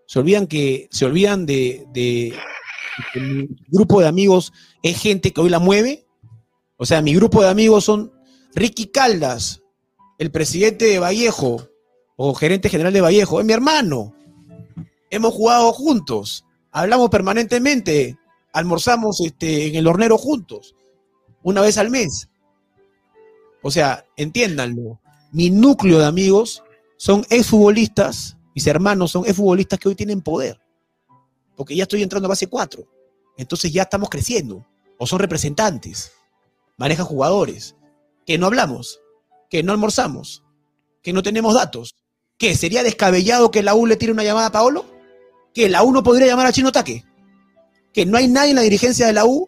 [0.06, 2.34] ¿Se olvidan que, se olvidan de, de
[3.16, 6.06] mi grupo de amigos es gente que hoy la mueve?
[6.78, 8.12] O sea, mi grupo de amigos son
[8.56, 9.62] Ricky Caldas,
[10.18, 11.70] el presidente de Vallejo,
[12.16, 14.14] o gerente general de Vallejo, es mi hermano.
[15.10, 18.18] Hemos jugado juntos, hablamos permanentemente,
[18.54, 20.76] almorzamos este, en el hornero juntos,
[21.44, 22.30] una vez al mes.
[23.62, 25.00] O sea, entiéndanlo.
[25.32, 26.64] Mi núcleo de amigos
[27.00, 30.60] son exfutbolistas, mis hermanos son exfutbolistas que hoy tienen poder.
[31.56, 32.84] Porque ya estoy entrando a base 4.
[33.38, 34.68] Entonces ya estamos creciendo.
[34.98, 36.12] O son representantes.
[36.78, 37.78] Manejan jugadores.
[38.26, 39.00] Que no hablamos.
[39.50, 40.44] Que no almorzamos.
[41.02, 41.96] Que no tenemos datos.
[42.38, 42.54] ¿Qué?
[42.54, 44.86] ¿Sería descabellado que la U le tire una llamada a Paolo?
[45.54, 47.06] ¿Que la U no podría llamar a Chino Taque?
[47.94, 49.48] ¿Que no hay nadie en la dirigencia de la U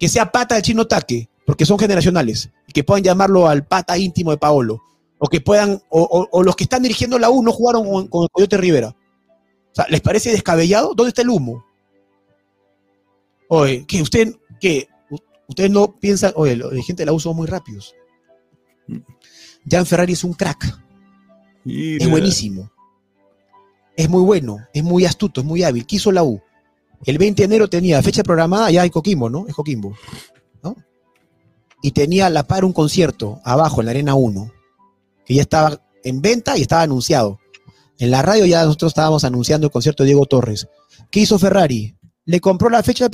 [0.00, 1.28] que sea pata del Chino Taque?
[1.44, 2.48] Porque son generacionales.
[2.66, 4.82] Y que puedan llamarlo al pata íntimo de Paolo
[5.24, 8.08] o que puedan, o, o- o los que están dirigiendo la U no jugaron con,
[8.08, 8.88] con el Coyote Rivera.
[8.88, 10.94] O sea, ¿les parece descabellado?
[10.94, 11.64] ¿Dónde está el humo?
[13.48, 14.88] Oye, que usted, que
[15.46, 17.94] ustedes no piensan, oye, los dirigentes de la U son muy rápidos.
[19.70, 20.64] Jan Ferrari es un crack.
[22.00, 22.70] Es buenísimo.
[23.96, 25.86] Es muy bueno, es muy astuto, es muy hábil.
[25.86, 26.40] ¿Qué hizo la U?
[27.04, 29.46] El 20 de enero tenía fecha programada ya en Coquimbo, ¿no?
[29.46, 29.94] Es Coquimbo.
[30.62, 30.74] ¿no?
[31.84, 34.52] y tenía a la par un concierto abajo en la Arena 1,
[35.24, 37.38] que ya estaba en venta y estaba anunciado.
[37.98, 40.68] En la radio ya nosotros estábamos anunciando el concierto de Diego Torres.
[41.10, 41.96] ¿Qué hizo Ferrari?
[42.24, 43.08] Le compró la fecha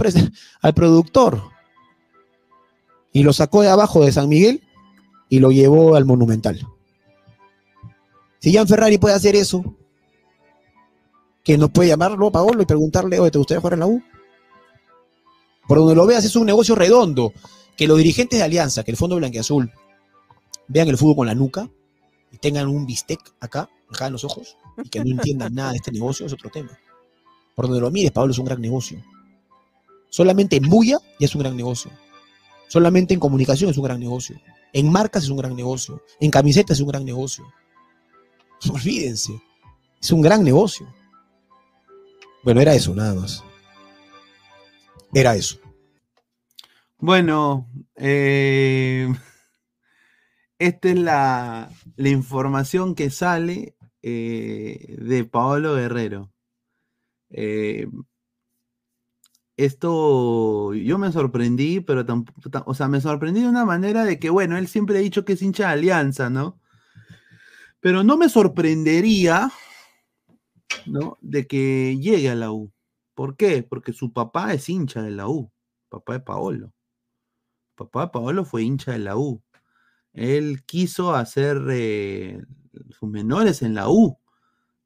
[0.62, 1.43] al, productor
[3.12, 4.62] y lo sacó de abajo de San Miguel
[5.28, 6.66] y lo llevó al Monumental.
[8.40, 9.76] Si Jan Ferrari puede hacer eso,
[11.43, 14.02] que nos puede llamarlo Paolo y preguntarle, oye, ¿te gustaría jugar en la U?
[15.66, 17.32] Por donde lo veas, es un negocio redondo.
[17.76, 19.70] Que los dirigentes de Alianza, que el Fondo Blanqueazul,
[20.66, 21.68] vean el fútbol con la nuca
[22.31, 25.77] y tengan un bistec acá, acá en los ojos, y que no entiendan nada de
[25.77, 26.79] este negocio, es otro tema.
[27.55, 29.03] Por donde lo mires, Pablo, es un gran negocio.
[30.11, 31.91] Solamente en bulla ya es un gran negocio.
[32.69, 34.41] Solamente en comunicación es un gran negocio.
[34.73, 36.03] En marcas es un gran negocio.
[36.21, 37.45] En camisetas es un gran negocio.
[38.73, 39.41] Olvídense.
[40.01, 40.87] Es un gran negocio.
[42.45, 43.43] Bueno, era eso, nada más.
[45.13, 45.59] Era eso.
[46.99, 49.13] Bueno, eh,
[50.59, 56.32] esta es la, información que sale eh, de Paolo Guerrero.
[57.30, 57.86] Eh,
[59.56, 64.18] esto yo me sorprendí, pero tampoco, ta- o sea, me sorprendí de una manera de
[64.18, 66.60] que, bueno, él siempre ha dicho que es hincha de Alianza, ¿no?
[67.80, 69.51] Pero no me sorprendería,
[70.86, 71.18] ¿no?
[71.20, 72.72] De que llegue a la U.
[73.14, 73.62] ¿Por qué?
[73.62, 75.51] Porque su papá es hincha de la U,
[75.89, 76.72] papá de Paolo.
[77.74, 79.43] Papá de Paolo fue hincha de la U.
[80.12, 82.43] Él quiso hacer eh,
[82.90, 84.18] sus menores en la U.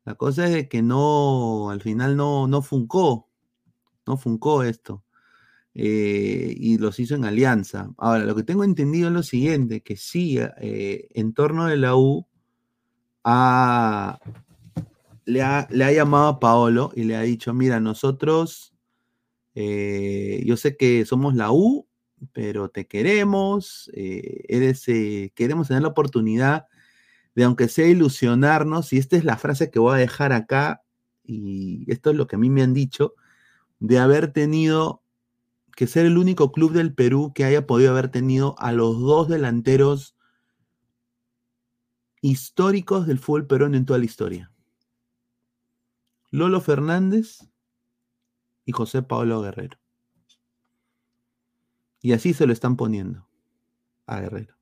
[0.04, 3.28] La cosa es que no, al final no, no funcó,
[4.06, 5.04] no funcó esto.
[5.74, 7.90] eh, y los hizo en alianza.
[7.98, 11.96] Ahora, lo que tengo entendido es lo siguiente, que sí, eh, en torno de la
[11.96, 12.26] U
[13.24, 14.18] ha-
[15.24, 18.74] le, ha, llamado a Paolo y le ha dicho, mira, nosotros,
[19.54, 21.86] yo sé que somos la U,
[22.32, 26.66] pero te queremos, eh, eh, queremos tener la oportunidad
[27.34, 30.82] de, aunque sea ilusionarnos, y esta es la frase que voy a dejar acá,
[31.24, 33.14] y esto es lo que a mí me han dicho,
[33.80, 35.02] de haber tenido
[35.76, 39.28] que ser el único club del Perú que haya podido haber tenido a los dos
[39.28, 40.14] delanteros
[42.20, 44.52] históricos del fútbol peruano en toda la historia.
[46.30, 47.48] Lolo Fernández
[48.64, 49.81] y José Pablo Guerrero.
[52.02, 53.26] Y así se lo están poniendo
[54.06, 54.54] a Guerrero.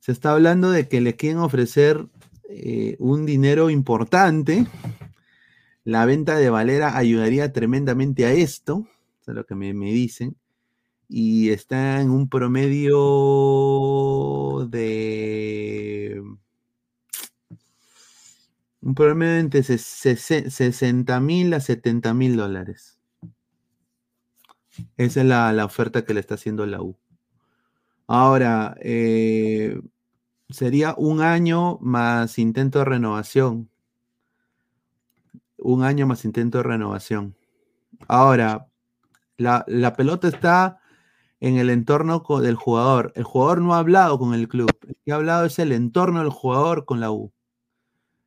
[0.00, 2.06] Se está hablando de que le quieren ofrecer
[2.48, 4.66] eh, un dinero importante.
[5.84, 8.86] La venta de Valera ayudaría tremendamente a esto,
[9.26, 10.36] es lo que me, me dicen.
[11.08, 12.96] Y está en un promedio
[14.68, 16.22] de.
[18.80, 22.95] Un promedio entre 60 mil a 70 mil dólares.
[24.96, 26.96] Esa es la, la oferta que le está haciendo la U.
[28.06, 29.80] Ahora, eh,
[30.48, 33.68] sería un año más intento de renovación.
[35.58, 37.36] Un año más intento de renovación.
[38.08, 38.68] Ahora,
[39.36, 40.80] la, la pelota está
[41.40, 43.12] en el entorno del jugador.
[43.16, 44.70] El jugador no ha hablado con el club.
[44.86, 47.32] El que ha hablado es el entorno del jugador con la U.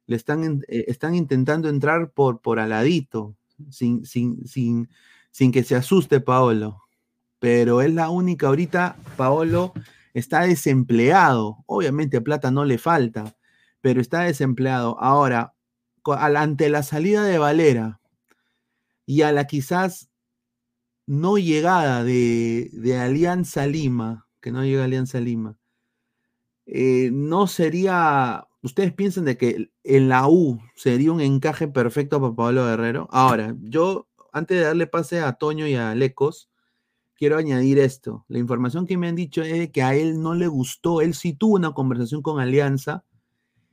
[0.07, 3.35] Le están, eh, están intentando entrar por, por aladito,
[3.69, 4.89] sin, sin, sin,
[5.31, 6.83] sin que se asuste Paolo.
[7.39, 9.73] Pero es la única ahorita, Paolo
[10.13, 11.63] está desempleado.
[11.65, 13.35] Obviamente plata no le falta,
[13.81, 14.99] pero está desempleado.
[14.99, 15.53] Ahora,
[16.17, 17.99] ante la salida de Valera
[19.05, 20.09] y a la quizás
[21.07, 25.57] no llegada de, de Alianza Lima, que no llega Alianza Lima,
[26.65, 32.35] eh, no sería, ustedes piensan de que en la U sería un encaje perfecto para
[32.35, 33.07] Pablo Guerrero.
[33.11, 36.49] Ahora, yo, antes de darle pase a Toño y a Lecos,
[37.15, 38.25] quiero añadir esto.
[38.27, 41.33] La información que me han dicho es que a él no le gustó, él sí
[41.33, 43.03] tuvo una conversación con Alianza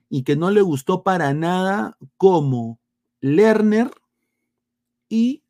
[0.09, 2.81] y que no le gustó para nada cómo
[3.21, 3.91] Lerner
[5.09, 5.43] y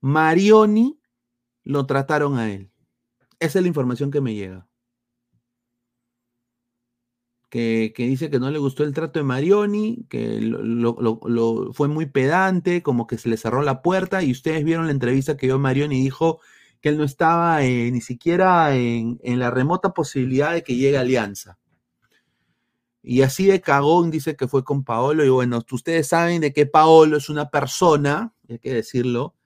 [0.00, 0.98] Marioni
[1.62, 2.70] lo trataron a él.
[3.38, 4.66] Esa es la información que me llega.
[7.54, 12.06] Que, dice que no le gustó el trato de Marioni, que lo- lo- fue muy
[12.06, 15.60] pedante, como que se le cerró la puerta, y ustedes vieron la entrevista que dio
[15.60, 16.40] Marioni y dijo
[16.80, 20.96] que él no estaba eh, ni siquiera en, en la remota posibilidad de que llegue
[20.98, 21.56] a Alianza.
[23.04, 26.66] Y así de cagón dice que fue con Paolo, y bueno, ustedes saben de que
[26.66, 29.36] Paolo es una persona, hay que decirlo,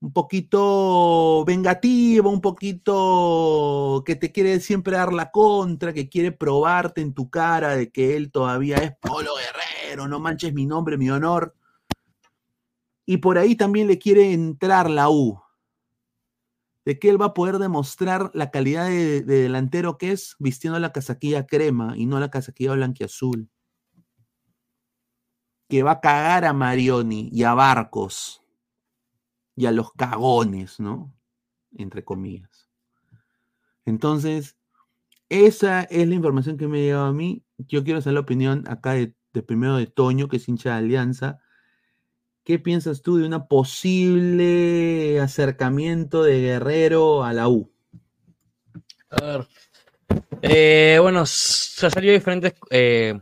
[0.00, 7.02] un poquito vengativo, un poquito que te quiere siempre dar la contra, que quiere probarte
[7.02, 11.10] en tu cara de que él todavía es Polo Guerrero, no manches mi nombre, mi
[11.10, 11.54] honor.
[13.04, 15.40] Y por ahí también le quiere entrar la U.
[16.84, 20.78] de que él va a poder demostrar la calidad de, de delantero que es vistiendo
[20.80, 23.50] la casaquilla crema y no la casaquilla blanquiazul.
[25.68, 28.39] Que va a cagar a Marioni y a Barcos
[29.60, 31.14] y a los cagones, ¿no?
[31.76, 32.70] Entre comillas.
[33.84, 34.56] Entonces,
[35.28, 37.44] esa es la información que me llegado a mí.
[37.58, 40.76] Yo quiero saber la opinión acá de, de primero de Toño, que es hincha de
[40.76, 41.40] Alianza.
[42.42, 47.70] ¿Qué piensas tú de un posible acercamiento de Guerrero a la U?
[49.10, 49.48] A ver.
[50.40, 53.20] Eh, bueno, se han salido diferentes eh,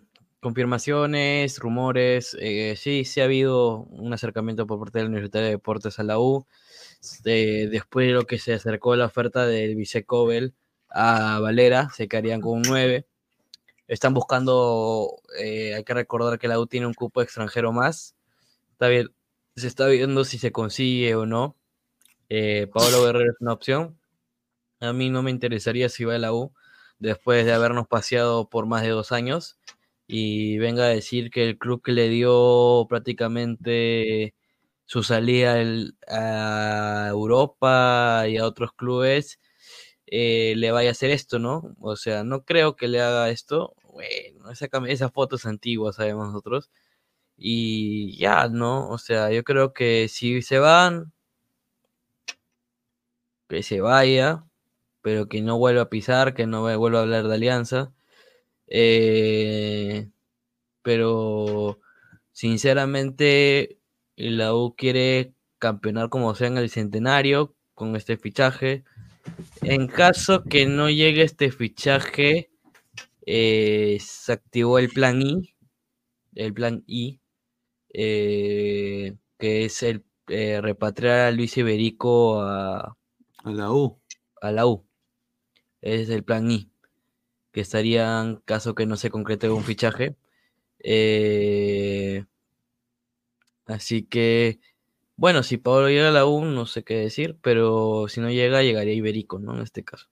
[0.48, 2.34] confirmaciones, rumores.
[2.40, 6.18] eh, sí, sí ha habido un acercamiento por parte del Universitario de Deportes a la
[6.18, 6.46] U.
[7.26, 10.54] eh, después de lo que se acercó la oferta del Vicecobel
[10.88, 13.06] a Valera, se quedarían con un 9.
[13.88, 18.16] Están buscando, eh, hay que recordar que la U tiene un cupo extranjero más.
[18.72, 19.10] Está bien,
[19.56, 21.56] se está viendo si se consigue o no.
[22.72, 23.98] Pablo Guerrero es una opción.
[24.80, 26.52] A mí no me interesaría si va a la U
[26.98, 29.58] después de habernos paseado por más de dos años
[30.08, 34.34] y venga a decir que el club que le dio prácticamente
[34.86, 39.40] su salida al- a Europa y a otros clubes
[40.06, 41.74] eh, le vaya a hacer esto, ¿no?
[41.80, 43.74] O sea, no creo que le haga esto.
[43.92, 46.70] Bueno, esa, cam- esa foto es antigua, sabemos nosotros.
[47.36, 48.88] Y ya, ¿no?
[48.90, 51.12] O sea, yo creo que si se van,
[53.48, 54.44] que se vaya,
[55.02, 57.92] pero que no vuelva a pisar, que no vuelva a hablar de alianza.
[58.68, 60.08] Eh,
[60.82, 61.80] pero
[62.32, 63.78] sinceramente,
[64.16, 68.84] la U quiere campeonar como sea en el centenario con este fichaje.
[69.62, 72.50] En caso que no llegue este fichaje,
[73.26, 75.54] eh, se activó el plan I,
[76.34, 77.20] el plan I,
[77.92, 82.96] eh, que es el eh, repatriar a Luis Iberico a,
[83.44, 84.00] A la U.
[84.40, 84.86] a la U.
[85.80, 86.70] Es el plan I,
[87.58, 90.14] que estaría en caso que no se concrete un fichaje.
[90.78, 92.24] Eh,
[93.66, 94.60] así que,
[95.16, 98.62] bueno, si Pablo llega a la U, no sé qué decir, pero si no llega,
[98.62, 99.56] llegaría Iberico, ¿no?
[99.56, 100.06] En este caso.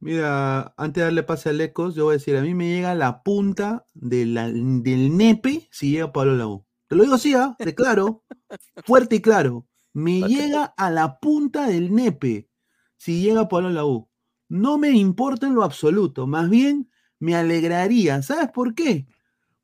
[0.00, 2.94] Mira, antes de darle pase al Ecos, yo voy a decir, a mí me llega
[2.94, 6.66] la punta de la- del nepe si llega Pablo Lau.
[6.88, 7.34] Te lo digo así.
[7.58, 8.22] De claro,
[8.84, 9.66] fuerte y claro.
[9.94, 12.50] Me llega a la punta del nepe
[12.98, 14.05] si llega Pablo Lau.
[14.48, 18.22] No me importa en lo absoluto, más bien me alegraría.
[18.22, 19.06] ¿Sabes por qué?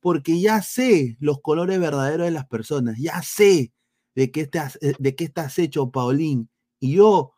[0.01, 3.73] Porque ya sé los colores verdaderos de las personas, ya sé
[4.15, 6.51] de qué estás, eh, de qué estás hecho, Paulín.
[6.81, 7.33] Y yo,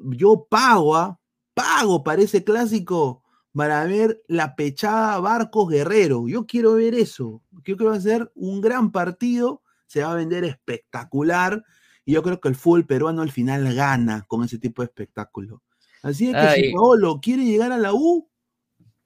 [0.00, 1.20] yo pago, ¿ah?
[1.54, 3.22] pago para ese clásico
[3.54, 6.26] para ver la pechada Barcos Guerrero.
[6.28, 7.42] Yo quiero ver eso.
[7.62, 11.64] Creo que va a ser un gran partido, se va a vender espectacular
[12.04, 15.62] y yo creo que el fútbol peruano al final gana con ese tipo de espectáculo.
[16.04, 16.72] Así es que si.
[16.72, 18.28] Paolo quiere llegar a la U,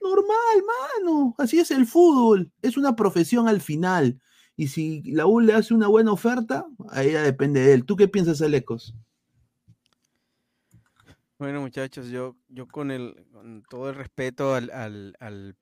[0.01, 0.65] normal,
[1.03, 1.35] mano.
[1.39, 2.51] Así es el fútbol.
[2.63, 4.21] Es una profesión al final.
[4.57, 7.85] Y si la U le hace una buena oferta, ahí ya depende de él.
[7.85, 8.95] ¿Tú qué piensas, Alecos?
[11.39, 15.57] Bueno, muchachos, yo, yo con el, con todo el respeto al, al- al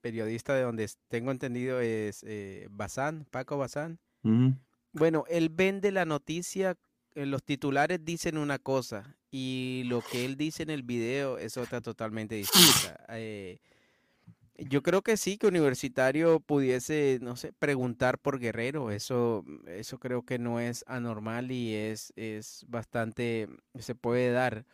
[0.00, 4.00] periodista de donde tengo entendido es eh, Bazán, Paco Bazán.
[4.92, 6.76] Bueno, él vende la noticia,
[7.14, 11.80] los titulares dicen una cosa y lo que él dice en el video es otra
[11.80, 13.04] totalmente distinta.
[13.08, 13.58] Eh,
[14.56, 18.90] yo creo que sí, que Universitario pudiese, no sé, preguntar por Guerrero.
[18.90, 24.64] Eso, eso creo que no es anormal y es, es bastante, se puede dar.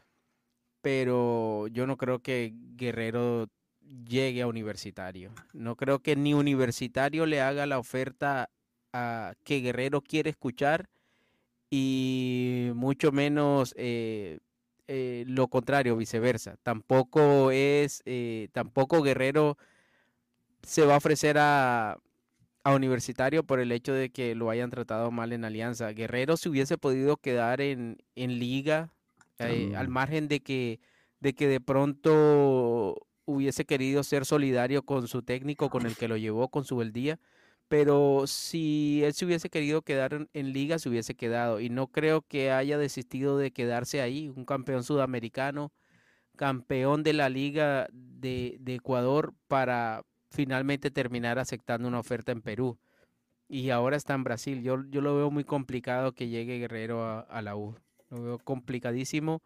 [0.83, 3.49] Pero yo no creo que Guerrero
[3.81, 5.33] llegue a Universitario.
[5.53, 8.51] No creo que ni Universitario le haga la oferta
[8.93, 10.89] a que Guerrero quiere escuchar
[11.71, 14.41] y mucho menos eh,
[14.89, 16.57] eh, lo contrario, viceversa.
[16.65, 19.57] Tampoco es, eh, tampoco Guerrero
[20.63, 21.99] se va a ofrecer a,
[22.65, 25.93] a Universitario por el hecho de que lo hayan tratado mal en Alianza.
[25.93, 28.91] Guerrero se hubiese podido quedar en, en liga,
[29.39, 30.81] eh, al margen de que,
[31.21, 36.17] de que de pronto hubiese querido ser solidario con su técnico, con el que lo
[36.17, 37.21] llevó, con su Beldía.
[37.71, 41.61] Pero si él se hubiese querido quedar en, liga, se hubiese quedado.
[41.61, 44.29] Y no creo que haya desistido de quedarse ahí.
[44.29, 45.73] Un campeón sudamericano,
[46.37, 52.77] campeón de la liga de, Ecuador para finalmente terminar aceptando una oferta en Perú.
[53.49, 54.63] Y ahora está en Brasil.
[54.65, 57.77] Yo, yo lo veo muy complicado que llegue Guerrero a, la U.
[58.11, 59.43] Lo veo complicadísimo.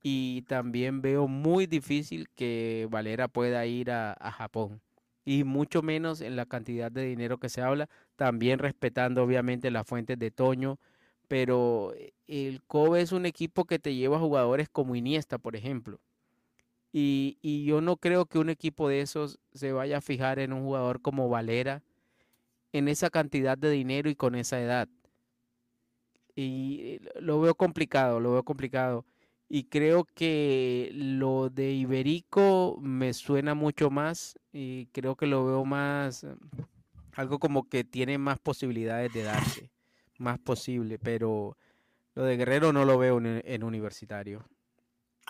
[0.00, 4.80] Y también veo muy difícil que Valera pueda ir a Japón.
[5.28, 7.90] Y mucho menos en la cantidad de dinero que se habla.
[8.16, 10.78] También respetando obviamente las fuentes de Toño.
[11.28, 16.00] pero eh, el Kobe es un equipo que te lleva jugadores como Iniesta, por ejemplo.
[16.92, 20.52] Y, y yo no creo que un equipo de esos se vaya a fijar en
[20.54, 21.82] un jugador como Valera
[22.72, 24.88] en esa cantidad de dinero y con esa edad.
[26.34, 29.04] Y eh, lo veo complicado, lo veo complicado.
[29.48, 35.64] Y creo que lo de Iberico me suena mucho más y creo que lo veo
[35.64, 36.36] más, eh,
[37.14, 39.70] algo como que tiene más posibilidades de darse,
[40.18, 41.56] más posible, pero
[42.14, 44.44] lo de Guerrero no lo veo en, en universitario.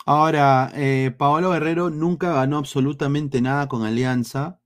[0.06, 4.60] Ahora, eh, Paolo Guerrero nunca ganó absolutamente nada con Alianza.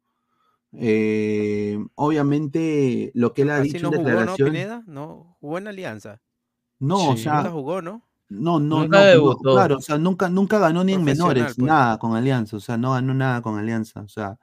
[0.73, 4.51] Eh, obviamente, lo que él ha dicho no en jugó, ¿no, declaración.
[4.51, 4.83] Pineda?
[4.87, 6.21] No, jugó en Alianza.
[6.79, 8.03] No, o sea, jugó, ¿no?
[8.33, 9.55] No, no, Nunca no, no, debutó.
[9.55, 11.59] claro, o sea, nunca, nunca ganó ni en menores, pues.
[11.59, 14.39] nada con Alianza, o sea, no ganó nada con Alianza, o sea,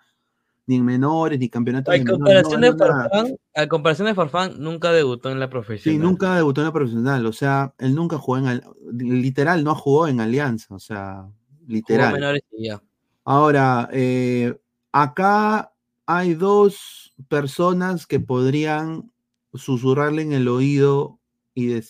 [0.68, 2.74] ni en menores, ni campeonatos A de menores, no comparación, de.
[2.78, 6.02] Farfán, a comparación de Farfán, nunca debutó en la Sí, profesional.
[6.02, 8.64] nunca debutó en la profesional, o sea, él nunca jugó en, Al-
[8.94, 11.34] literal, no jugó en Alianza, o sea, Jugó
[11.68, 12.14] literal.
[12.14, 12.82] menores y ya.
[13.26, 14.58] Ahora, eh,
[14.92, 15.72] acá
[16.06, 19.12] hay dos personas que podrían
[19.54, 21.19] susurrarle en el oído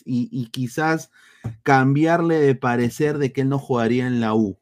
[0.06, 1.12] y, quizás
[1.64, 4.58] cambiarle de parecer de que él no jugaría en la U.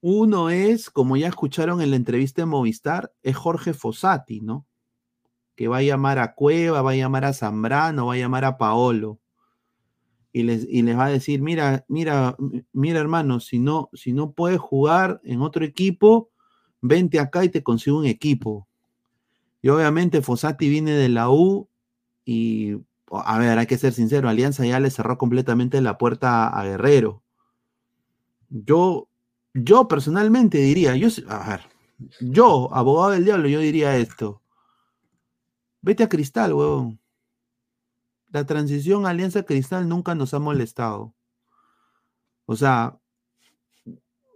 [0.00, 4.66] Uno es, como ya escucharon en la entrevista de Movistar, es Jorge Fossati, ¿no?
[5.56, 8.58] Que va a llamar a Cueva, va a llamar a Zambrano, va a llamar a
[8.58, 9.18] Paolo.
[10.32, 12.36] Y les, y les va a decir, mira, mira,
[12.72, 16.30] mira, hermano, si no, si no puedes jugar en otro equipo,
[16.80, 18.68] vente acá y te consigo un equipo.
[19.62, 21.70] Y obviamente Fossati viene de la U
[22.26, 22.74] y,
[23.24, 27.22] a ver, hay que ser sincero, Alianza ya le cerró completamente la puerta a Guerrero.
[28.48, 29.08] Yo,
[29.52, 31.08] yo personalmente diría, yo,
[32.20, 34.42] yo, abogado del diablo, yo diría esto.
[35.82, 37.00] Vete a Cristal, huevón.
[38.30, 41.14] La transición Alianza Cristal nunca nos ha molestado.
[42.46, 42.98] O sea,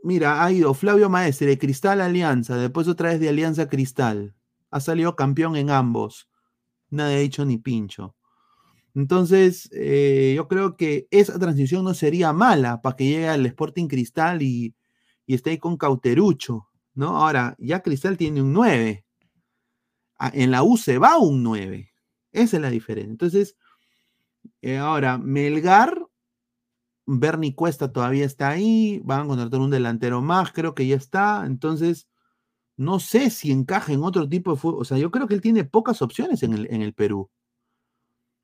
[0.02, 4.34] mira, ha ido Flavio Maestre de Cristal Alianza, después otra vez de Alianza Cristal.
[4.70, 6.28] Ha salido campeón en ambos.
[6.90, 8.14] Nadie ha dicho ni pincho.
[8.98, 13.86] Entonces, eh, yo creo que esa transición no sería mala para que llegue al Sporting
[13.86, 14.74] Cristal y,
[15.28, 17.16] esté ahí con Cauterucho, ¿no?
[17.16, 19.04] Ahora, ya Cristal tiene un 9.
[20.18, 21.92] Ah, En la U se va un 9.
[22.32, 23.12] Esa es la diferencia.
[23.12, 23.56] Entonces,
[24.62, 26.08] eh, ahora, Melgar,
[27.06, 31.44] Bernie Cuesta todavía está ahí, van a contratar un delantero más, creo que ya está.
[31.46, 32.08] Entonces,
[32.76, 34.82] no sé si encaja en otro tipo de fútbol.
[34.82, 37.30] O sea, yo creo que él tiene pocas opciones en el Perú,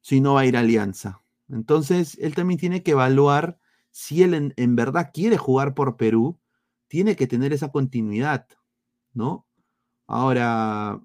[0.04, 1.22] si no va a ir Alianza.
[1.48, 3.58] Entonces, él también tiene que evaluar
[3.90, 6.38] si él en, verdad quiere jugar por Perú,
[6.88, 8.46] tiene que tener esa continuidad,
[9.14, 9.46] ¿no?
[10.06, 11.00] Ahora,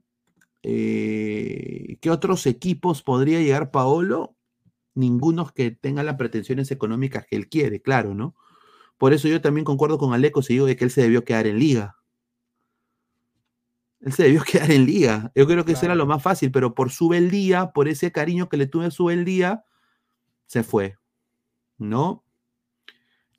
[0.64, 4.36] eh, ¿qué otros equipos podría llegar Paolo?
[4.96, 8.36] Ninguno que tenga las pretensiones económicas que él quiere, claro, ¿no?
[8.98, 11.48] Por eso yo también concuerdo con Aleco si digo de que él se debió quedar
[11.48, 11.99] en liga.
[14.02, 15.32] Él se debió quedar en liga.
[15.36, 18.50] Yo creo que eso era lo más fácil, pero por su beldía, por ese cariño
[18.50, 19.66] que le tuve a su beldía,
[20.48, 20.98] se fue.
[21.78, 22.24] ¿No?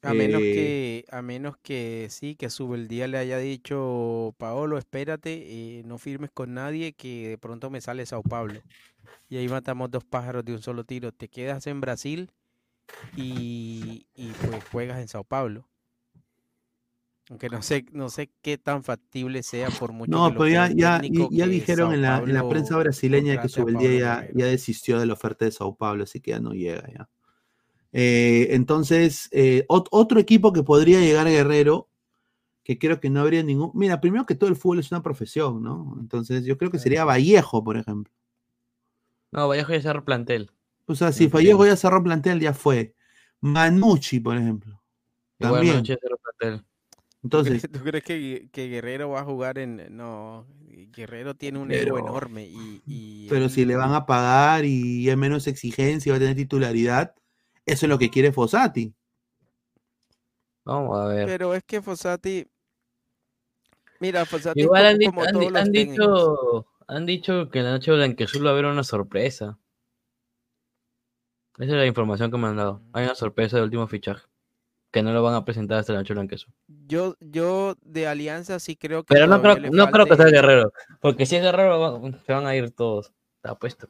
[0.03, 2.49] A menos Eh, que, a menos que sí, que
[2.89, 7.83] día le haya dicho, Paolo, espérate, eh, no firmes con nadie, que de pronto me
[7.83, 8.63] sale Sao Paulo.
[9.31, 11.13] Y ahí matamos dos pájaros de un solo tiro.
[11.13, 12.33] Te quedas en Brasil
[13.17, 15.70] y, y pues juegas en Sao Paulo.
[17.31, 20.99] Aunque no sé, no sé qué tan factible sea por mucho No, que pero ya,
[21.49, 24.47] dijeron en la, en la prensa brasileña que contrate su a beldía Paolo ya, ya
[24.47, 27.09] desistió de la oferta de Sao Paulo, así que ya no llega ya.
[27.93, 31.89] Eh, entonces, eh, ot- otro equipo que podría llegar a Guerrero,
[32.65, 33.71] que creo que no habría ningún.
[33.75, 35.97] Mira, primero que todo el fútbol es una profesión, ¿no?
[36.01, 38.13] Entonces, yo creo que sería Vallejo, por ejemplo.
[39.33, 40.51] No, Vallejo ya cerró plantel.
[40.87, 41.29] O sea, si.
[41.29, 42.95] Vallejo ya cerró plantel, ya fue.
[43.41, 44.83] Manucci, por ejemplo.
[45.39, 45.75] Igual También.
[45.75, 46.65] Manucci ya cerró plantel.
[47.21, 49.95] ¿Tú Entonces, crees, tú crees que, que Guerrero va a jugar en...
[49.95, 50.47] No,
[50.93, 55.09] Guerrero tiene un Pero- ego enorme y, y pero si le van a pagar y
[55.09, 57.15] hay menos exigencia y va a tener titularidad,
[57.67, 58.95] eso es lo que quiere Fossati.
[60.65, 61.27] Vamos a ver.
[61.27, 62.47] Pero es que Fossati...
[64.01, 67.93] Mira, Fossati Igual han, como han todos los dicho, han dicho que en la noche
[67.93, 69.59] Blanquezul va a haber una sorpresa.
[71.59, 72.83] Esa es la información que me han dado.
[72.95, 74.23] Hay una sorpresa del último fichaje.
[74.91, 76.53] Que no lo van a presentar hasta la noche Blanquezul.
[76.87, 80.73] Yo, yo de Alianza sí creo que Pero no creo, no creo que sea Guerrero.
[81.01, 83.13] Porque si es Guerrero, se van a ir todos.
[83.37, 83.89] Está puesto.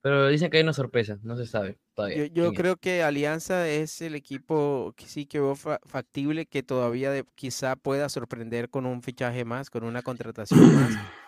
[0.00, 1.18] Pero dicen que hay una sorpresa.
[1.22, 2.26] No se sabe todavía.
[2.26, 7.10] Yo, creo que Alianza es el equipo que sí que veo fa- factible que todavía
[7.10, 10.90] de- quizá pueda sorprender con un fichaje más, con una contratación más.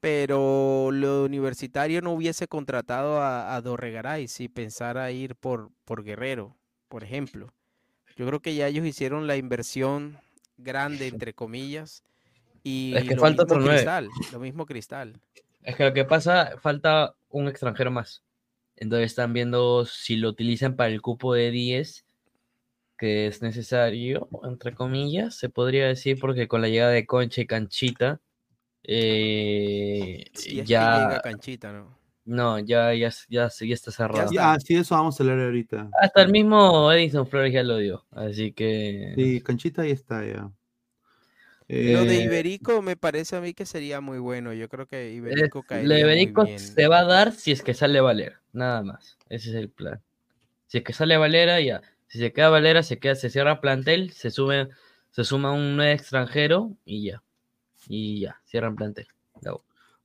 [0.00, 6.54] pero lo universitario no hubiese contratado a, a Dorregaray si pensara ir por, por Guerrero,
[6.88, 7.52] por ejemplo.
[8.16, 10.18] Yo creo que ya ellos hicieron la inversión
[10.56, 12.02] grande, entre comillas,
[12.62, 13.68] y Es que lo falta mismo.
[13.68, 15.20] Cristal, lo mismo Cristal.
[15.62, 18.22] Es que lo que pasa, falta un extranjero más.
[18.76, 22.04] Entonces están viendo si lo utilizan para el cupo de 10,
[22.98, 27.46] que es necesario, entre comillas, se podría decir, porque con la llegada de Concha y
[27.46, 28.20] Canchita,
[28.82, 31.08] eh, Si es que ya...
[31.08, 31.98] llega Canchita, ¿no?
[32.26, 34.30] No, ya, ya, ya, ya está cerrado.
[34.32, 35.88] Ya, sí, eso vamos a hablar ahorita.
[36.00, 39.12] Hasta el mismo Edison Flores ya lo dio, así que...
[39.16, 40.50] Sí, Canchita ahí está ya.
[41.68, 44.52] Lo de Eh, Iberico me parece a mí que sería muy bueno.
[44.52, 46.58] Yo creo que Iberico Lo caería de muy Iberico bien.
[46.58, 49.18] se va a dar si es que sale Valera, nada más.
[49.28, 50.00] Ese es el plan.
[50.66, 51.80] Si es que sale Valera, ya.
[52.08, 54.68] Si se queda Valera, se queda, se cierra plantel, se sube,
[55.10, 57.22] se suma un nuevo extranjero y ya.
[57.88, 59.06] Y ya, cierran plantel.
[59.42, 59.52] Ya.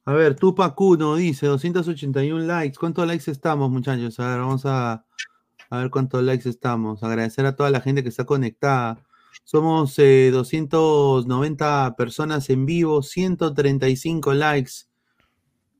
[0.04, 2.78] A ver, Tupac Uno dice 281 likes.
[2.80, 4.20] ¿Cuántos likes estamos, muchachos?
[4.20, 5.06] A ver, vamos a,
[5.70, 7.04] ver cuántos likes estamos.
[7.04, 9.04] Agradecer a toda la gente que está conectada.
[9.44, 14.72] Somos eh, 290 personas en vivo, 135 likes.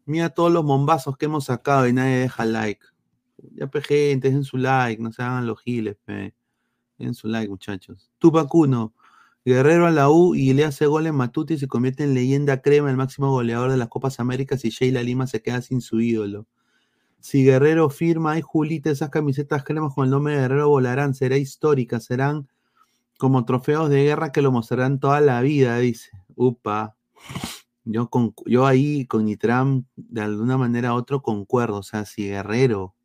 [0.06, 2.86] Mira todos los bombazos que hemos sacado y nadie deja like.
[3.56, 6.36] Ya, pe, gente, dejen su like, no se hagan los giles, pe.
[7.00, 8.12] Den su like, muchachos.
[8.20, 8.94] Tupac Uno.
[9.44, 12.62] Guerrero a la U y le hace gol en Matuti y se convierte en leyenda
[12.62, 16.00] crema, el máximo goleador de las Copas Américas y Sheila Lima se queda sin su
[16.00, 16.46] ídolo.
[17.20, 21.38] Si Guerrero firma, ay Julita, esas camisetas cremas con el nombre de Guerrero volarán, será
[21.38, 22.48] histórica, serán
[23.18, 26.10] como trofeos de guerra que lo mostrarán toda la vida, dice.
[26.36, 26.96] Upa.
[27.84, 31.78] Yo, con, yo ahí con Nitram, de alguna manera u otro, concuerdo.
[31.78, 32.96] O sea, si Guerrero,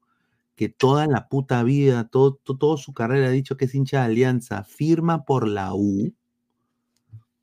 [0.55, 4.01] que toda la puta vida, todo, to- toda su carrera ha dicho que es hincha
[4.01, 6.13] de Alianza, firma por la U.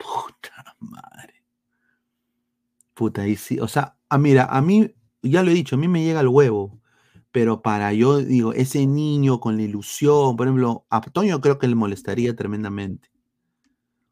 [0.04, 1.44] Puta madre.
[2.94, 5.88] Puta, y sí, o sea, ah, mira, a mí, ya lo he dicho, a mí
[5.88, 6.80] me llega el huevo,
[7.32, 11.68] pero para yo, digo, ese niño con la ilusión, por ejemplo, a Toño creo que
[11.68, 13.10] le molestaría tremendamente.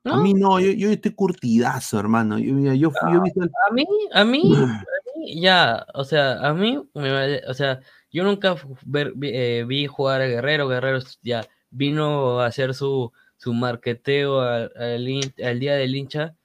[0.06, 2.40] A mí no, yo, yo estoy curtidazo, hermano.
[2.40, 4.60] Yo, yo, fui- yo he visto el- A mí, a mí, a
[5.20, 7.80] mí ya, o sea, a mí, me o sea,
[8.12, 13.12] yo nunca ver- vi, eh, vi jugar a Guerrero, Guerrero ya vino a hacer su,
[13.42, 16.36] su marqueteo al, al día del hincha,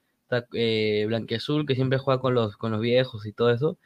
[0.55, 3.77] eh, blanquiazul, que siempre juega con los, con los viejos y todo eso.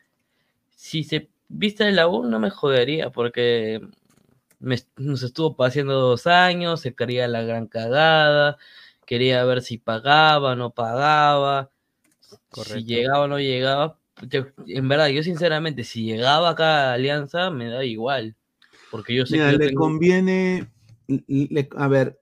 [0.76, 3.80] Si se viste en la U, no me jodería, porque
[4.60, 8.58] me, nos estuvo paseando dos años, se quería la gran cagada,
[9.06, 11.70] quería ver si pagaba, no pagaba,
[12.52, 13.98] si llegaba o no llegaba.
[14.68, 18.36] en verdad, yo sinceramente, si llegaba acá a Alianza, me da igual,
[18.90, 20.70] porque yo sé Mira, que le tengo- conviene,
[21.08, 22.19] le- a ver,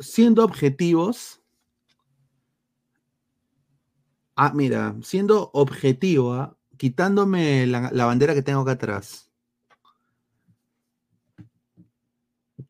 [0.00, 1.40] siendo objetivos,
[4.36, 9.30] ah, mira, siendo objetivo, quitándome la, la bandera que tengo acá atrás,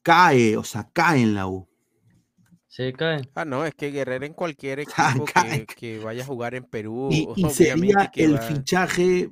[0.02, 1.68] cae, o sea, cae en la U.
[2.66, 3.22] Se cae.
[3.34, 5.66] Ah, no, es que Guerrero en cualquier Ah, equipo cae.
[5.66, 9.30] que, que vaya a jugar en Perú, Y, sería que el va, fichaje,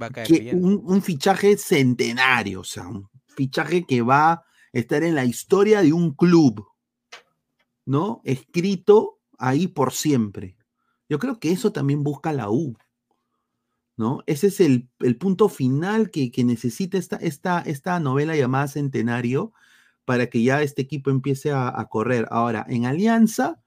[0.00, 0.64] va a caer que, bien.
[0.64, 5.80] un, un fichaje centenario, o sea, un fichaje que va a estar en la historia
[5.82, 6.67] de un club,
[7.88, 8.20] ¿no?
[8.22, 10.58] Escrito ahí por siempre.
[11.08, 12.76] Yo creo que eso también busca la U,
[13.96, 14.22] ¿no?
[14.26, 19.54] Ese es el, el punto final que, que necesita esta, esta, esta novela llamada Centenario
[20.04, 22.26] para que ya este equipo empiece a, a correr.
[22.30, 23.62] Ahora, en Alianza,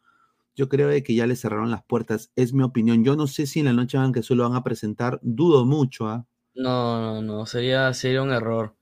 [0.55, 3.03] yo creo de que ya le cerraron las puertas, es mi opinión.
[3.03, 6.07] Yo no sé si en la noche van que solo van a presentar, dudo mucho,
[6.07, 6.27] ¿ah?
[6.53, 8.75] No, no, no, sería, sería un error.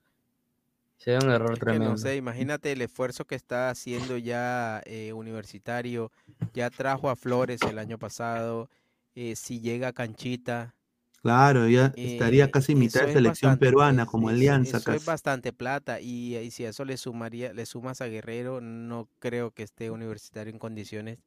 [1.00, 1.90] Sería un error Es que tremendo.
[1.90, 6.12] no sé, imagínate el esfuerzo que está haciendo ya eh, Universitario.
[6.52, 8.68] Ya trajo a Flores el año pasado.
[9.16, 10.74] eh, si llega Canchita,
[11.22, 14.36] Claro, ya estaría eh, casi mitad eso de es selección bastante- peruana es- como es-
[14.36, 15.06] Alianza Eso es casi.
[15.06, 16.00] bastante plata.
[16.00, 19.90] Y, y si a eso le sumaría, le sumas a Guerrero, no creo que esté
[19.90, 21.18] Universitario en condiciones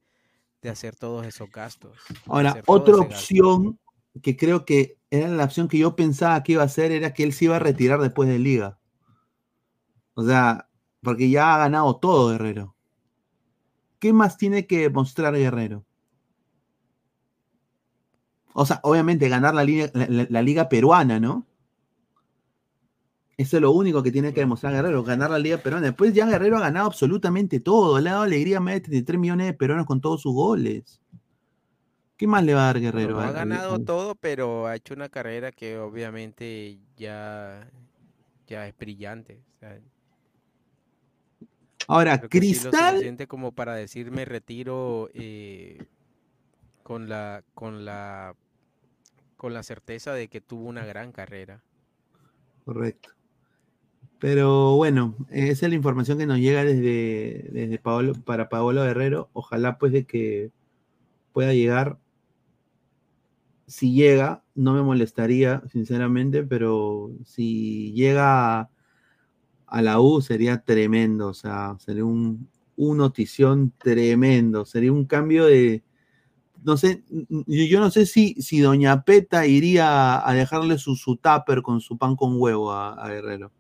[0.62, 1.98] de hacer todos esos gastos.
[2.28, 3.04] Ahora, otra ese gasto.
[3.04, 3.80] opción
[4.22, 7.24] que creo que era la opción que yo pensaba que iba a hacer era que
[7.24, 8.80] él se iba a retirar después de Liga.
[10.16, 10.68] O sea,
[11.02, 12.76] porque ya ha ganado todo Guerrero.
[14.00, 15.86] ¿Qué más tiene que mostrar Guerrero?
[18.54, 21.46] O sea, obviamente ganar la liga, la, la- la liga peruana, ¿no?
[23.36, 25.88] Eso es lo único que tiene que demostrar Guerrero, ganar la liga peruana.
[25.88, 28.00] Después ya Guerrero ha ganado absolutamente todo.
[28.00, 31.02] Le ha dado alegría a más de 33 millones de peruanos con todos sus goles.
[32.16, 33.16] ¿Qué más le va a dar Guerrero?
[33.16, 37.68] No ha al- ganado todo, pero ha hecho una carrera que obviamente ya,
[38.48, 39.42] ya es brillante.
[39.56, 39.80] o sea,
[41.88, 45.84] Ahora, creo que sí lo Cristal, como para decir me retiro eh,
[46.84, 48.36] con la con la
[49.38, 51.62] con la certeza de que tuvo una gran carrera.
[52.66, 53.10] Correcto.
[54.20, 59.30] Pero bueno, esa es la información que nos llega desde, desde Paolo, para Paolo Guerrero.
[59.34, 60.50] Ojalá pues de que
[61.34, 61.98] pueda llegar.
[63.68, 68.70] Si llega, no me molestaría, sinceramente, pero si llega
[69.74, 75.46] a, la U sería tremendo, o sea, sería un, un notición tremendo, sería un cambio
[75.46, 75.84] de,
[76.64, 81.18] no sé, yo yo no sé si, si Doña Peta iría a dejarle su, su
[81.18, 83.52] tupper con su pan con huevo a, a Guerrero.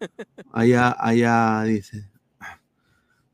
[0.52, 2.10] Allá, allá dice.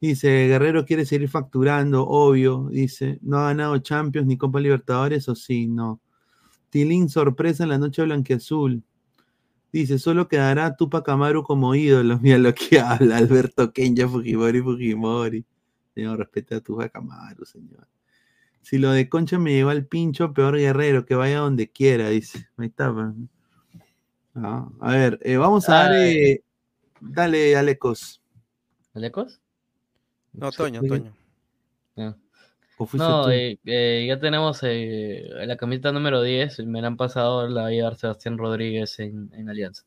[0.00, 2.68] Dice, Guerrero quiere seguir facturando, obvio.
[2.70, 6.00] Dice, no ha ganado Champions ni Copa Libertadores, o sí, no.
[6.70, 8.82] Tilín sorpresa en la noche blanquiazul.
[9.72, 12.18] Dice, solo quedará Tupac Amaru como ídolo.
[12.22, 15.44] Mira lo que habla Alberto Kenya Fujimori Fujimori.
[15.94, 17.88] Señor, respeta a Tupac Amaru, señor.
[18.60, 22.48] Si lo de Concha me llevó al pincho, peor guerrero, que vaya donde quiera, dice.
[22.56, 22.92] Ahí está.
[22.92, 23.08] pues.
[24.34, 25.92] Ah, a ver, eh, vamos a dar.
[25.92, 26.16] Ay.
[26.16, 26.44] eh,
[27.00, 28.22] dale, Alecos.
[28.94, 29.40] ¿Alecos?
[30.32, 30.80] No, Toño.
[30.82, 31.12] Toño.
[31.96, 32.14] Ah.
[32.82, 36.66] ¿O fuiste No, eh, eh, ya tenemos eh, la camiseta número 10.
[36.66, 39.84] Me la han pasado, la va a llevar Sebastián Rodríguez en, en Alianza.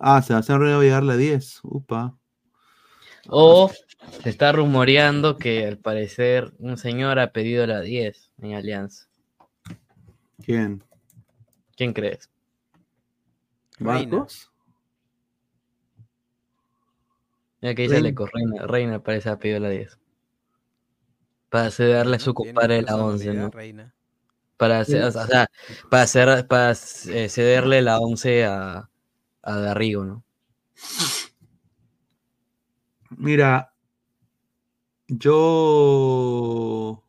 [0.00, 1.60] Ah, Sebastián Rueda va a llegar la 10.
[1.62, 2.18] Upa.
[3.28, 3.70] O
[4.22, 9.06] se está rumoreando que al parecer un señor ha pedido la 10 en Alianza.
[10.44, 10.82] ¿Quién?
[11.76, 12.28] ¿Quién crees?
[13.78, 14.50] ¿Marcos?
[17.60, 18.08] Mira que dice Reina.
[18.08, 19.96] Aleco, Reina, Reina parece ha pedido la 10.
[21.50, 23.50] Para cederle a su compadre la 11, personalidad, ¿no?
[23.50, 23.94] Reina.
[24.56, 25.50] Para, hacer- o sea,
[25.90, 28.90] para, hacer, para eh, cederle la 11 a,
[29.42, 30.24] a Garrigo, ¿no?
[33.16, 33.72] Mira,
[35.08, 37.02] yo.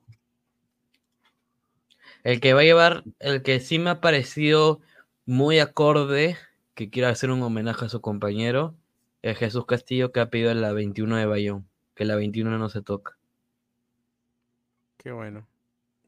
[2.23, 4.79] El que va a llevar, el que sí me ha parecido
[5.25, 6.37] muy acorde,
[6.75, 8.75] que quiere hacer un homenaje a su compañero,
[9.21, 12.81] es Jesús Castillo, que ha pedido la 21 de Bayón, que la 21 no se
[12.81, 13.17] toca.
[14.99, 15.47] Qué bueno.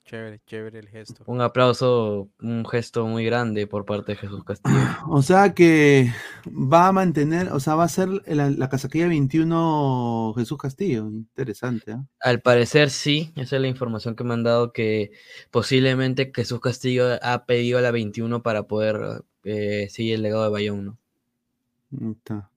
[0.03, 1.23] Chévere, chévere el gesto.
[1.26, 4.76] Un aplauso, un gesto muy grande por parte de Jesús Castillo.
[5.07, 6.11] O sea que
[6.45, 11.07] va a mantener, o sea, va a ser la, la casaquilla 21 Jesús Castillo.
[11.07, 12.05] Interesante, ¿ah?
[12.19, 15.11] Al parecer sí, esa es la información que me han dado, que
[15.51, 20.85] posiblemente Jesús Castillo ha pedido la 21 para poder eh, seguir el legado de Bayón,
[20.85, 22.11] ¿no?
[22.11, 22.49] Está.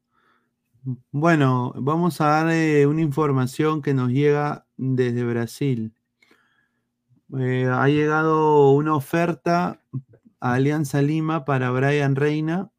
[1.12, 5.94] Bueno, vamos a dar eh, una información que nos llega desde Brasil.
[7.38, 9.80] Eh, ha llegado una oferta
[10.40, 12.70] a Alianza Lima para Brian Reina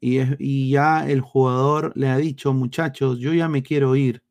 [0.00, 4.24] y, es- y ya el jugador le ha dicho, muchachos, yo ya me quiero ir.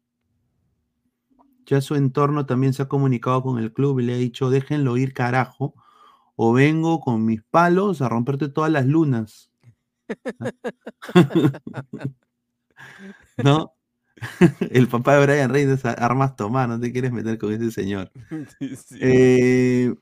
[1.68, 4.98] Ya su entorno también se ha comunicado con el club y le ha dicho, déjenlo
[4.98, 5.76] ir carajo
[6.36, 9.52] o vengo con mis palos a romperte todas las lunas.
[13.38, 13.77] ¿No?
[14.72, 18.12] El papá de Brian Reina es armas tomar, no te quieres meter con ese señor.
[18.60, 18.98] Sí.
[19.00, 19.96] Eh,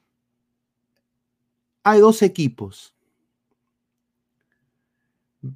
[1.83, 2.95] hay dos equipos,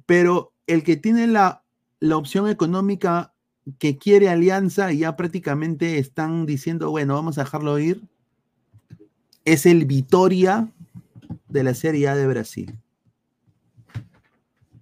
[0.06, 1.64] pero el que tiene la,
[1.98, 3.34] la opción económica
[3.78, 8.02] que quiere alianza y ya prácticamente están diciendo, bueno, vamos a dejarlo ir,
[9.44, 10.68] es el Vitoria
[11.48, 12.78] de la Serie A de Brasil.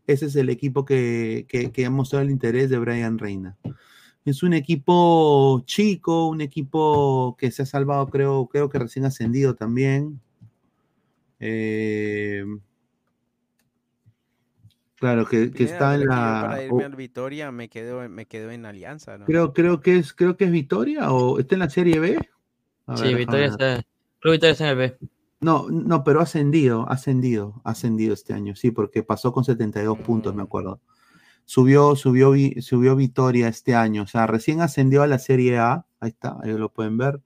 [0.09, 3.59] Ese es el equipo que, que, que ha mostrado el interés de Brian Reina.
[4.25, 9.55] Es un equipo chico, un equipo que se ha salvado, creo, creo que recién ascendido
[9.55, 10.19] también.
[11.41, 12.43] Eh,
[14.97, 16.41] claro, que, que está en la.
[16.49, 19.27] para irme al Vitoria me quedo, en- me quedo en Alianza, ¿no?
[19.27, 22.19] creo, creo que es, creo que es Vitoria o está en la Serie B.
[22.87, 23.43] A Sí, ver, ver.
[23.43, 23.67] está,
[24.21, 24.99] creo que Victoria está en el B.
[25.41, 29.45] No, no, pero ha ascendido, ha ascendido, ha ascendido este año, sí, porque pasó con
[29.45, 30.81] 72 puntos, me acuerdo.
[31.45, 32.33] Subió, subió,
[32.63, 36.53] subió Vitoria este año, o sea, recién ascendió a la Serie A, ahí está, ahí
[36.57, 37.23] lo pueden ver.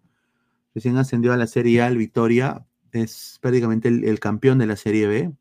[0.74, 4.76] Recién ascendió a la Serie A, el Vitoria es prácticamente el, el campeón de la
[4.76, 5.32] Serie B.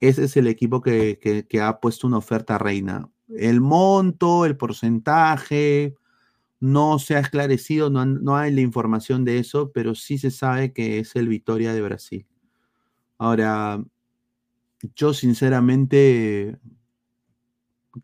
[0.00, 3.10] Ese es el equipo que, que- que ha puesto una oferta reina.
[3.28, 5.94] El monto, el porcentaje,
[6.60, 10.72] no se ha esclarecido, no, no hay la información de eso, pero sí se sabe
[10.72, 12.26] que es el Vitoria de Brasil.
[13.18, 13.82] Ahora,
[14.94, 16.58] yo sinceramente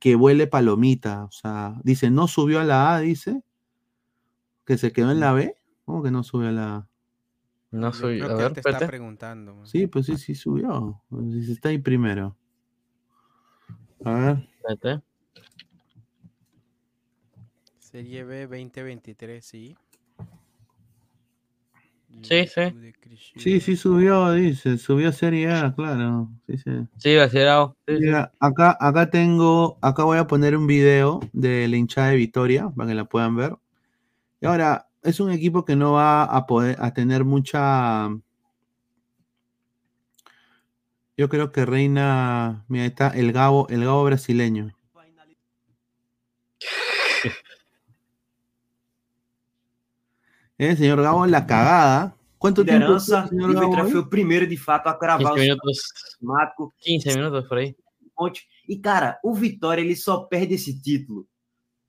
[0.01, 3.43] que vuele palomita, o sea, dice, no subió a la A, dice,
[4.65, 5.55] que se quedó en la B,
[5.85, 6.89] ¿cómo que no subió a la A?
[7.71, 9.55] No creo a ver, te está preguntando.
[9.55, 9.67] man.
[9.67, 12.37] Sí, pues sí, sí subió, pues, está ahí primero.
[14.05, 15.12] A ver, Espérate.
[17.93, 19.77] Serie B 2023, sí.
[22.23, 22.93] Sí, Sí,
[23.37, 23.61] sí.
[23.61, 26.31] Sí, subió, dice, subió a Serie A, claro.
[26.47, 26.71] Sí, sí.
[26.97, 27.77] Sí, Brasileirao.
[27.87, 28.01] Sí, sí.
[28.05, 32.71] Mira, acá, acá tengo, acá voy a poner un video de la hinchada de Vitoria
[32.75, 33.57] para que la puedan ver.
[34.41, 38.09] Y ahora, es un equipo que no va a poder a tener mucha.
[41.19, 42.65] Yo creo que reina.
[42.69, 44.73] Mira, ahí está el Gabo, el Gabo brasileño.
[50.63, 52.15] Eh, señor Gabo, la cagada.
[52.39, 53.79] ¿Cuánto tiempo liderança o Gabo?
[53.85, 53.91] Eh?
[53.91, 55.79] foi o primeiro, de fato, a cravar 15 o minutos.
[56.21, 56.73] Marco.
[56.79, 57.75] 15 minutos por aí.
[58.69, 61.27] E, cara, o Vitória ele só perde esse título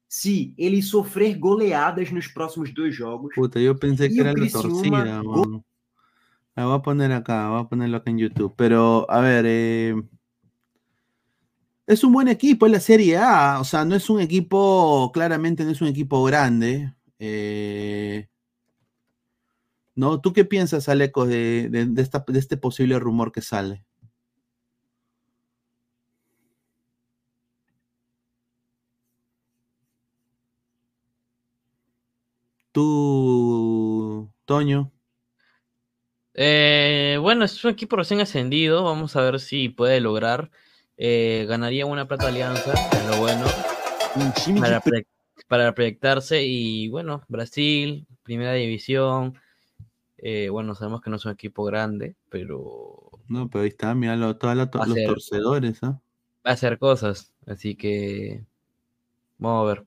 [0.09, 3.35] se ele sofrer goleadas nos próximos dois jogos.
[3.35, 5.23] Puta, yo pensé que era Criciúma, torcida.
[5.23, 5.63] mano.
[6.55, 8.55] La voy a poner acá, a ponerlo acá en YouTube.
[8.57, 9.95] Pero, a ver, eh,
[11.85, 13.59] es un buen equipo, es la Serie A.
[13.59, 16.91] O sea, no es un equipo, claramente no es un equipo grande.
[17.19, 18.27] eh,
[19.95, 20.20] ¿No?
[20.22, 23.84] ¿Tú qué piensas, Alecos, de, de- de esta- de este posible rumor que sale?
[32.72, 34.91] Tú, Toño.
[36.34, 38.84] Eh, bueno, es un equipo recién ascendido.
[38.84, 40.49] Vamos a ver si puede lograr.
[40.98, 43.45] Eh, ganaría una plata alianza, es lo bueno.
[45.48, 46.44] Para proyectarse.
[46.44, 49.36] Y bueno, Brasil, primera división.
[50.25, 54.15] Eh, bueno, sabemos que no es un equipo grande, pero No, pero ahí está, mira
[54.15, 55.99] lo- todos los Hacer- torcedores, ¿ah?
[56.45, 57.33] va a hacer cosas.
[57.45, 58.45] Así que
[59.37, 59.85] vamos a ver.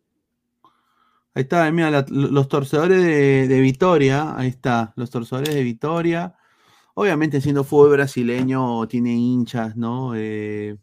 [1.34, 6.34] Ahí está, mira, la- los torcedores de, de Vitoria, ahí está, los torcedores de Vitoria.
[6.94, 10.12] Obviamente, siendo fútbol brasileño, tiene hinchas, ¿no?
[10.16, 10.76] Eh,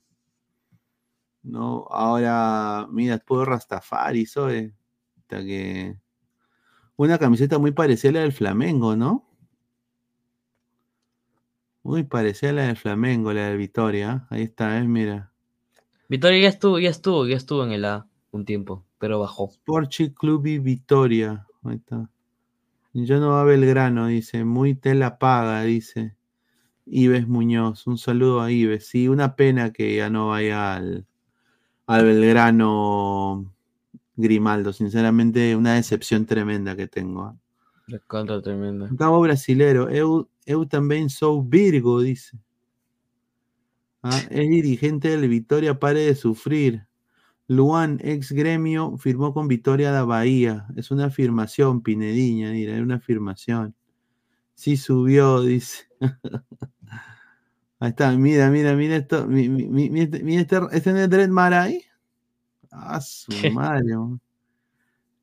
[1.44, 4.74] no, ahora, mira, puedo Rastafari, soy.
[5.18, 5.96] Hasta que.
[6.96, 9.28] Una camiseta muy parecida a la del Flamengo, ¿no?
[11.84, 14.26] Muy parecida a la del Flamengo, la de Vitoria.
[14.30, 14.88] Ahí está, ¿eh?
[14.88, 15.32] Mira.
[16.08, 19.50] Victoria ya estuvo, ya estuvo, ya estuvo en el A un tiempo, pero bajó.
[19.52, 21.46] Sporchi Club y Vitoria.
[21.64, 22.10] Ahí está.
[22.94, 24.46] Yo no va a Belgrano, dice.
[24.46, 26.16] Muy tela paga, dice.
[26.86, 27.88] Ives Muñoz.
[27.88, 28.88] Un saludo a Ives.
[28.88, 31.06] Sí, una pena que ya no vaya al,
[31.88, 33.52] al Belgrano
[34.16, 34.74] Grimaldo.
[34.74, 37.24] Sinceramente, una decepción tremenda que tengo.
[37.24, 37.36] ¿ah?
[37.88, 38.90] La contra tremenda.
[38.98, 39.90] Cabo brasilero.
[39.90, 42.38] Eu, eu también soy Virgo, dice.
[44.02, 46.86] Ah, Es dirigente del Vitoria, pare de sufrir.
[47.48, 50.66] Luan, ex gremio, firmó con Vitoria da Bahía.
[50.76, 53.76] Es una afirmación, Pinediña, mira, es una afirmación.
[54.56, 55.86] Sí subió, dice.
[57.80, 59.28] Ahí está, mira, mira, mira esto.
[59.28, 61.84] mi- mi- mi- Mira, este, mira este, este no es Dread Marai.
[62.72, 63.94] Ah, su madre.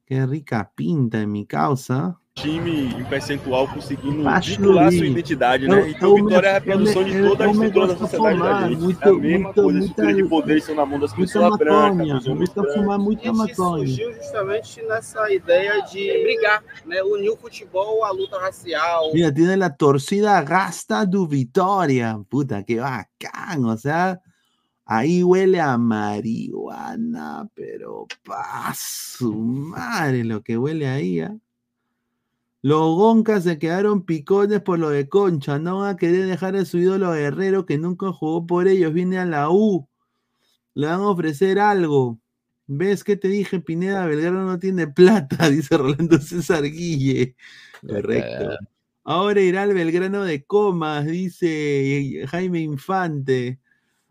[0.05, 2.21] Qué rica pinta en mi causa.
[2.41, 5.91] Time em percentual conseguindo titular sua identidade, né?
[5.91, 8.81] Então o Vitória é a reprodução de toda a estrutura da sociedade da fumar, gente.
[8.81, 11.33] muito- é a mesma muito- coisa, muita- estrutura de poder estão na mão das Muita
[11.33, 12.75] pessoas brancas, maconha, dos homens muita brancos.
[12.81, 13.55] fumar muita A maconha.
[13.87, 17.03] surgiu justamente nessa ideia de brigar, né?
[17.03, 19.11] Unir o futebol à luta racial.
[19.12, 22.19] Mira, tiene la torcida gasta du Vitoria.
[22.29, 23.65] Puta, qué bacán.
[23.65, 24.19] O sea,
[24.87, 31.21] ahí huele a marihuana, pero pa su madre lo que huele ahí.
[31.21, 31.35] ¿ah?
[32.62, 35.59] Los Goncas se quedaron picones por lo de Concha.
[35.59, 38.93] No van a querer dejar a su ídolo Guerrero que nunca jugó por ellos.
[38.93, 39.89] Viene a la U.
[40.74, 42.20] Le van a ofrecer algo.
[42.66, 44.07] ¿Ves que te dije, Pineda?
[44.07, 47.35] Belgrano no tiene plata, dice Rolando César Guille.
[47.81, 48.57] Correcto.
[49.03, 53.59] Ahora irá al Belgrano de Comas, dice Jaime Infante.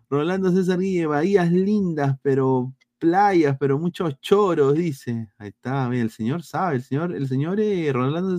[0.09, 5.30] Rolando César Guille, bahías lindas, pero playas, pero muchos choros, dice.
[5.38, 8.35] Ahí está, mira, el señor sabe, el señor, el señor eh, Rolando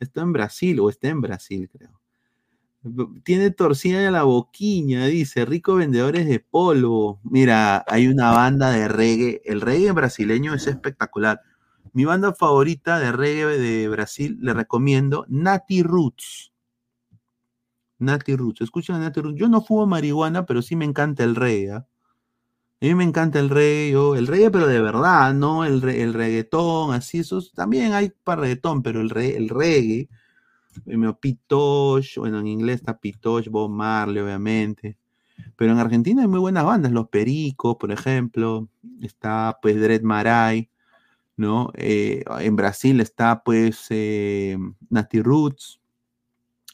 [0.00, 2.00] está en Brasil, o está en Brasil, creo.
[3.22, 7.20] Tiene torcida la boquiña, dice, rico vendedores de polvo.
[7.22, 11.40] Mira, hay una banda de reggae, el reggae brasileño es espectacular.
[11.92, 16.52] Mi banda favorita de reggae de Brasil, le recomiendo Nati Roots.
[17.98, 19.38] Nati Roots, escuchen a Nati Roots.
[19.38, 21.70] Yo no fumo marihuana, pero sí me encanta el reggae.
[21.70, 21.86] ¿ah?
[22.82, 25.64] A mí me encanta el reggae, yo- el reggae, pero de verdad, ¿no?
[25.64, 30.08] El, re- el reggaetón, así, esos también hay para reggaetón, pero el, re- el reggae,
[30.86, 34.98] eh, me- Pitosh, bueno, en inglés está Pitosh, Bob Marley, obviamente.
[35.56, 38.68] Pero en Argentina hay muy buenas bandas, Los Pericos, por ejemplo,
[39.02, 40.70] está pues Dread Marai,
[41.36, 41.72] ¿no?
[41.76, 44.58] Eh, en Brasil está pues eh,
[44.90, 45.80] Nati Roots,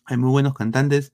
[0.06, 1.12] hay muy buenos cantantes.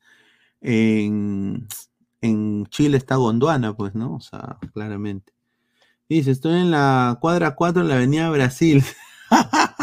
[2.24, 4.14] En Chile está Gondwana, pues, ¿no?
[4.14, 5.32] O sea, claramente.
[6.08, 8.82] Dice, estoy en la cuadra 4 en la avenida Brasil.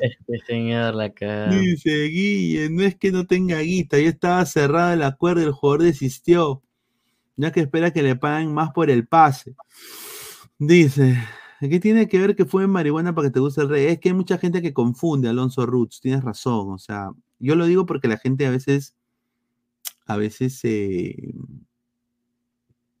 [0.00, 1.50] Este señor la cara.
[1.50, 5.52] Dice Guille, no es que no tenga guita, ya estaba cerrado el acuerdo y el
[5.52, 6.62] jugador desistió.
[7.36, 9.54] Ya que espera que le paguen más por el pase.
[10.58, 11.16] Dice,
[11.60, 13.86] ¿qué tiene que ver que fue marihuana para que te guste el rey?
[13.86, 16.72] Es que hay mucha gente que confunde a Alonso Roots, tienes razón.
[16.72, 18.94] O sea, yo lo digo porque la gente a veces,
[20.06, 21.34] a veces eh,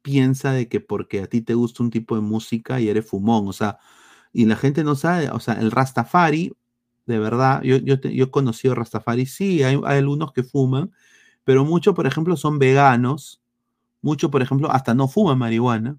[0.02, 3.48] piensa de que porque a ti te gusta un tipo de música y eres fumón,
[3.48, 3.78] o sea,
[4.32, 6.54] y la gente no sabe, o sea, el Rastafari,
[7.06, 10.92] de verdad, yo, he conocido Rastafari, sí, hay, hay algunos que fuman,
[11.44, 13.40] pero muchos, por ejemplo, son veganos,
[14.02, 15.98] muchos, por ejemplo, hasta no fuman marihuana,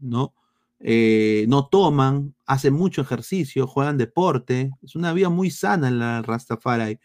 [0.00, 0.34] ¿no?
[0.80, 6.98] Eh, no toman, hacen mucho ejercicio, juegan deporte, es una vida muy sana la Rastafari,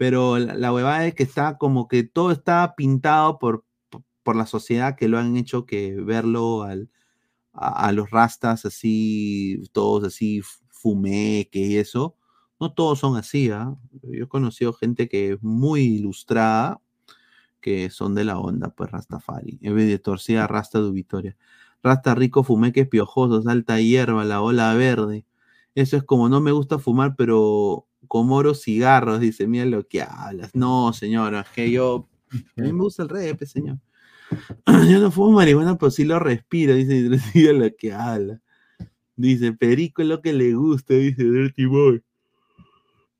[0.00, 3.66] pero la, la huevada es que está como que todo está pintado por,
[4.22, 6.88] por la sociedad que lo han hecho que verlo al,
[7.52, 10.40] a, los rastas así, todos así,
[10.70, 12.16] fumeque y eso.
[12.58, 13.76] No todos son así, ¿ah?
[14.02, 16.80] Yo he conocido gente que es muy ilustrada,
[17.60, 19.58] que son de la onda, pues Rastafari.
[19.60, 21.36] En vez de torcida, Rasta de Vitoria.
[21.82, 25.26] Rasta rico, fumeque piojoso, salta hierba, la ola verde.
[25.74, 30.02] Eso es como no me gusta fumar, pero como oro cigarros, dice, mira lo que
[30.02, 30.52] hablas.
[30.52, 32.08] No, señora, que yo,
[32.56, 33.78] a mí me gusta el rap, señor.
[34.90, 38.40] Yo no fumo marihuana, pero sí lo respiro, dice, mira lo que habla.
[39.14, 42.02] Dice, perico es lo que le gusta, dice Dirty Boy.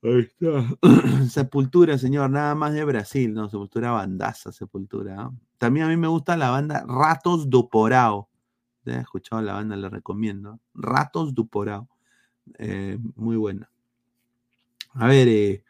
[0.02, 0.66] Ahí está.
[1.30, 5.20] Sepultura, señor, nada más de Brasil, no, Sepultura bandaza, Sepultura.
[5.20, 5.30] ¿ah?
[5.58, 8.28] También a mí me gusta la banda Ratos do Porao.
[8.82, 9.76] ¿Te has escuchado la banda?
[9.76, 10.58] Le recomiendo.
[10.74, 11.88] Ratos do Porao.
[12.58, 13.70] Eh, muy buena.
[14.94, 15.64] A ver, eh,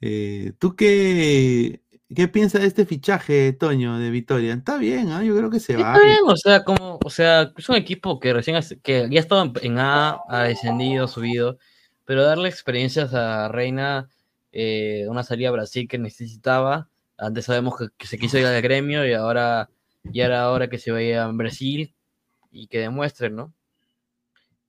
[0.00, 1.82] eh, ¿tú qué,
[2.14, 4.54] qué piensas de este fichaje, Toño, de Vitoria?
[4.54, 5.24] Está bien, ¿ah?
[5.24, 5.94] yo creo que se va.
[5.94, 9.20] Está bien, o sea, como, o sea, es un equipo que recién hace- que ya
[9.20, 11.58] estaba en- A, ha descendido, subido,
[12.04, 14.08] pero darle experiencias a Reina,
[14.52, 16.88] eh, una salida a Brasil que necesitaba.
[17.16, 19.70] Antes sabemos que, que se quiso ir al gremio y ahora
[20.04, 21.94] ya era hora que se vaya a Brasil
[22.50, 23.52] y que demuestre, ¿no?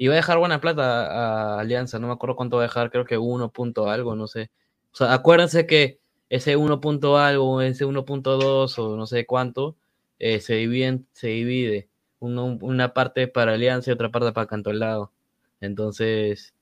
[0.02, 2.90] Y va a dejar buena plata a Alianza, no me acuerdo cuánto va a dejar,
[2.90, 4.50] creo que uno punto algo, no sé.
[4.94, 6.00] O sea, acuérdense que
[6.30, 9.76] ese 1 punto algo, ese 1.2 o no sé cuánto,
[10.18, 11.90] eh, se, dividen, se divide.
[12.20, 15.12] Una parte para Alianza y otra parte para Cantolao.
[15.60, 16.54] Entonces,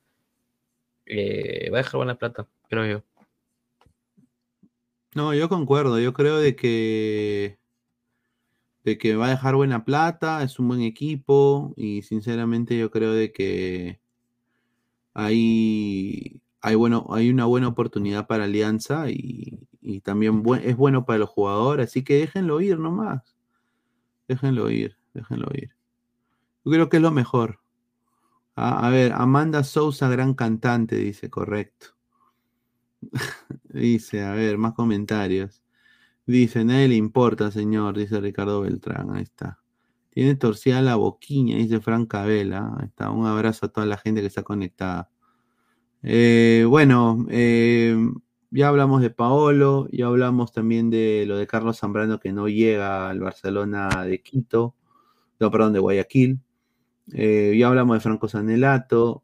[1.06, 3.04] eh, va a dejar buena plata, creo yo.
[5.14, 7.60] No, yo concuerdo, yo creo de que
[8.88, 13.12] de que va a dejar buena plata, es un buen equipo y sinceramente yo creo
[13.12, 14.00] de que
[15.14, 21.20] hay, hay, bueno, hay una buena oportunidad para Alianza y, y también es bueno para
[21.20, 23.36] los jugadores, así que déjenlo ir nomás.
[24.30, 25.76] Déjenlo ir, déjenlo ir.
[26.64, 27.60] Yo creo que es lo mejor.
[28.56, 31.88] Ah, a ver, Amanda Sousa, gran cantante, dice, correcto.
[33.64, 35.62] Dice, a ver, más comentarios.
[36.28, 39.60] Dice, nadie le importa, señor, dice Ricardo Beltrán, ahí está.
[40.10, 42.74] Tiene torcida la boquiña, dice Frank Cabela.
[42.80, 45.10] Ahí está, un abrazo a toda la gente que está conectada.
[46.04, 47.96] Eh, bueno, eh,
[48.52, 53.10] ya hablamos de Paolo, ya hablamos también de lo de Carlos Zambrano que no llega
[53.10, 54.76] al Barcelona de Quito,
[55.40, 56.40] no, perdón, de Guayaquil.
[57.14, 59.24] Eh, ya hablamos de Franco Sanelato.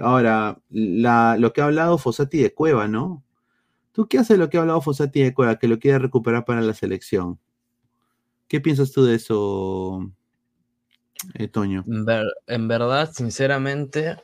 [0.00, 3.24] Ahora, la- lo que ha hablado Fossati de Cueva, ¿no?
[3.98, 6.60] ¿Tú qué haces lo que ha hablado Fossati de Cueva, que lo quiere recuperar para
[6.60, 7.36] la selección?
[8.46, 10.08] ¿Qué piensas tú de eso,
[11.34, 11.82] eh, Toño?
[11.84, 14.14] En, ver- en verdad, sinceramente,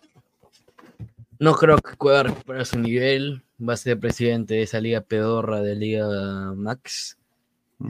[1.40, 3.42] no creo que pueda recuperar su nivel.
[3.60, 6.06] Va a ser presidente de esa liga pedorra de Liga
[6.54, 7.18] Max.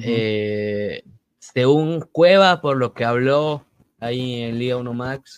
[0.01, 1.05] Eh,
[1.39, 3.67] según Cueva, por lo que habló
[4.01, 5.37] ahí en Liga 1 Max,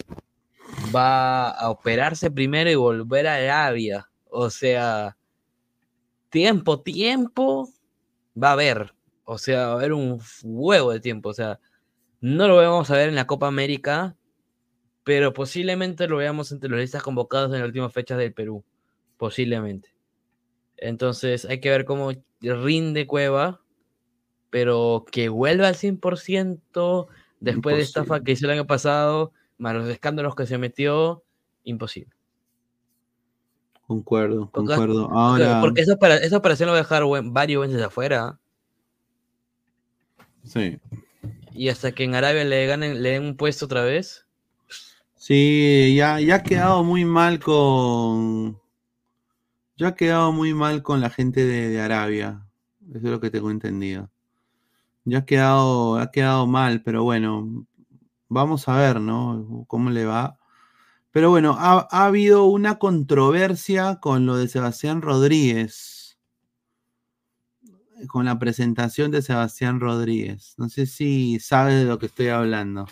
[0.95, 4.09] va a operarse primero y volver a Arabia.
[4.31, 5.17] O sea,
[6.37, 7.71] tiempo, tiempo
[8.41, 8.93] va a haber.
[9.25, 11.31] O sea, va a haber un huevo de tiempo.
[11.31, 11.59] O sea,
[12.21, 14.19] no lo vamos a ver en la Copa América,
[15.03, 18.63] pero posiblemente lo veamos entre los listas convocados en las últimas fechas del Perú.
[19.17, 19.95] Posiblemente.
[20.77, 23.63] Entonces hay que ver cómo rinde Cueva,
[24.51, 27.07] pero que vuelva al 100%
[27.41, 31.25] después de esta estafa que hizo el año pasado, más los escándalos que se metió,
[31.65, 32.16] imposible.
[33.87, 35.09] Concuerdo, concuerdo.
[35.13, 38.39] Ahora, Porque esa, esa operación lo va a dejar buen- varios meses afuera.
[40.45, 40.79] sí.
[41.53, 44.27] Y hasta que en Arabia le ganen, le den un puesto otra vez.
[45.17, 48.61] Sí, ya, ya ha quedado muy mal con.
[49.77, 52.47] Ya ha quedado muy mal con la gente de, de Arabia.
[52.91, 54.11] Eso es lo que tengo entendido.
[55.05, 57.67] Ya ha quedado, ha quedado mal, pero bueno,
[58.29, 59.65] vamos a ver, ¿no?
[59.69, 60.39] Cómo le va.
[61.17, 66.19] Pero bueno, ha, ha habido una controversia con lo de Sebastián Rodríguez.
[68.07, 70.53] Con la presentación de Sebastián Rodríguez.
[70.59, 72.85] No sé si sabes de lo que estoy hablando.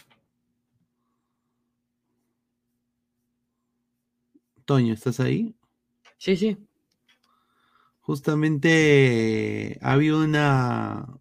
[4.65, 5.55] Toño, ¿estás ahí?
[6.17, 6.57] Sí, sí.
[8.01, 11.21] Justamente ha habido una,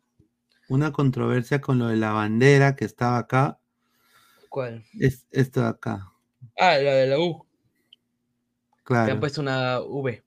[0.69, 3.59] una controversia con lo de la bandera que estaba acá.
[4.47, 4.85] ¿Cuál?
[4.97, 6.12] Es esto de acá.
[6.57, 7.45] Ah, la de la U.
[8.83, 9.11] Claro.
[9.13, 10.21] han puesto una V.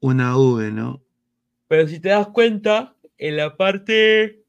[0.00, 1.02] Una V, ¿no?
[1.68, 4.42] Pero si te das cuenta, en la parte.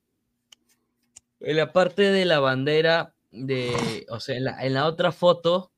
[1.40, 4.06] En la parte de la bandera de.
[4.10, 5.72] O sea, en la, en la otra foto,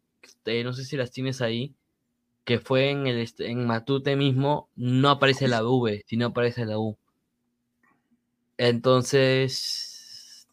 [0.46, 1.74] eh, no sé si las tienes ahí,
[2.44, 6.78] que fue en el est- en Matute mismo, no aparece la V, sino aparece la
[6.78, 6.98] U.
[9.14, 10.48] Entonces,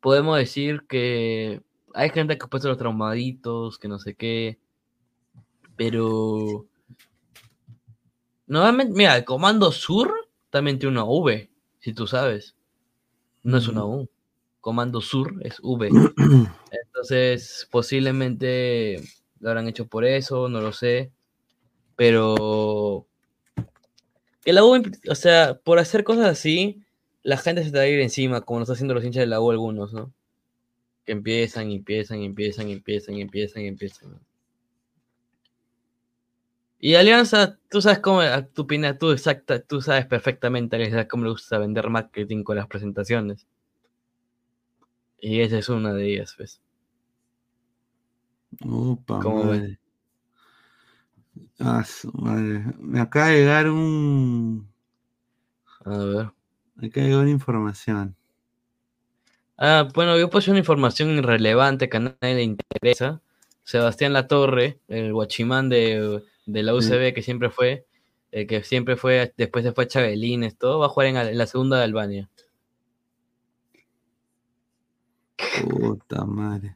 [0.00, 1.60] podemos decir que
[1.94, 4.58] hay gente que ha puesto los traumaditos, que no sé qué,
[5.76, 6.66] pero
[8.52, 10.12] Normalmente, mira, el comando sur
[10.50, 11.50] también tiene una V,
[11.80, 12.54] si tú sabes.
[13.42, 14.10] No es una U.
[14.60, 15.88] Comando sur es V.
[16.70, 19.02] Entonces, posiblemente
[19.40, 21.10] lo habrán hecho por eso, no lo sé.
[21.96, 23.06] Pero
[24.44, 26.82] que la U, o sea, por hacer cosas así,
[27.22, 29.28] la gente se te va a ir encima, como lo está haciendo los hinchas de
[29.28, 30.12] la U algunos, ¿no?
[31.04, 34.20] Que empiezan, y empiezan, y empiezan, y empiezan, y empiezan, y empiezan.
[36.78, 38.20] Y Alianza, tú sabes cómo,
[38.54, 42.66] tu opinión, tú, exacta, tú sabes perfectamente Alianza, cómo le gusta vender marketing con las
[42.66, 43.46] presentaciones.
[45.18, 46.60] Y esa es una de ellas, pues.
[48.68, 49.60] Opa, ¿Cómo ves?
[49.60, 49.78] madre.
[51.60, 52.64] Ah, su madre.
[52.78, 54.68] Me acaba de llegar un.
[55.84, 56.30] A ver.
[56.74, 58.16] Me acaba de llegar una información.
[59.58, 63.20] Ah, bueno, yo puse una información irrelevante que a nadie le interesa.
[63.64, 67.86] Sebastián Latorre, el guachimán de, de la UCB que siempre fue,
[68.32, 71.46] el que siempre fue, después se fue a Chabelines, todo, va a jugar en, la
[71.46, 72.28] segunda de Albania.
[75.68, 76.74] Puta madre.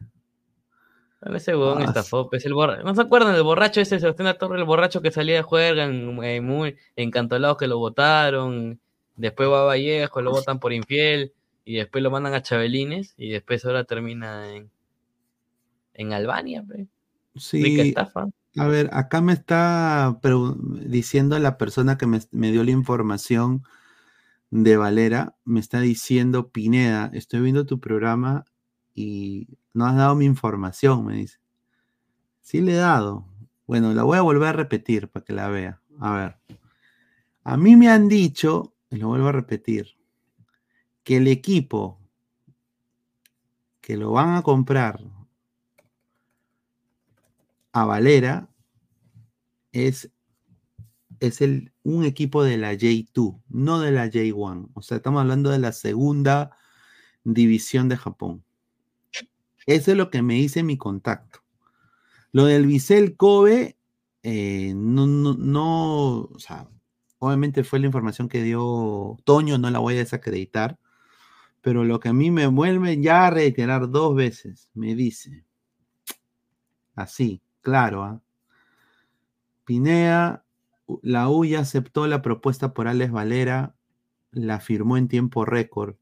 [1.20, 4.26] Bueno, ese huevón Ah, estafó, pues el borra- ¿No se acuerdan del borracho ese, Sebastián
[4.26, 8.78] Latorre, el borracho que salía de juega en, en muy encantolados que lo votaron,
[9.16, 11.32] después va a Vallejo, lo votan por infiel,
[11.66, 14.70] y después lo mandan a Chabelines, y después ahora termina en,
[15.94, 16.64] en Albania.
[16.66, 16.88] Rica
[17.34, 18.28] Sí, estafa.
[18.56, 20.18] a ver, acá me está
[20.86, 23.64] diciendo la persona que me, me dio la información
[24.50, 28.44] de Valera, me está diciendo, Pineda, estoy viendo tu programa
[28.94, 31.38] y no has dado mi información, me dice.
[32.40, 33.26] Sí le he dado.
[33.66, 35.82] Bueno, la voy a volver a repetir para que la vea.
[35.98, 36.36] A ver.
[37.42, 39.96] A mí me han dicho, y lo vuelvo a repetir,
[41.06, 42.00] que el equipo
[43.80, 45.00] que lo van a comprar
[47.70, 48.50] a Valera
[49.70, 50.10] es,
[51.20, 54.70] es el, un equipo de la J2, no de la J1.
[54.74, 56.56] O sea, estamos hablando de la segunda
[57.22, 58.42] división de Japón.
[59.64, 61.44] Eso es lo que me dice mi contacto.
[62.32, 63.78] Lo del Bisel Kobe,
[64.24, 66.30] eh, no, no, no,
[67.20, 70.80] obviamente fue la información que dio Toño, no la voy a desacreditar,
[71.66, 75.44] pero lo que a mí me vuelve ya a reiterar dos veces, me dice,
[76.94, 78.22] así, claro, ¿ah?
[79.64, 80.44] Pinea,
[81.02, 83.74] la U ya aceptó la propuesta por Alex Valera,
[84.30, 85.96] la firmó en tiempo récord.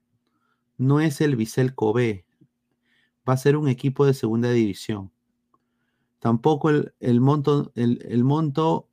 [0.77, 2.27] No es el Bisel Kobe,
[3.27, 5.12] va a ser un equipo de segunda división.
[6.19, 8.91] Tampoco el, monto, el, monto,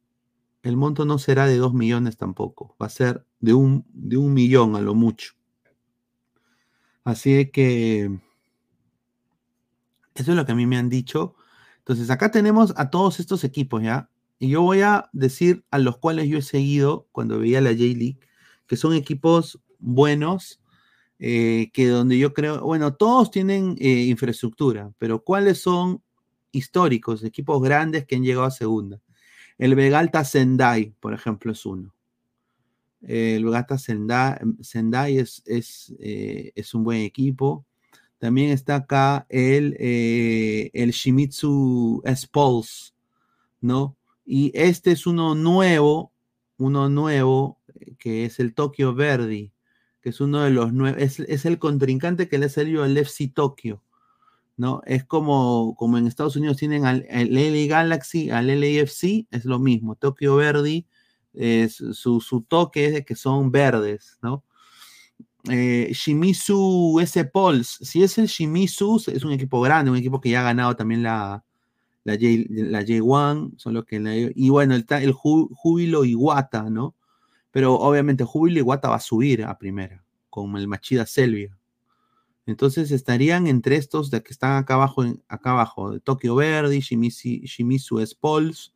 [0.64, 4.34] el monto no será de 2 millones tampoco, va a ser de un, de un
[4.34, 5.34] millón a lo mucho.
[7.03, 8.19] Así que
[10.15, 11.35] eso es lo que a mí me han dicho.
[11.79, 14.09] Entonces, acá tenemos a todos estos equipos, ¿ya?
[14.39, 18.19] Y yo voy a decir a los cuales yo he seguido cuando veía la J-League,
[18.67, 20.61] que son equipos buenos,
[21.19, 26.01] eh, que donde yo creo, bueno, todos tienen eh, infraestructura, pero ¿cuáles son
[26.51, 28.99] históricos, equipos grandes que han llegado a segunda?
[29.57, 31.93] El Vegalta Sendai, por ejemplo, es uno.
[33.01, 37.65] El Vegalta Sendai, Sendai es, es, eh, es un buen equipo.
[38.19, 42.93] También está acá el, eh, el Shimizu S-Pulse,
[43.61, 43.97] ¿no?
[44.23, 46.11] Y este es uno nuevo,
[46.57, 49.51] uno nuevo, eh, que es el Tokyo Verdi,
[50.01, 52.95] que es uno de los nuevos, es, es el contrincante que le ha salido al
[52.95, 53.81] FC Tokio,
[54.55, 54.83] ¿no?
[54.85, 59.57] Es como, como en Estados Unidos tienen al, al LA Galaxy, al LAFC, es lo
[59.57, 60.85] mismo, Tokyo Verdi,
[61.33, 64.43] eh, su, su, toque es de que son verdes, ¿no?
[65.49, 70.29] Eh, Shimizu S Pulse, si es el Shimizu, es un equipo grande, un equipo que
[70.29, 71.43] ya ha ganado también la,
[72.03, 76.95] la, J, la J1, son los que y bueno, el Ju- Júbilo Iguata, ¿no?
[77.51, 81.57] Pero obviamente Júbilo Iguata va a subir a primera, con el Machida Selvia.
[82.45, 88.05] Entonces estarían entre estos de que están acá abajo, acá abajo, Tokio Verdi, Shimizu, Shimizu
[88.05, 88.73] Spolls,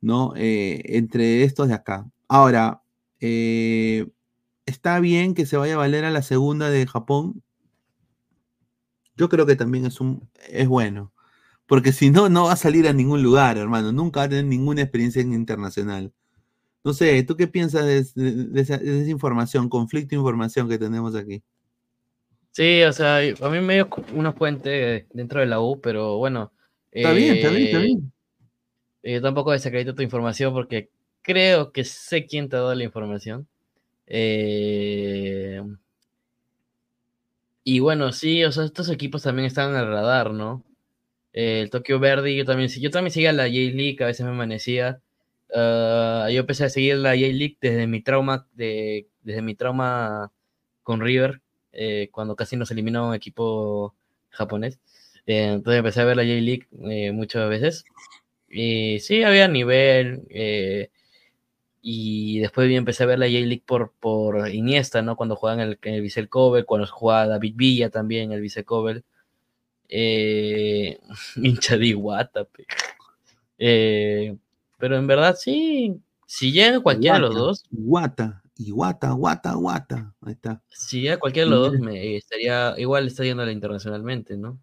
[0.00, 0.32] ¿no?
[0.36, 2.06] Eh, entre estos de acá.
[2.28, 2.82] Ahora,
[3.20, 4.08] eh,
[4.66, 7.42] está bien que se vaya a valer a la segunda de Japón.
[9.16, 11.12] Yo creo que también es un es bueno.
[11.66, 13.92] Porque si no, no va a salir a ningún lugar, hermano.
[13.92, 16.12] Nunca va a tener ninguna experiencia en internacional.
[16.84, 20.68] No sé, ¿tú qué piensas de, de- de esa, de esa información, conflicto de información
[20.68, 21.42] que tenemos aquí?
[22.52, 26.52] Sí, o sea, a mí me dio una fuente dentro de la U, pero bueno.
[26.96, 28.12] Está bien, está bien, está eh, bien.
[29.02, 30.90] Yo tampoco desacredito tu información porque
[31.22, 33.48] creo que sé quién te ha dado la información.
[34.06, 35.62] Eh,
[37.64, 40.64] y bueno, sí, o sea, estos equipos también están en el radar, ¿no?
[41.32, 45.02] Eh, el Tokyo Verdi, yo también, yo también seguía la J-League, a veces me amanecía.
[45.54, 50.32] Ah, yo empecé a seguir la J-League desde mi trauma, de, desde mi trauma
[50.82, 51.42] con River,
[51.72, 53.94] eh, cuando casi nos eliminó un equipo
[54.30, 54.80] japonés.
[55.26, 57.84] Entonces empecé a ver la J-League muchas veces.
[58.50, 60.22] Y sí, había nivel.
[60.30, 60.90] eh,
[61.80, 65.16] y después empecé a ver la J-League por, por Iniesta, ¿no?
[65.16, 68.40] Cuando jugaban en el, en el Vissel Kobe, cuando jugaba David Villa también en el
[68.40, 69.04] Vissel Kobe.
[69.88, 70.98] Eh,
[71.36, 72.46] hincha de Iguata.
[73.58, 74.36] Eh,
[74.76, 80.14] pero en verdad sí, si llega cualquiera de los dos, Iguata, Iguata, Guata, Guata.
[80.20, 80.60] Ahí está.
[80.68, 84.58] si llega cualquiera de los dos, me estaría, igual está yendo internacionalmente, ¿no?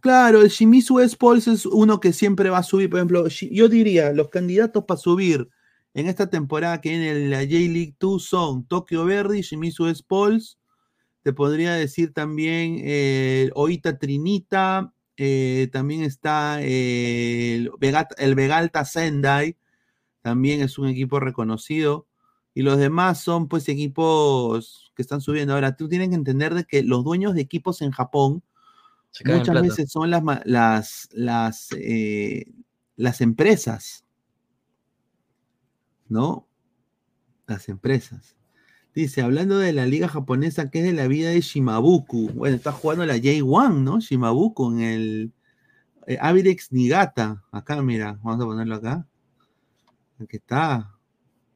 [0.00, 2.88] Claro, el Shimizu Sports es uno que siempre va a subir.
[2.88, 5.48] Por ejemplo, yo diría, los candidatos para subir
[5.94, 10.58] en esta temporada que en la J-League 2 son Tokyo Verdi, Shimizu Sports.
[11.22, 14.92] Te podría decir también eh, Oita Trinita.
[15.18, 18.36] eh, también está eh, el, Vegat- el
[18.86, 19.56] Sendai.
[20.22, 22.06] También es un equipo reconocido.
[22.54, 25.54] Y los demás son pues equipos que están subiendo.
[25.54, 28.42] Ahora, tú tienes que entender de que los dueños de equipos en Japón
[29.24, 32.46] muchas veces son las, las, las, eh,
[32.96, 34.04] las empresas,
[36.08, 36.46] ¿no?
[37.46, 38.36] Las empresas.
[38.94, 42.30] Dice, hablando de la liga japonesa, que es de la vida de Shimabuku.
[42.30, 44.00] Bueno, está jugando la J1, ¿no?
[44.00, 45.32] Shimabuku en el
[46.06, 47.44] eh, Avirex Nigata.
[47.52, 49.06] Acá, mira, vamos a ponerlo acá.
[50.18, 50.98] Aquí está.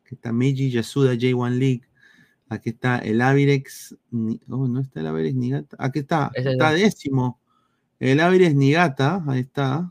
[0.05, 1.83] Aquí está Meiji Yasuda J1 League.
[2.49, 3.97] Aquí está el Avirex.
[4.49, 5.77] Oh, no está el Avirex Nigata.
[5.81, 6.31] Aquí está.
[6.35, 7.41] Está décimo.
[8.05, 9.25] El Avirex Nigata.
[9.27, 9.91] Ahí está.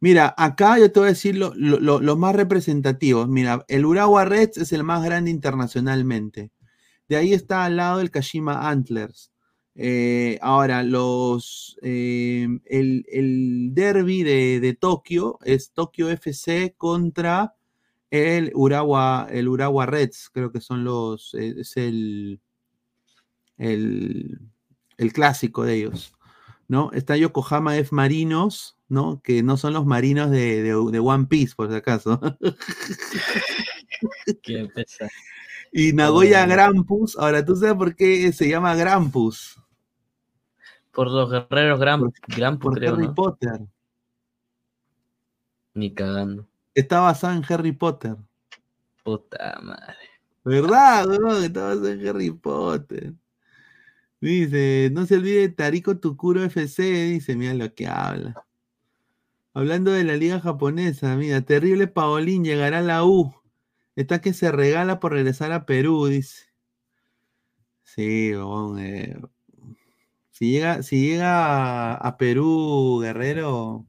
[0.00, 3.28] Mira, acá yo te voy a decir lo- lo- los más representativos.
[3.28, 6.50] Mira, el Urawa Reds es el más grande internacionalmente.
[7.08, 9.32] De ahí está al lado el Kashima Antlers.
[9.76, 17.54] Eh, ahora, los, eh, el, el derby de, de Tokio es Tokio FC contra
[18.10, 19.48] el Urawa, el
[19.86, 20.30] Reds.
[20.32, 22.40] Creo que son los, es el,
[23.56, 24.38] el,
[24.96, 26.12] el clásico de ellos.
[26.68, 26.90] ¿No?
[26.92, 29.20] Está Yokohama F Marinos, ¿no?
[29.22, 32.20] Que no son los marinos de, de- de One Piece, por si acaso.
[34.42, 35.10] Qué pesado.
[35.72, 39.60] y Nagoya Grampus, ahora tú sabes por qué se llama Grampus.
[40.92, 43.14] Por los guerreros Gran, Gran Por creo, Harry ¿no?
[43.14, 43.60] Potter.
[45.74, 46.46] Ni cagando.
[46.74, 48.16] Está basado en Harry Potter.
[49.04, 49.94] Puta madre.
[50.44, 51.44] ¿Verdad, weón?
[51.44, 53.12] Está basado en Harry Potter.
[54.20, 58.34] Dice, no se olvide Tariko Tukuro FC, dice, mira lo que habla.
[59.54, 63.34] Hablando de la liga japonesa, mira, terrible Paolín llegará a la U.
[63.96, 66.46] Está que se regala por regresar a Perú, dice.
[67.84, 68.32] Sí,
[68.78, 69.16] eh,
[70.30, 73.86] si llega, si llega a, a Perú, Guerrero,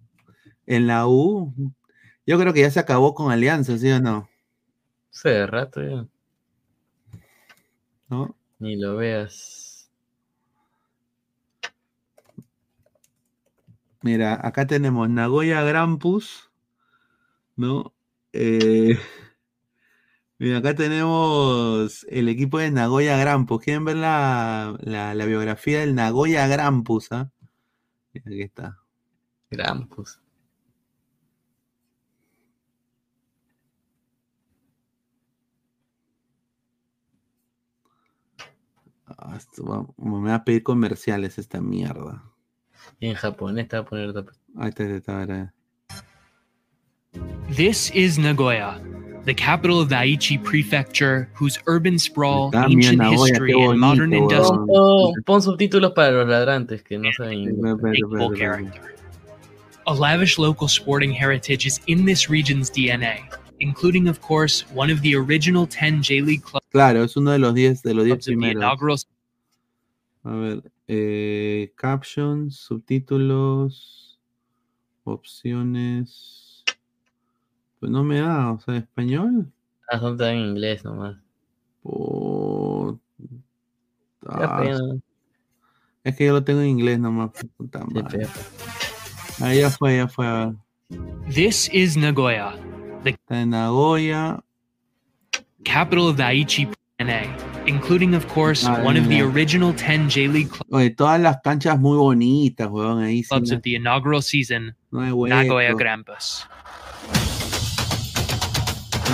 [0.65, 1.53] en la U,
[2.25, 4.29] yo creo que ya se acabó con Alianza, ¿sí o no?
[5.11, 6.07] Hace rato ya.
[8.07, 8.35] ¿No?
[8.59, 9.58] Ni lo veas.
[14.01, 16.51] Mira, acá tenemos Nagoya Grampus,
[17.55, 17.93] ¿no?
[18.33, 18.97] Eh,
[20.39, 23.61] mira, acá tenemos el equipo de Nagoya Grampus.
[23.63, 27.09] ¿Quieren ver la, la- la biografía del Nagoya Grampus?
[27.11, 27.31] Mira,
[28.25, 28.77] Aquí está.
[29.51, 30.19] Grampus.
[39.05, 42.28] Ah, esto va- me va a pedir comerciales esta mierda.
[42.99, 44.13] Y en japonés te va a poner.
[44.57, 45.53] Ahí está, está, está.
[47.55, 48.79] This is Nagoya,
[49.25, 53.69] the capital of the Aichi Prefecture, whose urban sprawl, Está, mira, ancient Nagoya, history, qué
[53.71, 54.55] and modern industry.
[54.55, 55.13] industrial weón.
[55.13, 57.75] Pon, pon subtítulos para los ladrantes que no saben inglés.
[59.87, 63.21] A lavish local sporting heritage is in this region's DNA,
[63.59, 67.39] including, of course, one of the original 10 J League clubs Claro, es uno de
[67.39, 69.07] los 10 de los 10 primeros.
[70.29, 74.19] A ver, eh, captions, subtítulos,
[75.03, 76.63] opciones.
[77.79, 79.51] Pues no me da, o sea, español.
[79.89, 81.17] Ah, son todas en inglés nomás.
[84.21, 84.79] Qué pena.
[86.03, 87.31] Es que yo lo tengo en inglés nomás.
[87.57, 88.27] Puta madre.
[89.41, 90.27] Ahí ya fue, ya fue.
[90.27, 90.55] a ver.
[91.33, 92.53] This is Nagoya,
[93.03, 94.43] the Está en Nagoya.
[95.63, 96.45] capital of NA,
[97.65, 101.37] including, of course, Ah, one of the original 10 J League cl- Oye, todas las
[101.43, 103.01] canchas muy bonitas, weón.
[103.03, 104.99] Ahí clubs of the inaugural season, No.
[105.01, 106.45] Nagoya Grampus.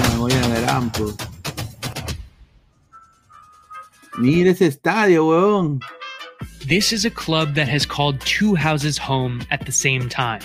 [0.10, 1.16] Nagoya Grampus.
[4.18, 5.80] Mira ese estadio, weón.
[6.68, 10.42] This is a club that has called two houses home at the same time.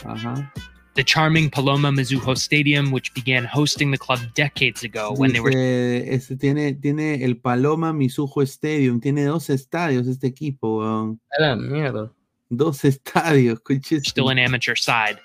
[0.95, 5.53] The charming Paloma Mizuho Stadium, which began hosting the club decades ago when they were
[5.53, 11.21] este tiene, tiene el Paloma Mizuho Stadium, tiene dos estadios este equipo, weón.
[11.39, 12.11] A la mierda.
[12.51, 14.03] Dos estadios, coches.
[14.05, 15.19] still an amateur side.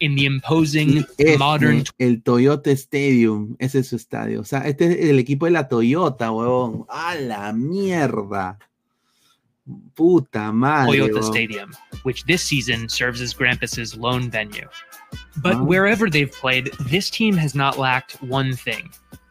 [0.00, 4.40] In the imposing Este, modern el Toyota Stadium, ese es su estadio.
[4.40, 6.84] O sea, este es el equipo de la Toyota, weón.
[6.88, 8.58] A la mierda.
[9.94, 10.98] Puta madre.
[10.98, 11.24] Toyota weón.
[11.32, 11.70] Stadium,
[12.02, 14.68] which this season serves as Grampus's lone venue.
[15.38, 15.64] But Wow.
[15.64, 18.90] wherever they've played, this team has not lacked one thing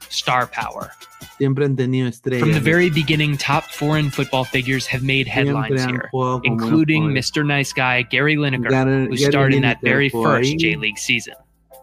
[0.10, 0.92] star power.
[1.38, 2.42] Siempre han tenido estrellas.
[2.42, 6.64] From the very beginning, top foreign football figures have made headlines here, jugado con buenos
[6.64, 7.04] including.
[7.12, 7.46] Mr.
[7.46, 10.58] Nice Guy Gary Lineker, Gary- who Gary starred in that very first.
[10.58, 11.34] J League season.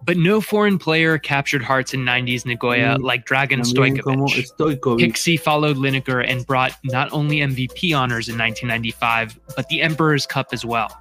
[0.04, 3.62] But no foreign player captured hearts in 90s Nagoya Mm, like Dragan
[4.04, 4.46] como Stojkovic.
[4.58, 4.98] Stojkovic.
[5.00, 10.48] Pixie followed Lineker and brought not only MVP honors in 1995, but the Emperor's Cup
[10.52, 10.96] as well.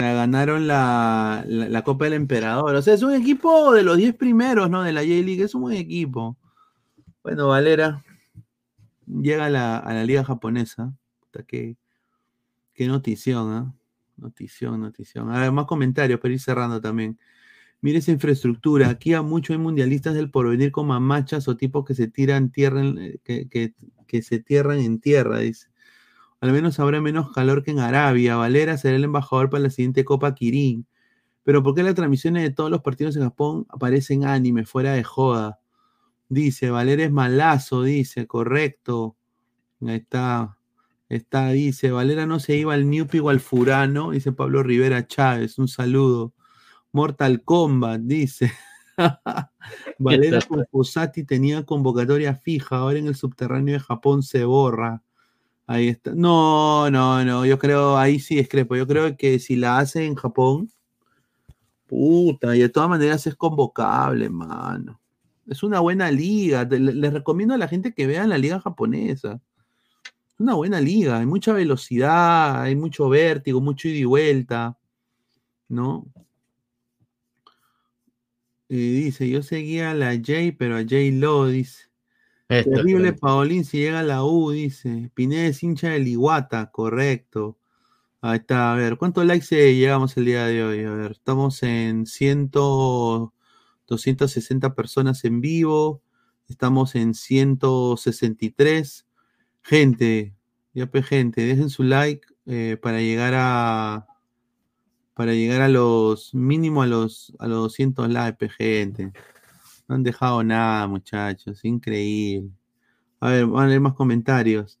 [0.00, 2.74] Ganaron la, la, Copa del Emperador.
[2.74, 4.82] O sea, es un equipo de los 10 primeros, ¿no?
[4.82, 5.42] De la J-League.
[5.44, 6.36] Es un buen equipo.
[7.22, 8.04] Bueno, Valera
[9.06, 10.92] llega a la, a la liga japonesa.
[11.20, 11.76] Puta, qué,
[12.74, 13.74] qué notición, ¿ah?
[14.16, 15.30] Notición, notición.
[15.30, 17.18] A ver, más comentarios para ir cerrando también.
[17.80, 18.90] Mire esa infraestructura.
[18.90, 22.82] Aquí a muchos hay mundialistas del porvenir como mamachas o tipos que se tiran tierra
[22.84, 23.72] eh, que, que-
[24.06, 25.68] que se tierran en tierra, dice.
[26.40, 28.36] Al menos habrá menos calor que en Arabia.
[28.36, 30.86] Valera será el embajador para la siguiente Copa Kirin.
[31.44, 35.04] Pero ¿por qué las transmisiones de todos los partidos en Japón aparecen anime, fuera de
[35.04, 35.58] joda?
[36.28, 39.16] Dice, Valera es malazo, dice, correcto.
[39.82, 40.56] Ahí está.
[41.10, 45.58] Está, dice, Valera no se iba al Newpi o al Furano, dice Pablo Rivera Chávez,
[45.58, 46.34] un saludo.
[46.92, 48.52] Mortal Kombat, dice.
[49.98, 55.02] Valera con Fusati tenía convocatoria fija, ahora en el subterráneo de Japón se borra.
[55.70, 56.12] Ahí está.
[56.16, 58.74] No, no, no, yo creo, ahí sí discrepo.
[58.74, 60.68] Yo creo que si la hace en Japón,
[61.86, 65.00] puta, y de todas maneras es convocable, mano.
[65.46, 66.64] Es una buena liga.
[66.64, 69.40] Les recomiendo a la gente que vea la liga japonesa.
[70.34, 74.76] Es una buena liga, hay mucha velocidad, hay mucho vértigo, mucho ida y vuelta,
[75.68, 76.04] ¿no?
[78.68, 81.89] Y dice, yo seguía a la J, pero a J Lo, dice.
[82.50, 83.20] Esto, Terrible claro.
[83.20, 85.10] Paulín si llega a la U, dice.
[85.14, 87.56] Pineda es hincha del Iguata, correcto.
[88.20, 90.82] Ahí está, a ver, ¿cuántos likes llegamos el día de hoy?
[90.84, 96.02] A ver, estamos en 100, 260 personas en vivo.
[96.48, 99.06] Estamos en 163.
[99.62, 100.34] Gente,
[100.74, 104.08] ya pues gente, dejen su like eh, para llegar a
[105.14, 109.12] para llegar a los mínimo a los a los 200 likes, pues, gente.
[109.90, 111.64] No han dejado nada, muchachos.
[111.64, 112.52] Increíble.
[113.18, 114.78] A ver, van a leer más comentarios.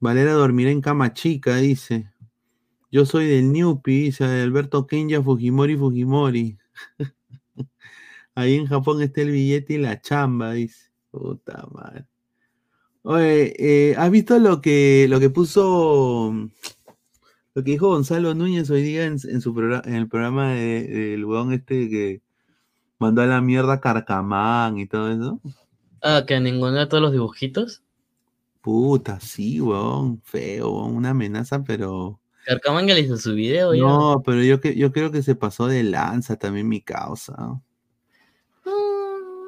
[0.00, 2.10] Valera dormirá en cama chica, dice.
[2.90, 6.58] Yo soy del Newpi, dice Alberto Kenya Fujimori Fujimori.
[8.34, 10.90] Ahí en Japón está el billete y la chamba, dice.
[11.12, 12.06] Puta madre.
[13.02, 16.34] Oye, eh, ¿has visto lo que, lo que puso,
[17.54, 21.24] lo que dijo Gonzalo Núñez hoy día en, su programa, en el programa de- del
[21.24, 22.20] huevón este que
[23.00, 25.40] mandó a la mierda a Carcamán y todo eso?
[26.02, 27.82] Ah, que ninguno de todos los dibujitos.
[28.60, 32.20] Puta, sí, weón, feo, weón, una amenaza, pero...
[32.44, 33.82] Carcaman ya le hizo su video ya.
[33.82, 37.60] No, pero yo, que- yo creo que se pasó de lanza también mi causa.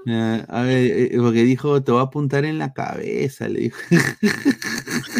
[0.06, 3.78] Eh, a ver, eh, porque dijo, te voy a apuntar en la cabeza, le dijo.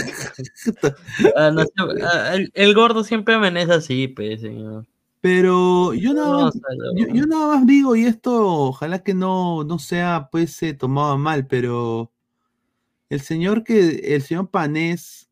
[1.37, 1.63] Ah, no
[2.03, 4.87] ah, el, el gordo siempre amenaza así, pues, señor.
[5.23, 6.63] Pero yo nada más, o sea,
[6.97, 11.17] yo, yo nada más digo, y esto ojalá que no, no sea pues eh, tomado
[11.17, 12.13] mal, pero
[13.09, 15.31] el señor que, el señor Panés,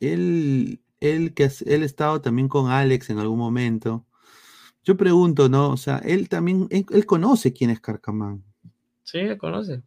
[0.00, 4.06] él, él que él ha estado también con Alex en algún momento.
[4.82, 5.72] Yo pregunto, ¿no?
[5.72, 8.42] O sea, él también, él, él conoce quién es Carcamán.
[9.02, 9.82] Sí, me conoce.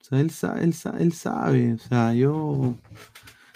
[0.00, 0.30] O sea, él,
[0.60, 1.74] él, él sabe.
[1.74, 2.76] O sea, yo.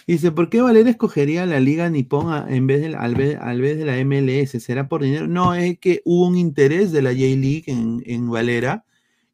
[0.06, 3.38] Dice, ¿por qué Valera escogería la Liga Nippon a- en vez de, la- al, vez,
[3.40, 4.60] al vez de la MLS?
[4.60, 5.26] ¿Será por dinero?
[5.26, 8.84] No, es que hubo un interés de la J-League en, en Valera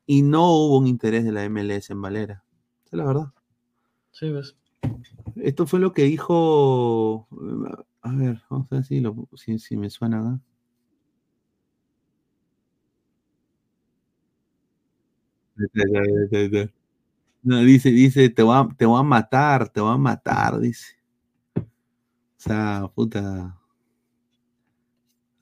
[0.06, 2.44] y no hubo un interés de la MLS en Valera.
[2.84, 3.32] Esa es la verdad.
[4.12, 4.56] Sí, ves.
[5.36, 7.26] Esto fue lo que dijo.
[7.32, 10.40] eh, A ver, vamos a ver si, lo- si, si me suena acá.
[17.42, 20.94] No, dice, dice, te voy, a, te voy a matar, te voy a matar, dice.
[21.56, 21.62] O
[22.36, 23.56] sea, puta.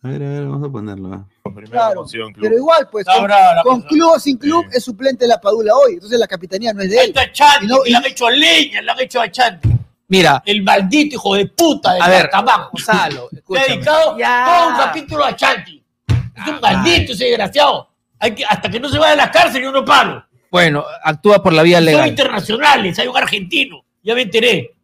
[0.02, 1.12] A ver, a ver, vamos a ponerlo.
[1.12, 1.26] ¿ah?
[1.68, 2.04] Claro,
[2.40, 3.28] pero igual, pues, con,
[3.64, 5.94] con club o sin club, es suplente de la Padula hoy.
[5.94, 7.08] Entonces la capitanía no es de él.
[7.08, 9.68] Está Chanti, Y no- que le han hecho leña, le han hecho a Chanti.
[10.06, 10.42] Mira.
[10.46, 12.30] El maldito hijo de puta del A ver.
[12.72, 14.46] Gonzalo, dedicado Ya.
[14.46, 15.84] todo un capítulo a Chanti.
[16.06, 17.88] Es un maldito ese desgraciado.
[18.20, 20.24] Hay que, hasta que no se vaya a la cárcel yo no paro.
[20.50, 22.08] Bueno, actúa por la vía Son legal.
[22.08, 24.74] internacionales, hay un argentino, ya me enteré.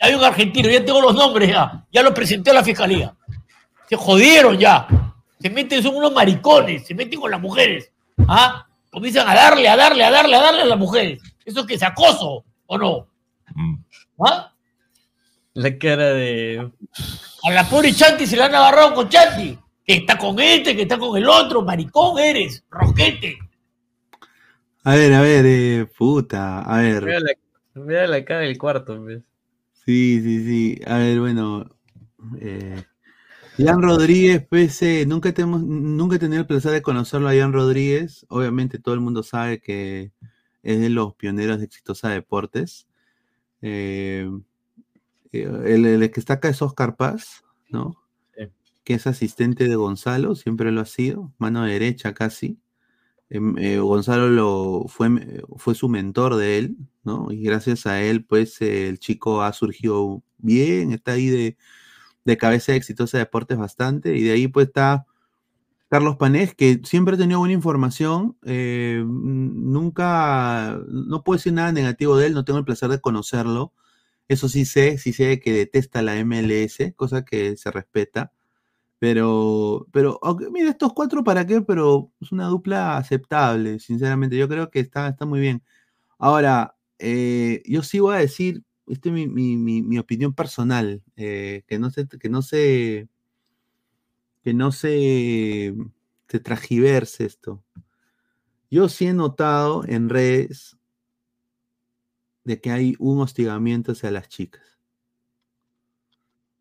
[0.00, 1.84] Hay un argentino, ya tengo los nombres ya.
[1.92, 3.14] Ya lo presenté a la fiscalía.
[3.88, 4.88] Se jodieron ya.
[5.40, 7.92] Se meten, son unos maricones, se meten con las mujeres.
[8.26, 8.66] ¿Ah?
[8.90, 11.22] Comienzan a darle, a darle, a darle, a darle a las mujeres.
[11.44, 13.06] ¿Eso que es acoso o no?
[14.24, 14.52] ¿Ah?
[15.54, 16.70] La cara de.
[17.44, 19.58] A la pobre Chanti se la han agarrado con Chanti.
[19.84, 21.62] Que está con este, que está con el otro.
[21.62, 23.38] Maricón eres, roquete.
[24.84, 27.04] A ver, a ver, eh, puta, a ver.
[27.04, 27.32] Mira la,
[27.74, 29.22] mira la cara del cuarto, pues.
[29.84, 30.80] Sí, sí, sí.
[30.86, 31.70] A ver, bueno.
[32.40, 32.82] Eh,
[33.58, 38.26] Ian Rodríguez, pese, nunca, tenemos, nunca he tenido el placer de conocerlo a Ian Rodríguez.
[38.28, 40.10] Obviamente todo el mundo sabe que
[40.62, 42.88] es de los pioneros de Exitosa Deportes.
[43.60, 44.28] Eh,
[45.32, 47.96] eh, el, el que está acá es Oscar Paz, ¿no?
[48.36, 48.44] Sí.
[48.82, 52.58] Que es asistente de Gonzalo, siempre lo ha sido, mano derecha casi.
[53.34, 55.08] Em, eh, Gonzalo lo, fue,
[55.56, 57.28] fue su mentor de él, ¿no?
[57.32, 61.56] Y gracias a él, pues eh, el chico ha surgido bien, está ahí de,
[62.26, 65.06] de cabeza de exitosa deportes bastante, y de ahí pues está
[65.88, 72.18] Carlos Panés, que siempre ha tenido buena información, eh, nunca, no puedo decir nada negativo
[72.18, 73.72] de él, no tengo el placer de conocerlo,
[74.28, 78.32] eso sí sé, sí sé que detesta la MLS, cosa que se respeta,
[79.02, 80.20] pero, pero,
[80.52, 84.36] mira, estos cuatro para qué, pero es una dupla aceptable, sinceramente.
[84.36, 85.60] Yo creo que está, está muy bien.
[86.18, 91.02] Ahora, eh, yo sí voy a decir, esta es mi, mi- mi- mi opinión personal,
[91.16, 93.08] eh, que no se, que no se,
[94.42, 95.74] que no se,
[96.28, 97.62] se tragiverse esto.
[98.72, 100.76] Yo sí he notado en redes
[102.44, 104.62] de que hay un hostigamiento hacia las chicas.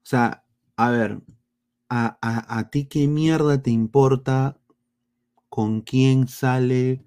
[0.04, 0.44] O sea,
[0.76, 1.22] a ver,
[2.00, 4.58] a, a- a ti qué mierda te importa
[5.50, 7.06] con quién sale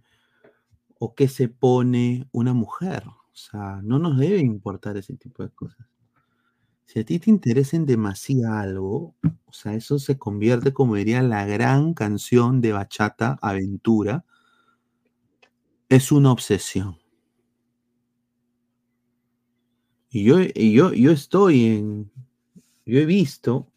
[0.98, 3.04] o qué se pone una mujer.
[3.06, 5.86] O sea, no nos debe importar ese tipo de cosas.
[6.86, 11.20] Si a ti te interesa en demasía algo, o sea, eso se convierte, como diría
[11.22, 14.24] la gran canción de bachata, Aventura,
[15.88, 16.98] es una obsesión.
[20.10, 22.10] Y yo, yo, yo estoy en,
[22.86, 23.72] yo he visto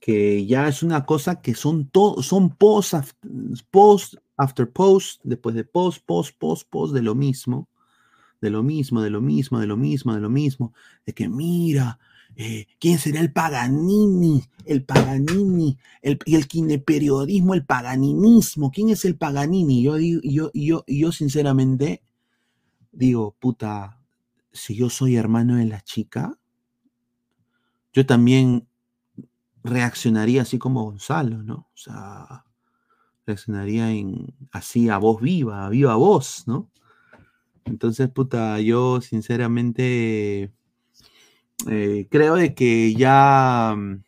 [0.00, 2.94] que ya es una cosa que son todo, son post,
[3.70, 7.68] post, after post, después de post, post, post, post de lo mismo,
[8.40, 10.72] de lo mismo, de lo mismo, de lo mismo, de lo mismo,
[11.04, 11.98] de que mira,
[12.36, 14.44] eh, ¿quién será el Paganini?
[14.64, 19.82] El Paganini, el, el kineperiodismo, el paganinismo, ¿quién es el Paganini?
[19.82, 22.02] Yo yo, yo, yo sinceramente
[22.92, 24.00] digo, puta,
[24.52, 26.38] si yo soy hermano de la chica,
[27.92, 28.67] yo también
[29.68, 31.68] reaccionaría así como Gonzalo, ¿no?
[31.72, 32.44] O sea,
[33.26, 36.70] reaccionaría en, así a voz viva, a viva voz, ¿no?
[37.64, 40.52] Entonces, puta, yo sinceramente
[41.68, 44.02] eh, creo de que ya mm,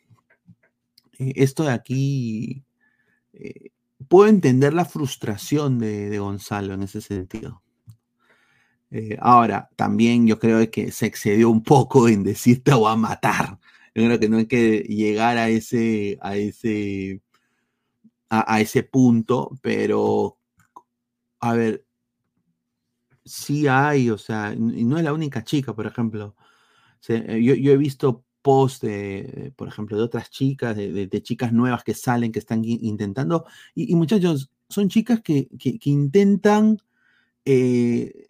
[1.18, 2.64] eh, esto de aquí,
[3.34, 3.70] eh,
[4.08, 7.62] puedo entender la frustración de, de Gonzalo en ese sentido.
[8.90, 12.92] Eh, ahora, también yo creo de que se excedió un poco en decir te voy
[12.92, 13.58] a matar.
[13.94, 17.22] Yo creo que no hay que llegar a ese, a ese,
[18.28, 20.38] a, ese punto, pero
[21.40, 21.84] a ver,
[23.24, 26.36] sí hay, o sea, y no es la única chica, por ejemplo.
[27.08, 31.52] Eh, yo, yo he visto posts de, por ejemplo, de otras chicas, de, de- chicas
[31.52, 36.78] nuevas que salen, que están in- intentando, y, muchachos, son chicas que, que- que intentan,
[37.44, 38.26] eh,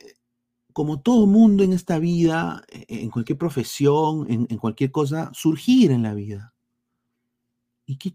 [0.81, 6.15] como todo mundo en esta vida, en cualquier profesión, en, cualquier cosa, surgir en la
[6.15, 6.55] vida.
[7.85, 8.15] ¿Y qué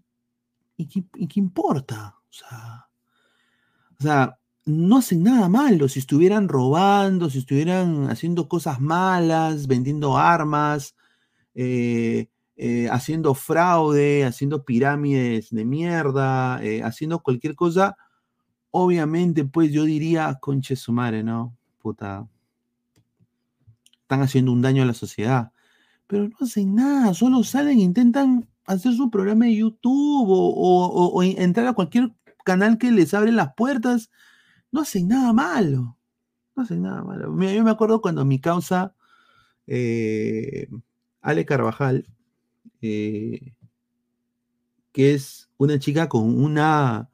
[0.76, 2.16] ¿y qué, y qué importa?
[2.28, 2.88] O sea,
[4.00, 5.88] o sea, no hacen nada malo.
[5.88, 10.96] Si estuvieran robando, si estuvieran haciendo cosas malas, vendiendo armas,
[11.54, 17.96] eh, eh, haciendo fraude, haciendo pirámides de mierda, eh, haciendo cualquier cosa,
[18.72, 21.56] obviamente, pues yo diría, conche su madre, ¿no?
[21.78, 22.28] Puta.
[24.06, 25.52] Están haciendo un daño a la sociedad.
[26.06, 31.66] Pero no hacen nada, solo salen e intentan hacer su programa de YouTube o, entrar
[31.66, 32.14] a cualquier
[32.44, 34.12] canal que les abre las puertas.
[34.72, 35.98] No hacen nada malo.
[36.56, 37.36] No hacen nada malo.
[37.52, 38.94] Yo me acuerdo cuando mi causa,
[39.66, 40.68] eh,
[41.22, 42.08] Ale Carvajal,
[42.82, 43.56] eh,
[44.92, 47.10] que es una chica con una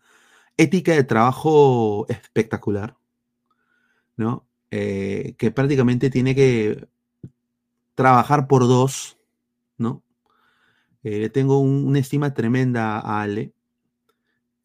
[0.58, 2.98] ética de trabajo espectacular,
[4.18, 4.46] ¿no?
[4.72, 6.88] Eh, que prácticamente tiene que
[7.96, 9.18] trabajar por dos,
[9.78, 10.04] ¿no?
[11.04, 13.54] Eh, tengo un- una estima tremenda a Ale.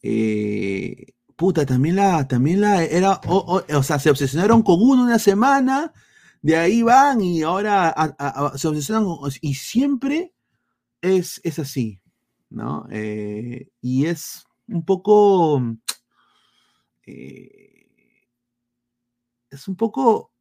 [0.02, 1.06] Eh,
[1.36, 5.92] puta, también la, también la, era, o, sea, se obsesionaron con uno una semana,
[6.42, 7.94] de ahí van y ahora
[8.56, 10.32] se obsesionan con- y siempre
[11.02, 12.00] es, es así,
[12.50, 12.86] ¿no?
[12.90, 15.62] Eh, y es un poco,
[19.56, 20.32] es un poco,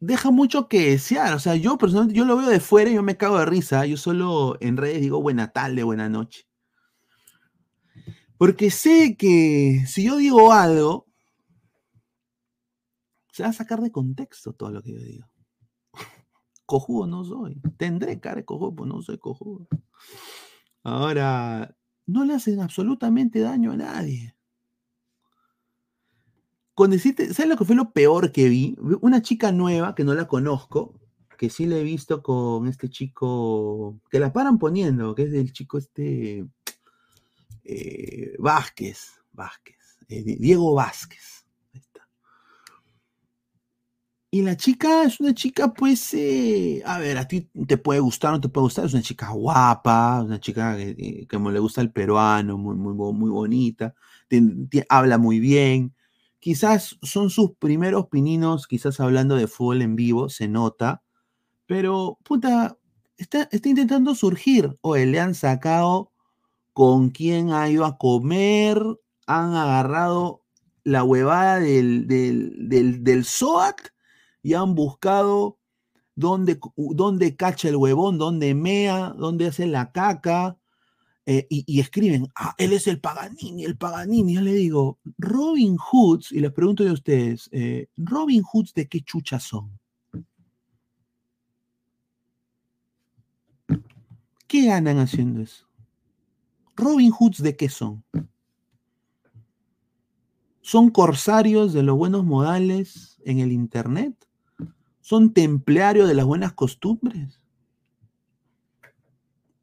[0.00, 3.02] deja mucho que desear, o sea, yo personalmente, yo lo veo de fuera y yo
[3.02, 6.46] me cago de risa, yo solo en redes digo buena tarde, buena noche.
[8.38, 11.06] Porque sé que si yo digo algo,
[13.32, 15.26] se va a sacar de contexto todo lo que yo digo.
[16.66, 17.60] Cojudo no soy.
[17.76, 19.68] Tendré cara de cojudo, pues no soy cojudo.
[20.82, 21.76] Ahora,
[22.06, 24.34] no le hacen absolutamente daño a nadie.
[26.74, 28.76] Con decirte, ¿sabes lo que fue lo peor que vi?
[29.02, 30.94] Una chica nueva que no la conozco,
[31.38, 35.52] que sí la he visto con este chico, que la paran poniendo, que es del
[35.52, 36.46] chico este
[37.64, 39.76] eh, Vázquez, Vázquez,
[40.08, 41.44] eh, Di- Diego Vázquez.
[44.30, 48.30] Y la chica es una chica, pues, eh, a ver, a ti te puede gustar
[48.30, 51.82] o no te puede gustar, es una chica guapa, una chica que, como le gusta
[51.82, 53.94] el peruano, muy, muy, muy bonita,
[54.88, 55.94] habla muy bien.
[56.42, 61.04] Quizás son sus primeros pininos, quizás hablando de fútbol en vivo, se nota,
[61.66, 62.76] pero, puta,
[63.16, 66.10] está, está intentando surgir, o le han sacado
[66.72, 68.82] con quién ha ido a comer,
[69.28, 70.42] han agarrado
[70.82, 73.78] la huevada del, del, del, del SOAT
[74.42, 75.60] y han buscado
[76.16, 80.58] dónde, dónde cacha el huevón, dónde mea, dónde hace la caca,
[81.24, 84.34] eh, y, escriben, ah, él es el Paganini, el Paganini.
[84.34, 89.02] Yo le digo, Robin Hoods, y les pregunto a ustedes, eh, ¿Robin Hoods de qué
[89.02, 89.78] chucha son?
[94.48, 95.66] ¿Qué ganan haciendo eso?
[96.76, 98.04] ¿Robin Hoods de qué son?
[100.60, 104.28] ¿Son corsarios de los buenos modales en el Internet?
[105.00, 107.40] ¿Son templarios de las buenas costumbres?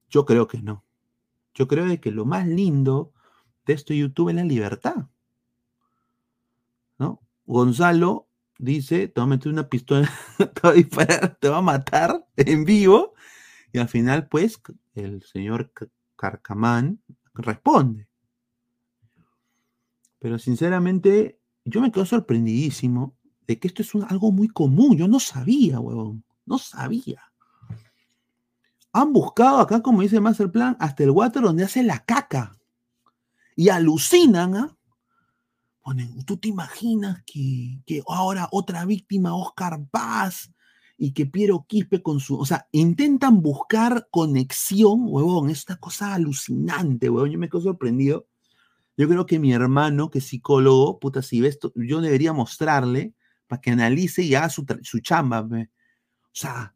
[0.10, 0.84] Yo creo que no.
[1.60, 3.14] Yo creo de que lo más lindo
[3.68, 5.08] de esto YouTube es la libertad.
[6.98, 7.22] ¿No?
[7.46, 8.28] Gonzalo
[8.58, 12.26] dice, te va a meter una pistola, te va a disparar, te va a matar
[12.36, 13.14] en vivo.
[13.74, 14.62] Y al final, pues,
[14.96, 15.72] el señor
[16.18, 17.02] Carcamán
[17.36, 18.08] responde.
[20.20, 23.18] Pero sinceramente, yo me quedo sorprendidísimo
[23.48, 24.98] de que esto es un- algo muy común.
[24.98, 26.24] Yo no sabía, huevón.
[26.46, 27.29] No sabía.
[29.00, 32.58] Han buscado acá, como dice Masterplan, hasta el water donde hace la caca.
[33.56, 34.78] Y alucinan, ¿ah?
[35.82, 40.52] Ponen, ¿tú te imaginas que, que ahora otra víctima, Oscar Paz,
[40.98, 42.38] y que Piero Quispe con su.
[42.38, 45.50] O sea, intentan buscar conexión, huevón.
[45.50, 47.32] Es una cosa alucinante, huevón.
[47.32, 48.28] Yo me quedo sorprendido.
[48.98, 53.14] Yo creo que mi hermano, que es psicólogo, puta, si ves, yo debería mostrarle
[53.48, 55.48] para que analice y haga su, su chamba.
[55.48, 55.70] pe.
[56.26, 56.76] O sea,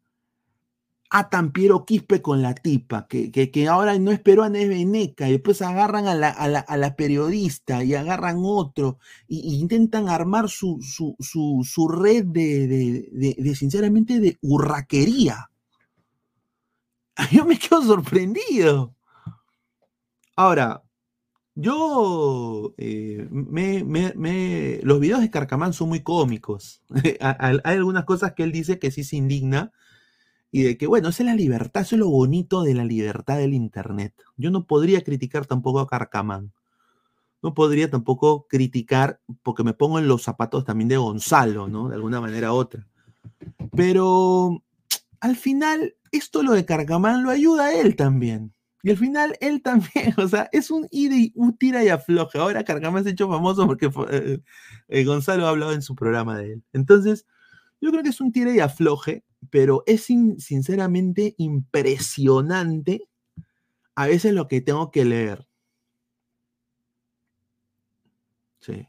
[1.20, 4.68] atan Piero Quispe con la tipa, que, que, ahora no es peruana, es
[5.28, 10.08] y después agarran a la, a la, a la periodista y agarran otro, y intentan
[10.08, 13.08] armar su, su, su, su red de, de,
[13.38, 15.50] de- sinceramente, de urraquería.
[17.32, 18.94] Yo me quedo sorprendido.
[20.36, 20.82] Ahora,
[21.56, 26.82] yo, eh, me, me- me- los videos de Carcamán son muy cómicos.
[27.20, 29.72] A- a- Hay algunas cosas que él dice que sí se indigna
[30.54, 33.38] y de que, bueno, esa es la libertad, eso es lo bonito de la libertad
[33.38, 34.14] del Internet.
[34.36, 36.52] Yo no podría criticar tampoco a Carcamán.
[37.42, 41.88] No podría tampoco criticar, porque me pongo en los zapatos también de Gonzalo, ¿no?
[41.88, 42.86] De alguna manera u otra.
[43.74, 44.62] Pero
[45.18, 48.54] al final, esto lo de Carcamán lo ayuda a él también.
[48.84, 52.38] Y al final él también, o sea, es un, ida y- tira y afloje.
[52.38, 54.38] Ahora Carcama se ha hecho famoso porque eh,
[54.86, 56.62] eh, Gonzalo ha hablado en su programa de él.
[56.72, 57.26] Entonces,
[57.80, 63.08] yo creo que es un tira y afloje, pero es sin- sinceramente impresionante
[63.94, 65.46] a veces lo que tengo que leer.
[68.60, 68.88] Sí.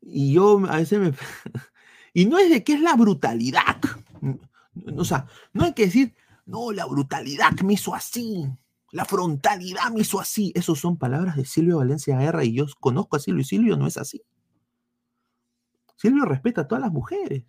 [0.00, 1.12] Y yo a veces me...
[2.14, 3.76] y no es de que es la brutalidad.
[4.96, 6.14] O sea, no hay que decir,
[6.46, 8.46] no, la brutalidad me hizo así,
[8.90, 10.52] la frontalidad me hizo así.
[10.54, 13.86] Esos son palabras de Silvio Valencia Guerra y yo conozco a Silvio y Silvio no
[13.86, 14.22] es así.
[15.96, 17.44] Silvio respeta a todas las mujeres.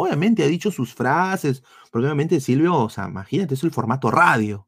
[0.00, 4.66] Obviamente ha dicho sus frases, porque obviamente Silvio, o sea, imagínate, es el formato radio.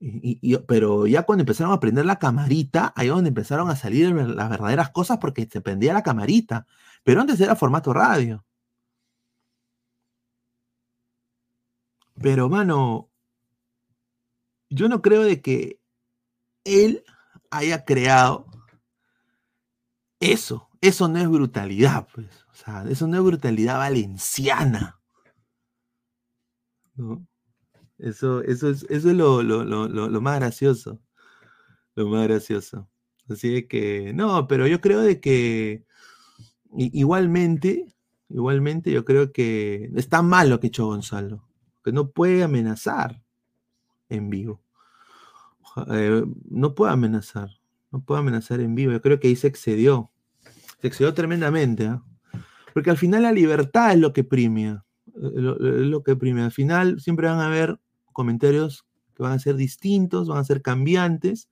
[0.00, 4.12] Y- pero ya cuando empezaron a prender la camarita, ahí es donde empezaron a salir
[4.12, 6.66] las verdaderas cosas porque se prendía la camarita.
[7.04, 8.44] Pero antes era formato radio.
[12.22, 13.10] Pero, mano,
[14.70, 15.80] yo no creo de que
[16.64, 17.04] él
[17.50, 18.46] haya creado
[20.20, 20.68] eso.
[20.82, 22.26] Eso no es brutalidad, pues.
[22.52, 25.00] O sea, eso no es brutalidad valenciana.
[27.98, 31.00] Eso, eso es, eso es lo, lo- lo- lo- más gracioso.
[31.96, 32.88] Lo más gracioso.
[33.28, 35.86] Así de que, no, pero yo creo de que
[36.76, 37.86] igualmente,
[38.30, 41.44] igualmente yo creo que está mal lo que hecho Gonzalo.
[41.84, 43.22] Que no puede amenazar
[44.10, 44.62] en vivo.
[45.90, 47.50] Eh, no puede amenazar.
[47.90, 48.92] No puede amenazar en vivo.
[48.92, 50.11] Yo creo que ahí se excedió.
[50.82, 51.86] Se excedió tremendamente.
[51.86, 52.02] ¿ah?
[52.74, 54.84] Porque al final la libertad es lo que premia.
[55.14, 56.44] eh, Lo, que premia.
[56.44, 57.78] Al final siempre van a haber
[58.12, 61.48] comentarios que van a ser distintos, van a ser cambiantes,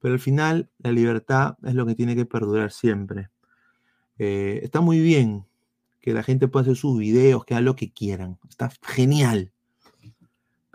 [0.00, 3.28] pero al final la libertad es lo que tiene que perdurar siempre.
[4.18, 5.46] Eh, está muy bien
[6.00, 8.38] que la gente pueda hacer sus videos, que haga lo que quieran.
[8.48, 9.52] Está genial.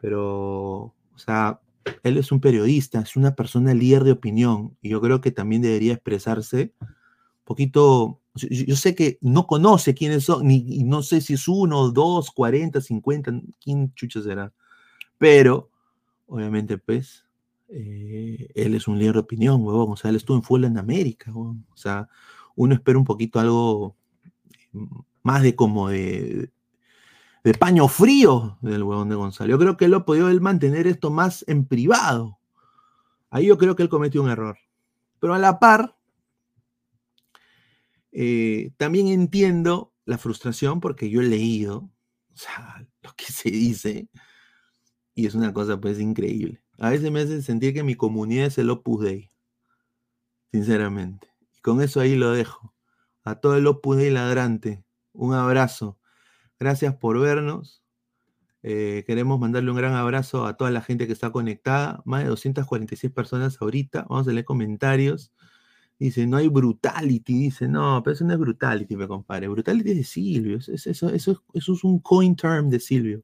[0.01, 1.61] Pero, o sea,
[2.03, 5.61] él es un periodista, es una persona líder de opinión y yo creo que también
[5.61, 6.73] debería expresarse
[7.45, 8.21] poquito.
[8.35, 12.31] Yo, sé que no conoce quiénes son, ni y no sé si es uno, dos,
[12.31, 13.31] cuarenta, cincuenta,
[13.63, 14.51] quién chucha será.
[15.17, 15.69] Pero,
[16.27, 17.25] obviamente, pues,
[17.69, 19.93] eh, él es un líder de opinión, huevón.
[19.93, 21.65] O sea, él estuvo en Full en América, huevón.
[21.73, 22.09] O sea,
[22.55, 23.95] uno espera un poquito algo
[24.73, 26.51] mm, más de como de,
[27.43, 29.51] de paño frío del huevón de Gonzalo.
[29.51, 32.37] Yo creo que él lo podido él mantener esto más en privado.
[33.29, 34.57] Ahí yo creo que él cometió un error.
[35.19, 35.95] Pero a la par,
[38.17, 41.91] eh, también entiendo la frustración porque yo he leído
[43.03, 44.07] lo que se dice
[45.13, 46.63] y es una cosa pues increíble.
[46.77, 49.31] A veces me hace sentir que mi comunidad es el Opus Dei,
[50.51, 51.27] sinceramente.
[51.57, 52.73] Y con eso ahí lo dejo.
[53.25, 55.99] A todo el Opus Dei ladrante, un abrazo.
[56.57, 57.83] Gracias por vernos.
[58.63, 62.01] Eh, queremos mandarle un gran abrazo a toda la gente que está conectada.
[62.05, 64.05] Más de 246 personas ahorita.
[64.09, 65.33] Vamos a leer comentarios.
[65.97, 67.33] Dice, no hay brutality.
[67.33, 69.47] Dice, no, pero eso no es brutality, me compadre.
[69.47, 70.57] Brutality es de Silvio.
[70.57, 73.23] Eso, eso, eso, eso, es un coin term de Silvio.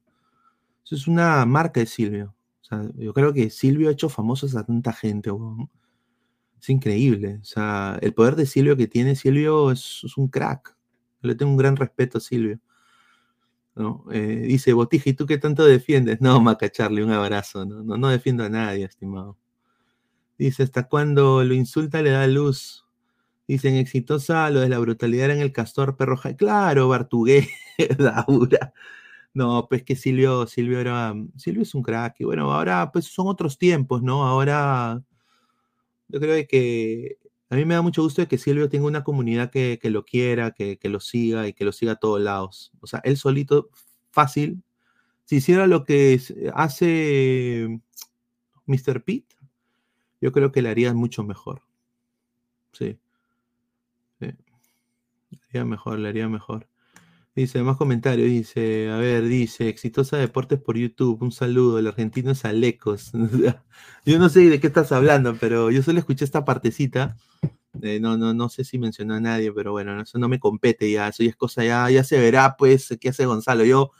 [0.84, 2.34] Eso es una marca de Silvio.
[2.62, 5.30] O sea, yo creo que Silvio ha hecho famosos a tanta gente.
[6.60, 7.38] Es increíble.
[7.42, 10.76] O sea, el poder de Silvio que tiene Silvio es, un crack.
[11.22, 12.58] Yo le tengo un gran respeto a Silvio.
[14.12, 16.20] Eh, dice, Botija, ¿y tú qué tanto defiendes?
[16.20, 17.64] No, Macacharle, un abrazo.
[17.66, 19.38] No, no defiendo a nadie, estimado.
[20.42, 22.84] Dice, ¿hasta cuando lo insulta le da luz?
[23.46, 26.16] Dicen, exitosa lo de la brutalidad en el castor perro.
[26.16, 26.34] ja-".
[26.36, 27.48] Claro, Bartugué,
[27.98, 28.72] Daura.
[29.34, 32.16] No, pues que Silvio, Silvio era, Silvio es un crack.
[32.20, 34.26] Y bueno, ahora pues son otros tiempos, ¿no?
[34.26, 35.02] Ahora
[36.08, 37.18] yo creo que
[37.50, 40.50] a mí me da mucho gusto que Silvio tenga una comunidad que, que lo quiera,
[40.50, 42.72] que, que lo siga y que lo siga a todos lados.
[42.80, 43.70] O sea, él solito,
[44.10, 44.62] fácil,
[45.24, 46.20] si hiciera lo que
[46.54, 47.80] hace
[48.66, 49.04] Mr.
[49.04, 49.36] Pete,
[50.22, 51.60] yo creo que le haría mucho mejor.
[52.72, 52.98] Sí.
[54.20, 54.28] sí.
[55.48, 56.68] Haría mejor, le haría mejor.
[57.34, 62.30] Dice, más comentarios, dice, a ver, dice, exitosa deportes por YouTube, un saludo, el argentino
[62.30, 63.10] es Alecos.
[64.04, 67.16] yo no sé de qué estás hablando, pero yo solo escuché esta partecita.
[67.80, 70.90] Eh, no, no, no sé si mencionó a nadie, pero bueno, eso no me compete
[70.90, 73.64] ya, eso ya es cosa, ya, ya se verá pues qué hace Gonzalo.
[73.64, 73.92] Yo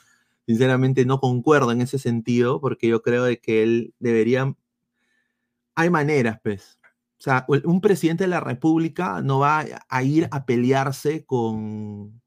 [0.46, 4.54] sinceramente no concuerdo en ese sentido, porque yo creo de que él debería,
[5.74, 6.78] hay maneras, pues.
[7.18, 12.20] O sea, un presidente de la República no va a ir a pelearse con,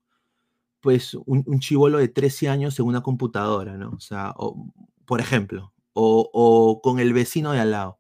[0.82, 3.92] pues, un, chivolo de 13 años en una computadora, ¿no?
[3.92, 4.72] O sea, o-
[5.06, 8.00] por ejemplo, o, con el vecino de al lado.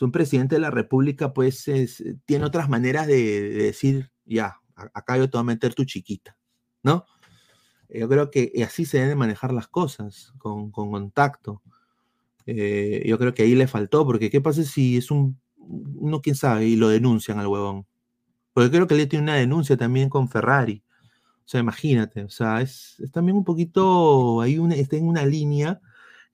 [0.00, 3.14] Un presidente de la República, pues, es- tiene otras maneras de,
[3.50, 6.36] de decir, ya, acá yo te voy a meter tu chiquita,
[6.82, 7.06] ¿no?
[7.88, 11.62] Yo creo que así se deben manejar las cosas, con contacto.
[12.46, 16.36] Eh, yo creo que ahí le faltó, porque ¿qué pasa si es un, uno quién
[16.36, 17.86] sabe, y lo denuncian al huevón?
[18.52, 20.82] Porque creo que él tiene una denuncia también con Ferrari.
[21.46, 25.80] O sea, imagínate, o sea, es, también un poquito, ahí una, está en una línea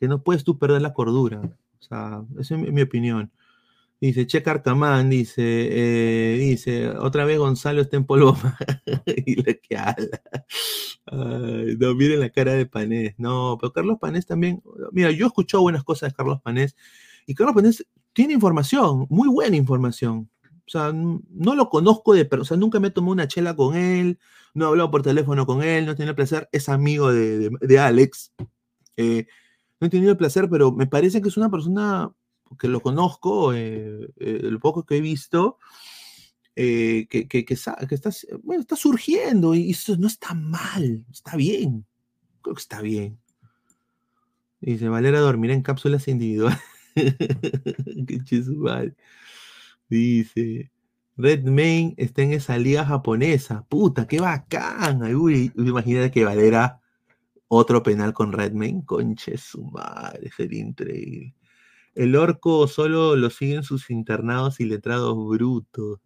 [0.01, 1.41] que no puedes tú perder la cordura.
[1.81, 3.31] O sea, esa es mi opinión.
[4.03, 8.37] Dice, Che Carcamán, dice, eh, dice, otra vez Gonzalo está en polvo.
[9.07, 10.21] y le que habla.
[11.07, 13.15] Ay, no, miren la cara de Panés.
[13.19, 16.75] No, pero Carlos Panés también, mira, yo he escuchado buenas cosas de Carlos Panés,
[17.27, 20.29] y Carlos Panés tiene información, muy buena información.
[20.67, 23.77] O sea, no lo conozco de, pero, o sea, nunca me tomé una chela con
[23.77, 24.19] él,
[24.55, 27.39] no he hablado por teléfono con él, no he tenido el placer, es amigo de,
[27.39, 28.33] de- de Alex.
[28.97, 29.27] Eh,
[29.81, 32.11] no he tenido el placer, pero me parece que es una persona
[32.59, 35.59] que lo conozco, eh, eh, lo poco que he visto,
[36.55, 37.77] eh, que, que, que está,
[38.43, 41.87] bueno, está surgiendo y eso no está mal, está bien.
[42.43, 43.19] Creo que está bien.
[44.61, 46.59] Dice, Valera dormirá en cápsulas individuales.
[46.95, 48.97] Qué chisumal.
[49.89, 50.71] Dice,
[51.17, 53.65] Red Main está en esa liga japonesa.
[53.69, 55.03] Puta, qué bacán.
[55.15, 56.81] Uy, imagínate que Valera
[57.49, 58.83] otro penal con Red Main.
[58.83, 61.35] Conche su madre, sería increíble.
[61.95, 66.01] El orco solo lo siguen sus internados y letrados brutos.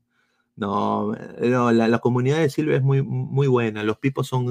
[0.57, 3.85] No, no, la, la comunidad de Silvia es muy, muy buena.
[3.85, 4.51] Los pipos son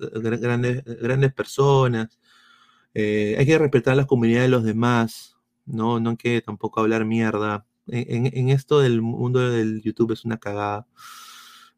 [0.00, 2.18] eh, gra- grandes, grandes personas.
[2.94, 5.36] Eh, hay que respetar las comunidades de los demás.
[5.66, 7.66] No, no hay que tampoco hablar mierda.
[7.88, 10.86] En, en- esto del mundo del YouTube es una cagada.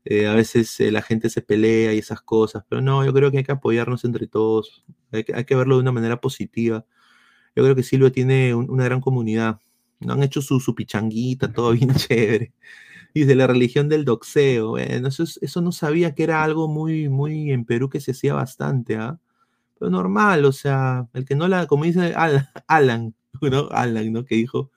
[0.05, 3.31] Eh, a veces eh, la gente se pelea y esas cosas, pero no, yo creo
[3.31, 4.85] que hay que apoyarnos entre todos.
[5.13, 6.87] Hay que, hay que verlo de una manera positiva.
[7.57, 9.61] Yo creo que Silvia tiene un- una gran comunidad.
[10.01, 10.15] ¿no?
[10.15, 12.53] Han hecho su, su pichanguita, todo bien chévere.
[13.15, 14.71] Dice la religión del doxeo.
[14.71, 18.13] Bueno, eso, es- eso no sabía que era algo muy, muy en Perú que se
[18.13, 19.19] hacía bastante, ¿ah?
[19.79, 23.69] Pero normal, o sea, el que no la, como dice Al- Alan, ¿no?
[23.73, 24.25] Alan, ¿no?
[24.25, 24.71] Que dijo,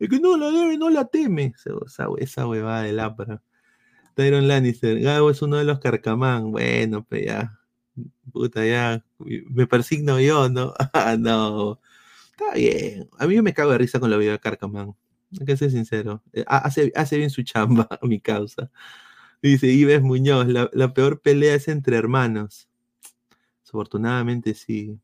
[0.00, 1.54] el que no la debe, no la teme.
[2.18, 3.42] Esa huevada de lámpara.
[4.14, 6.52] Tyron Lannister, Gabo es uno de los carcamán.
[6.52, 7.58] Bueno, pues ya.
[8.32, 9.04] Puta, ya.
[9.18, 10.74] Me persigno yo, ¿no?
[10.94, 11.80] Ah, no.
[12.36, 13.08] Está bien.
[13.18, 14.94] A mí me cago de risa con la vida de Carcamán.
[15.38, 16.22] Hay que ser sincero.
[16.32, 18.70] Eh, ha- Hace, hace bien su chamba, mi causa.
[19.42, 22.68] Dice Ives Muñoz, la, peor pelea es entre hermanos.
[23.62, 24.98] Desafortunadamente sí.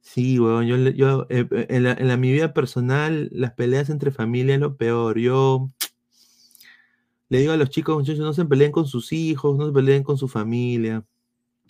[0.00, 0.66] Sí, weón.
[0.66, 4.54] Yo, yo eh, eh, en, la, en la- mi vida personal, las peleas entre familia
[4.54, 5.18] es lo peor.
[5.18, 5.70] Yo
[7.28, 10.02] le digo a los chicos, muchachos, no se peleen con sus hijos, no se peleen
[10.02, 11.04] con su familia.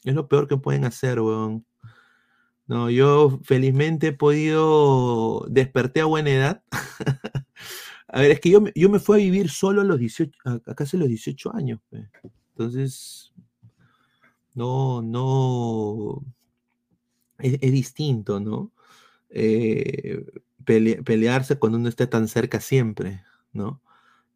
[0.05, 1.65] Es lo peor que pueden hacer, weón.
[2.67, 6.63] No, yo felizmente he podido, desperté a buena edad.
[8.09, 10.75] A ver, es que yo, yo me fui a vivir solo a los 18, a,
[10.75, 11.81] casi los 18 años.
[12.53, 13.33] Entonces,
[14.55, 16.25] no, no,
[17.39, 18.73] es, distinto, ¿no?
[19.29, 20.25] Eh,
[20.65, 23.23] pele- pelearse cuando uno esté tan cerca siempre,
[23.53, 23.83] ¿no?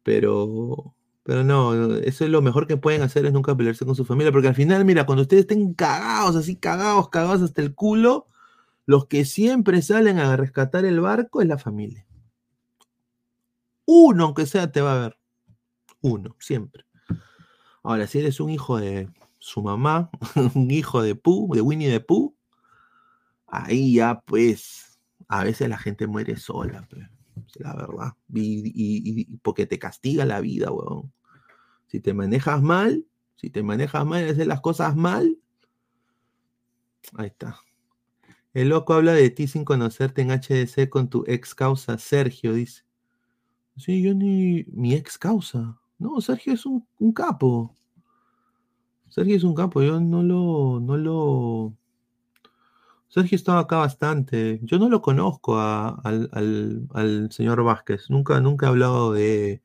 [0.03, 0.93] Pero,
[1.23, 4.31] pero no, eso es lo mejor que pueden hacer es nunca pelearse con su familia,
[4.31, 8.27] porque al final, mira, cuando ustedes estén cagados, así cagados, cagados hasta el culo,
[8.85, 12.05] los que siempre salen a rescatar el barco es la familia.
[13.85, 15.17] Uno, aunque sea, te va a ver.
[16.01, 16.85] Uno, siempre.
[17.83, 20.09] Ahora, si eres un hijo de su mamá,
[20.55, 22.35] un hijo de Pooh, de Winnie the Pooh,
[23.47, 27.07] ahí ya pues, a veces la gente muere sola, pe,
[27.55, 28.13] la verdad.
[28.33, 31.11] Y, porque te castiga la vida, weón.
[31.87, 33.05] Si te manejas mal,
[33.35, 35.37] si te manejas mal y haces las cosas mal,
[37.15, 37.59] ahí está.
[38.53, 42.83] El loco habla de ti sin conocerte en HDC con tu ex causa, Sergio, dice.
[43.77, 44.65] Sí, yo ni.
[44.71, 45.79] Mi ex causa.
[45.97, 47.75] No, Sergio es un, un capo.
[49.09, 50.79] Sergio es un capo, yo no lo.
[50.81, 51.73] No lo.
[53.11, 54.61] Sergio estaba acá bastante.
[54.63, 58.09] Yo no lo conozco al, señor Vázquez.
[58.09, 59.61] Nunca, nunca he hablado de.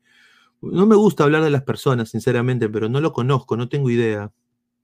[0.61, 4.23] No me gusta hablar de las personas, sinceramente, pero no lo conozco, no tengo idea.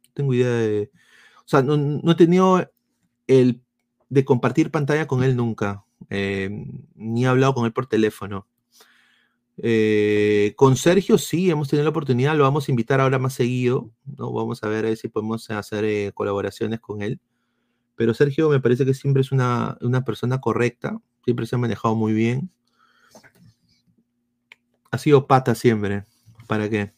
[0.06, 0.92] No tengo idea de.
[1.40, 2.72] O sea, no, he tenido
[3.28, 3.62] el
[4.10, 5.84] de compartir pantalla con él nunca.
[6.10, 6.50] eh,
[6.96, 8.48] ni he hablado con él por teléfono.
[9.58, 13.92] Eh, con Sergio sí, hemos tenido la oportunidad, lo vamos a invitar ahora más seguido,
[14.06, 14.32] ¿no?
[14.32, 17.20] Vamos a ver, ver si podemos hacer eh, colaboraciones con él.
[17.96, 21.96] Pero Sergio me parece que siempre es una, una persona correcta, siempre se ha manejado
[21.96, 22.50] muy bien.
[24.92, 26.06] Ha sido pata siempre,
[26.48, 26.94] ¿para qué?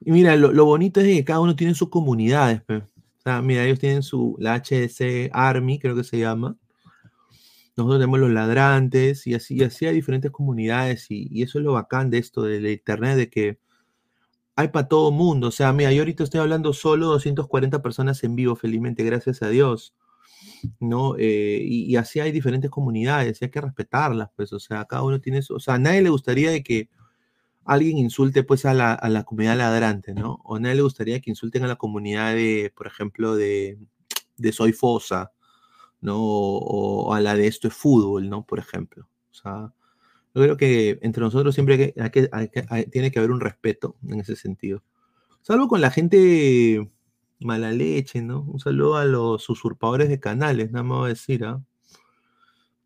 [0.00, 2.62] Y mira, lo, lo bonito es que cada uno tiene sus comunidades.
[2.68, 6.56] O sea, mira, ellos tienen su, la HDC Army, creo que se llama.
[7.76, 11.64] Nosotros tenemos los ladrantes y así, y así hay diferentes comunidades y, y eso es
[11.64, 13.58] lo bacán de esto, del internet, de que
[14.60, 15.48] hay para todo mundo.
[15.48, 19.48] O sea, mira, yo ahorita estoy hablando solo 240 personas en vivo, felizmente, gracias a
[19.48, 19.94] Dios.
[20.80, 21.16] ¿no?
[21.18, 25.20] Eh, y, así hay diferentes comunidades y hay que respetarlas, pues, o sea, cada uno
[25.20, 26.88] tiene su, o sea, a nadie le gustaría de que
[27.64, 30.40] alguien insulte, pues, a la, a la comunidad ladrante, ¿no?
[30.44, 33.78] O nadie le gustaría que insulten a la comunidad de, por ejemplo, de,
[34.36, 35.32] de Soy Fosa,
[36.00, 36.18] ¿no?
[36.18, 38.44] O, o a la de Esto es Fútbol, ¿no?
[38.44, 39.08] Por ejemplo.
[39.30, 39.72] O sea,
[40.34, 42.30] yo creo que entre nosotros siempre hay que-
[42.90, 44.82] tiene que haber un respeto en ese sentido.
[45.42, 46.90] Salvo con la gente
[47.40, 48.42] mala leche, ¿no?
[48.42, 51.62] Un saludo a los usurpadores de canales, nada más decir, ¿ah?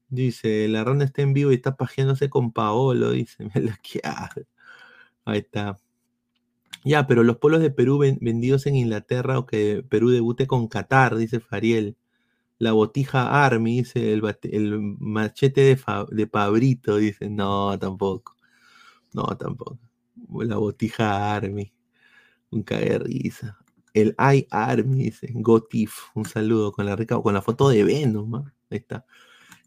[0.09, 4.01] Dice, la ronda está en vivo y está pajeándose con Paolo, dice, me la que.
[5.25, 5.77] Ahí está.
[6.85, 10.69] Ya, pero los polos de Perú ven- vendidos en Inglaterra o que Perú debute con
[10.69, 11.97] Qatar, dice Fariel.
[12.59, 15.79] La botija Army, dice el, el machete de,
[16.11, 17.29] de Pabrito, dice.
[17.31, 18.37] No, tampoco.
[19.13, 19.79] No, tampoco.
[20.41, 21.73] La botija Army.
[22.51, 23.59] Un cague risa.
[23.93, 25.29] El I Army, dice.
[25.35, 25.95] Gotif.
[26.15, 28.35] Un saludo con la rica, con la foto de Venom.
[28.37, 28.55] ¿ah?
[28.71, 29.05] Ahí está.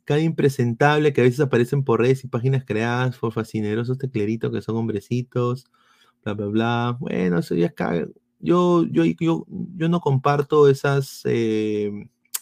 [0.06, 4.62] Cada impresentable que a veces aparecen por redes y páginas creadas por fascinerosos tecleritos que
[4.62, 5.66] son hombrecitos,
[6.24, 6.98] bla, bla, bla.
[7.00, 7.74] Bueno, eso ya es
[8.40, 11.92] Yo, yo, yo, yo no comparto esas, eh,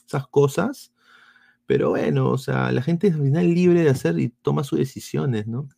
[0.08, 0.94] esas cosas,
[1.66, 4.80] pero bueno, o sea, la gente es al final libre de hacer y toma sus
[4.80, 5.70] decisiones, ¿no?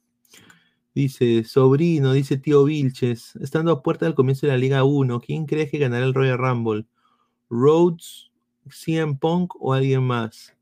[0.93, 5.45] Dice, sobrino, dice tío Vilches, estando a puerta del comienzo de la Liga 1, ¿quién
[5.45, 6.87] crees que ganará el Royal Rumble?
[7.49, 8.31] ¿Rhodes,
[8.69, 10.55] CM Punk o alguien más?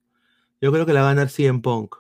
[0.62, 1.96] Yo creo que la va a ganar CM Punk.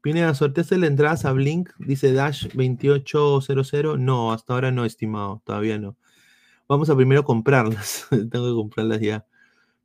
[0.00, 1.70] Pineda, ¿sorteaste la entrada a Blink?
[1.78, 3.98] Dice Dash 2800.
[3.98, 5.42] No, hasta ahora no, estimado.
[5.44, 5.96] Todavía no.
[6.68, 8.06] Vamos a primero comprarlas.
[8.30, 9.26] Tengo que comprarlas ya.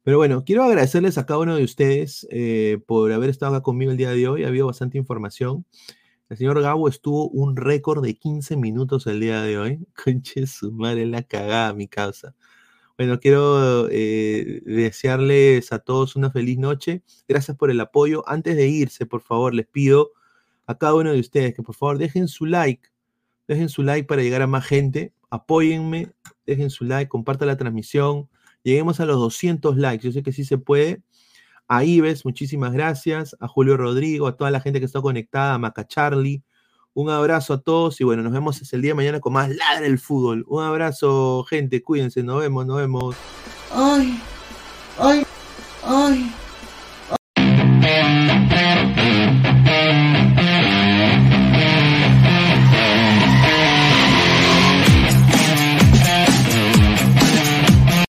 [0.04, 3.92] Pero bueno, quiero agradecerles a cada uno de ustedes eh, por haber estado acá conmigo
[3.92, 4.44] el día de hoy.
[4.44, 5.66] Ha habido bastante información.
[6.30, 9.88] El señor Gabo estuvo un récord de 15 minutos el día de hoy.
[10.04, 12.36] Conche su madre, la cagada, mi causa.
[12.98, 17.04] Bueno, quiero eh, desearles a todos una feliz noche.
[17.28, 18.28] Gracias por el apoyo.
[18.28, 20.12] Antes de irse, por favor, les pido
[20.68, 22.90] a cada uno de ustedes que por favor dejen su like.
[23.48, 25.14] Dejen su like para llegar a más gente.
[25.30, 26.12] Apóyenme,
[26.46, 28.30] dejen su like, compartan la transmisión.
[28.64, 30.06] Lleguemos a los 200 likes.
[30.06, 31.02] Yo sé que sí se puede.
[31.68, 33.36] A Ives, muchísimas gracias.
[33.40, 36.44] A Julio Rodrigo, a toda la gente que está conectada, a Maca Charlie.
[36.96, 39.86] Un abrazo a todos y bueno, nos vemos el día de mañana con más Ladra
[39.86, 40.46] el Fútbol.
[40.48, 43.16] Un abrazo, gente, cuídense, nos vemos, nos vemos.
[43.72, 44.22] Ay,
[45.00, 45.26] ay.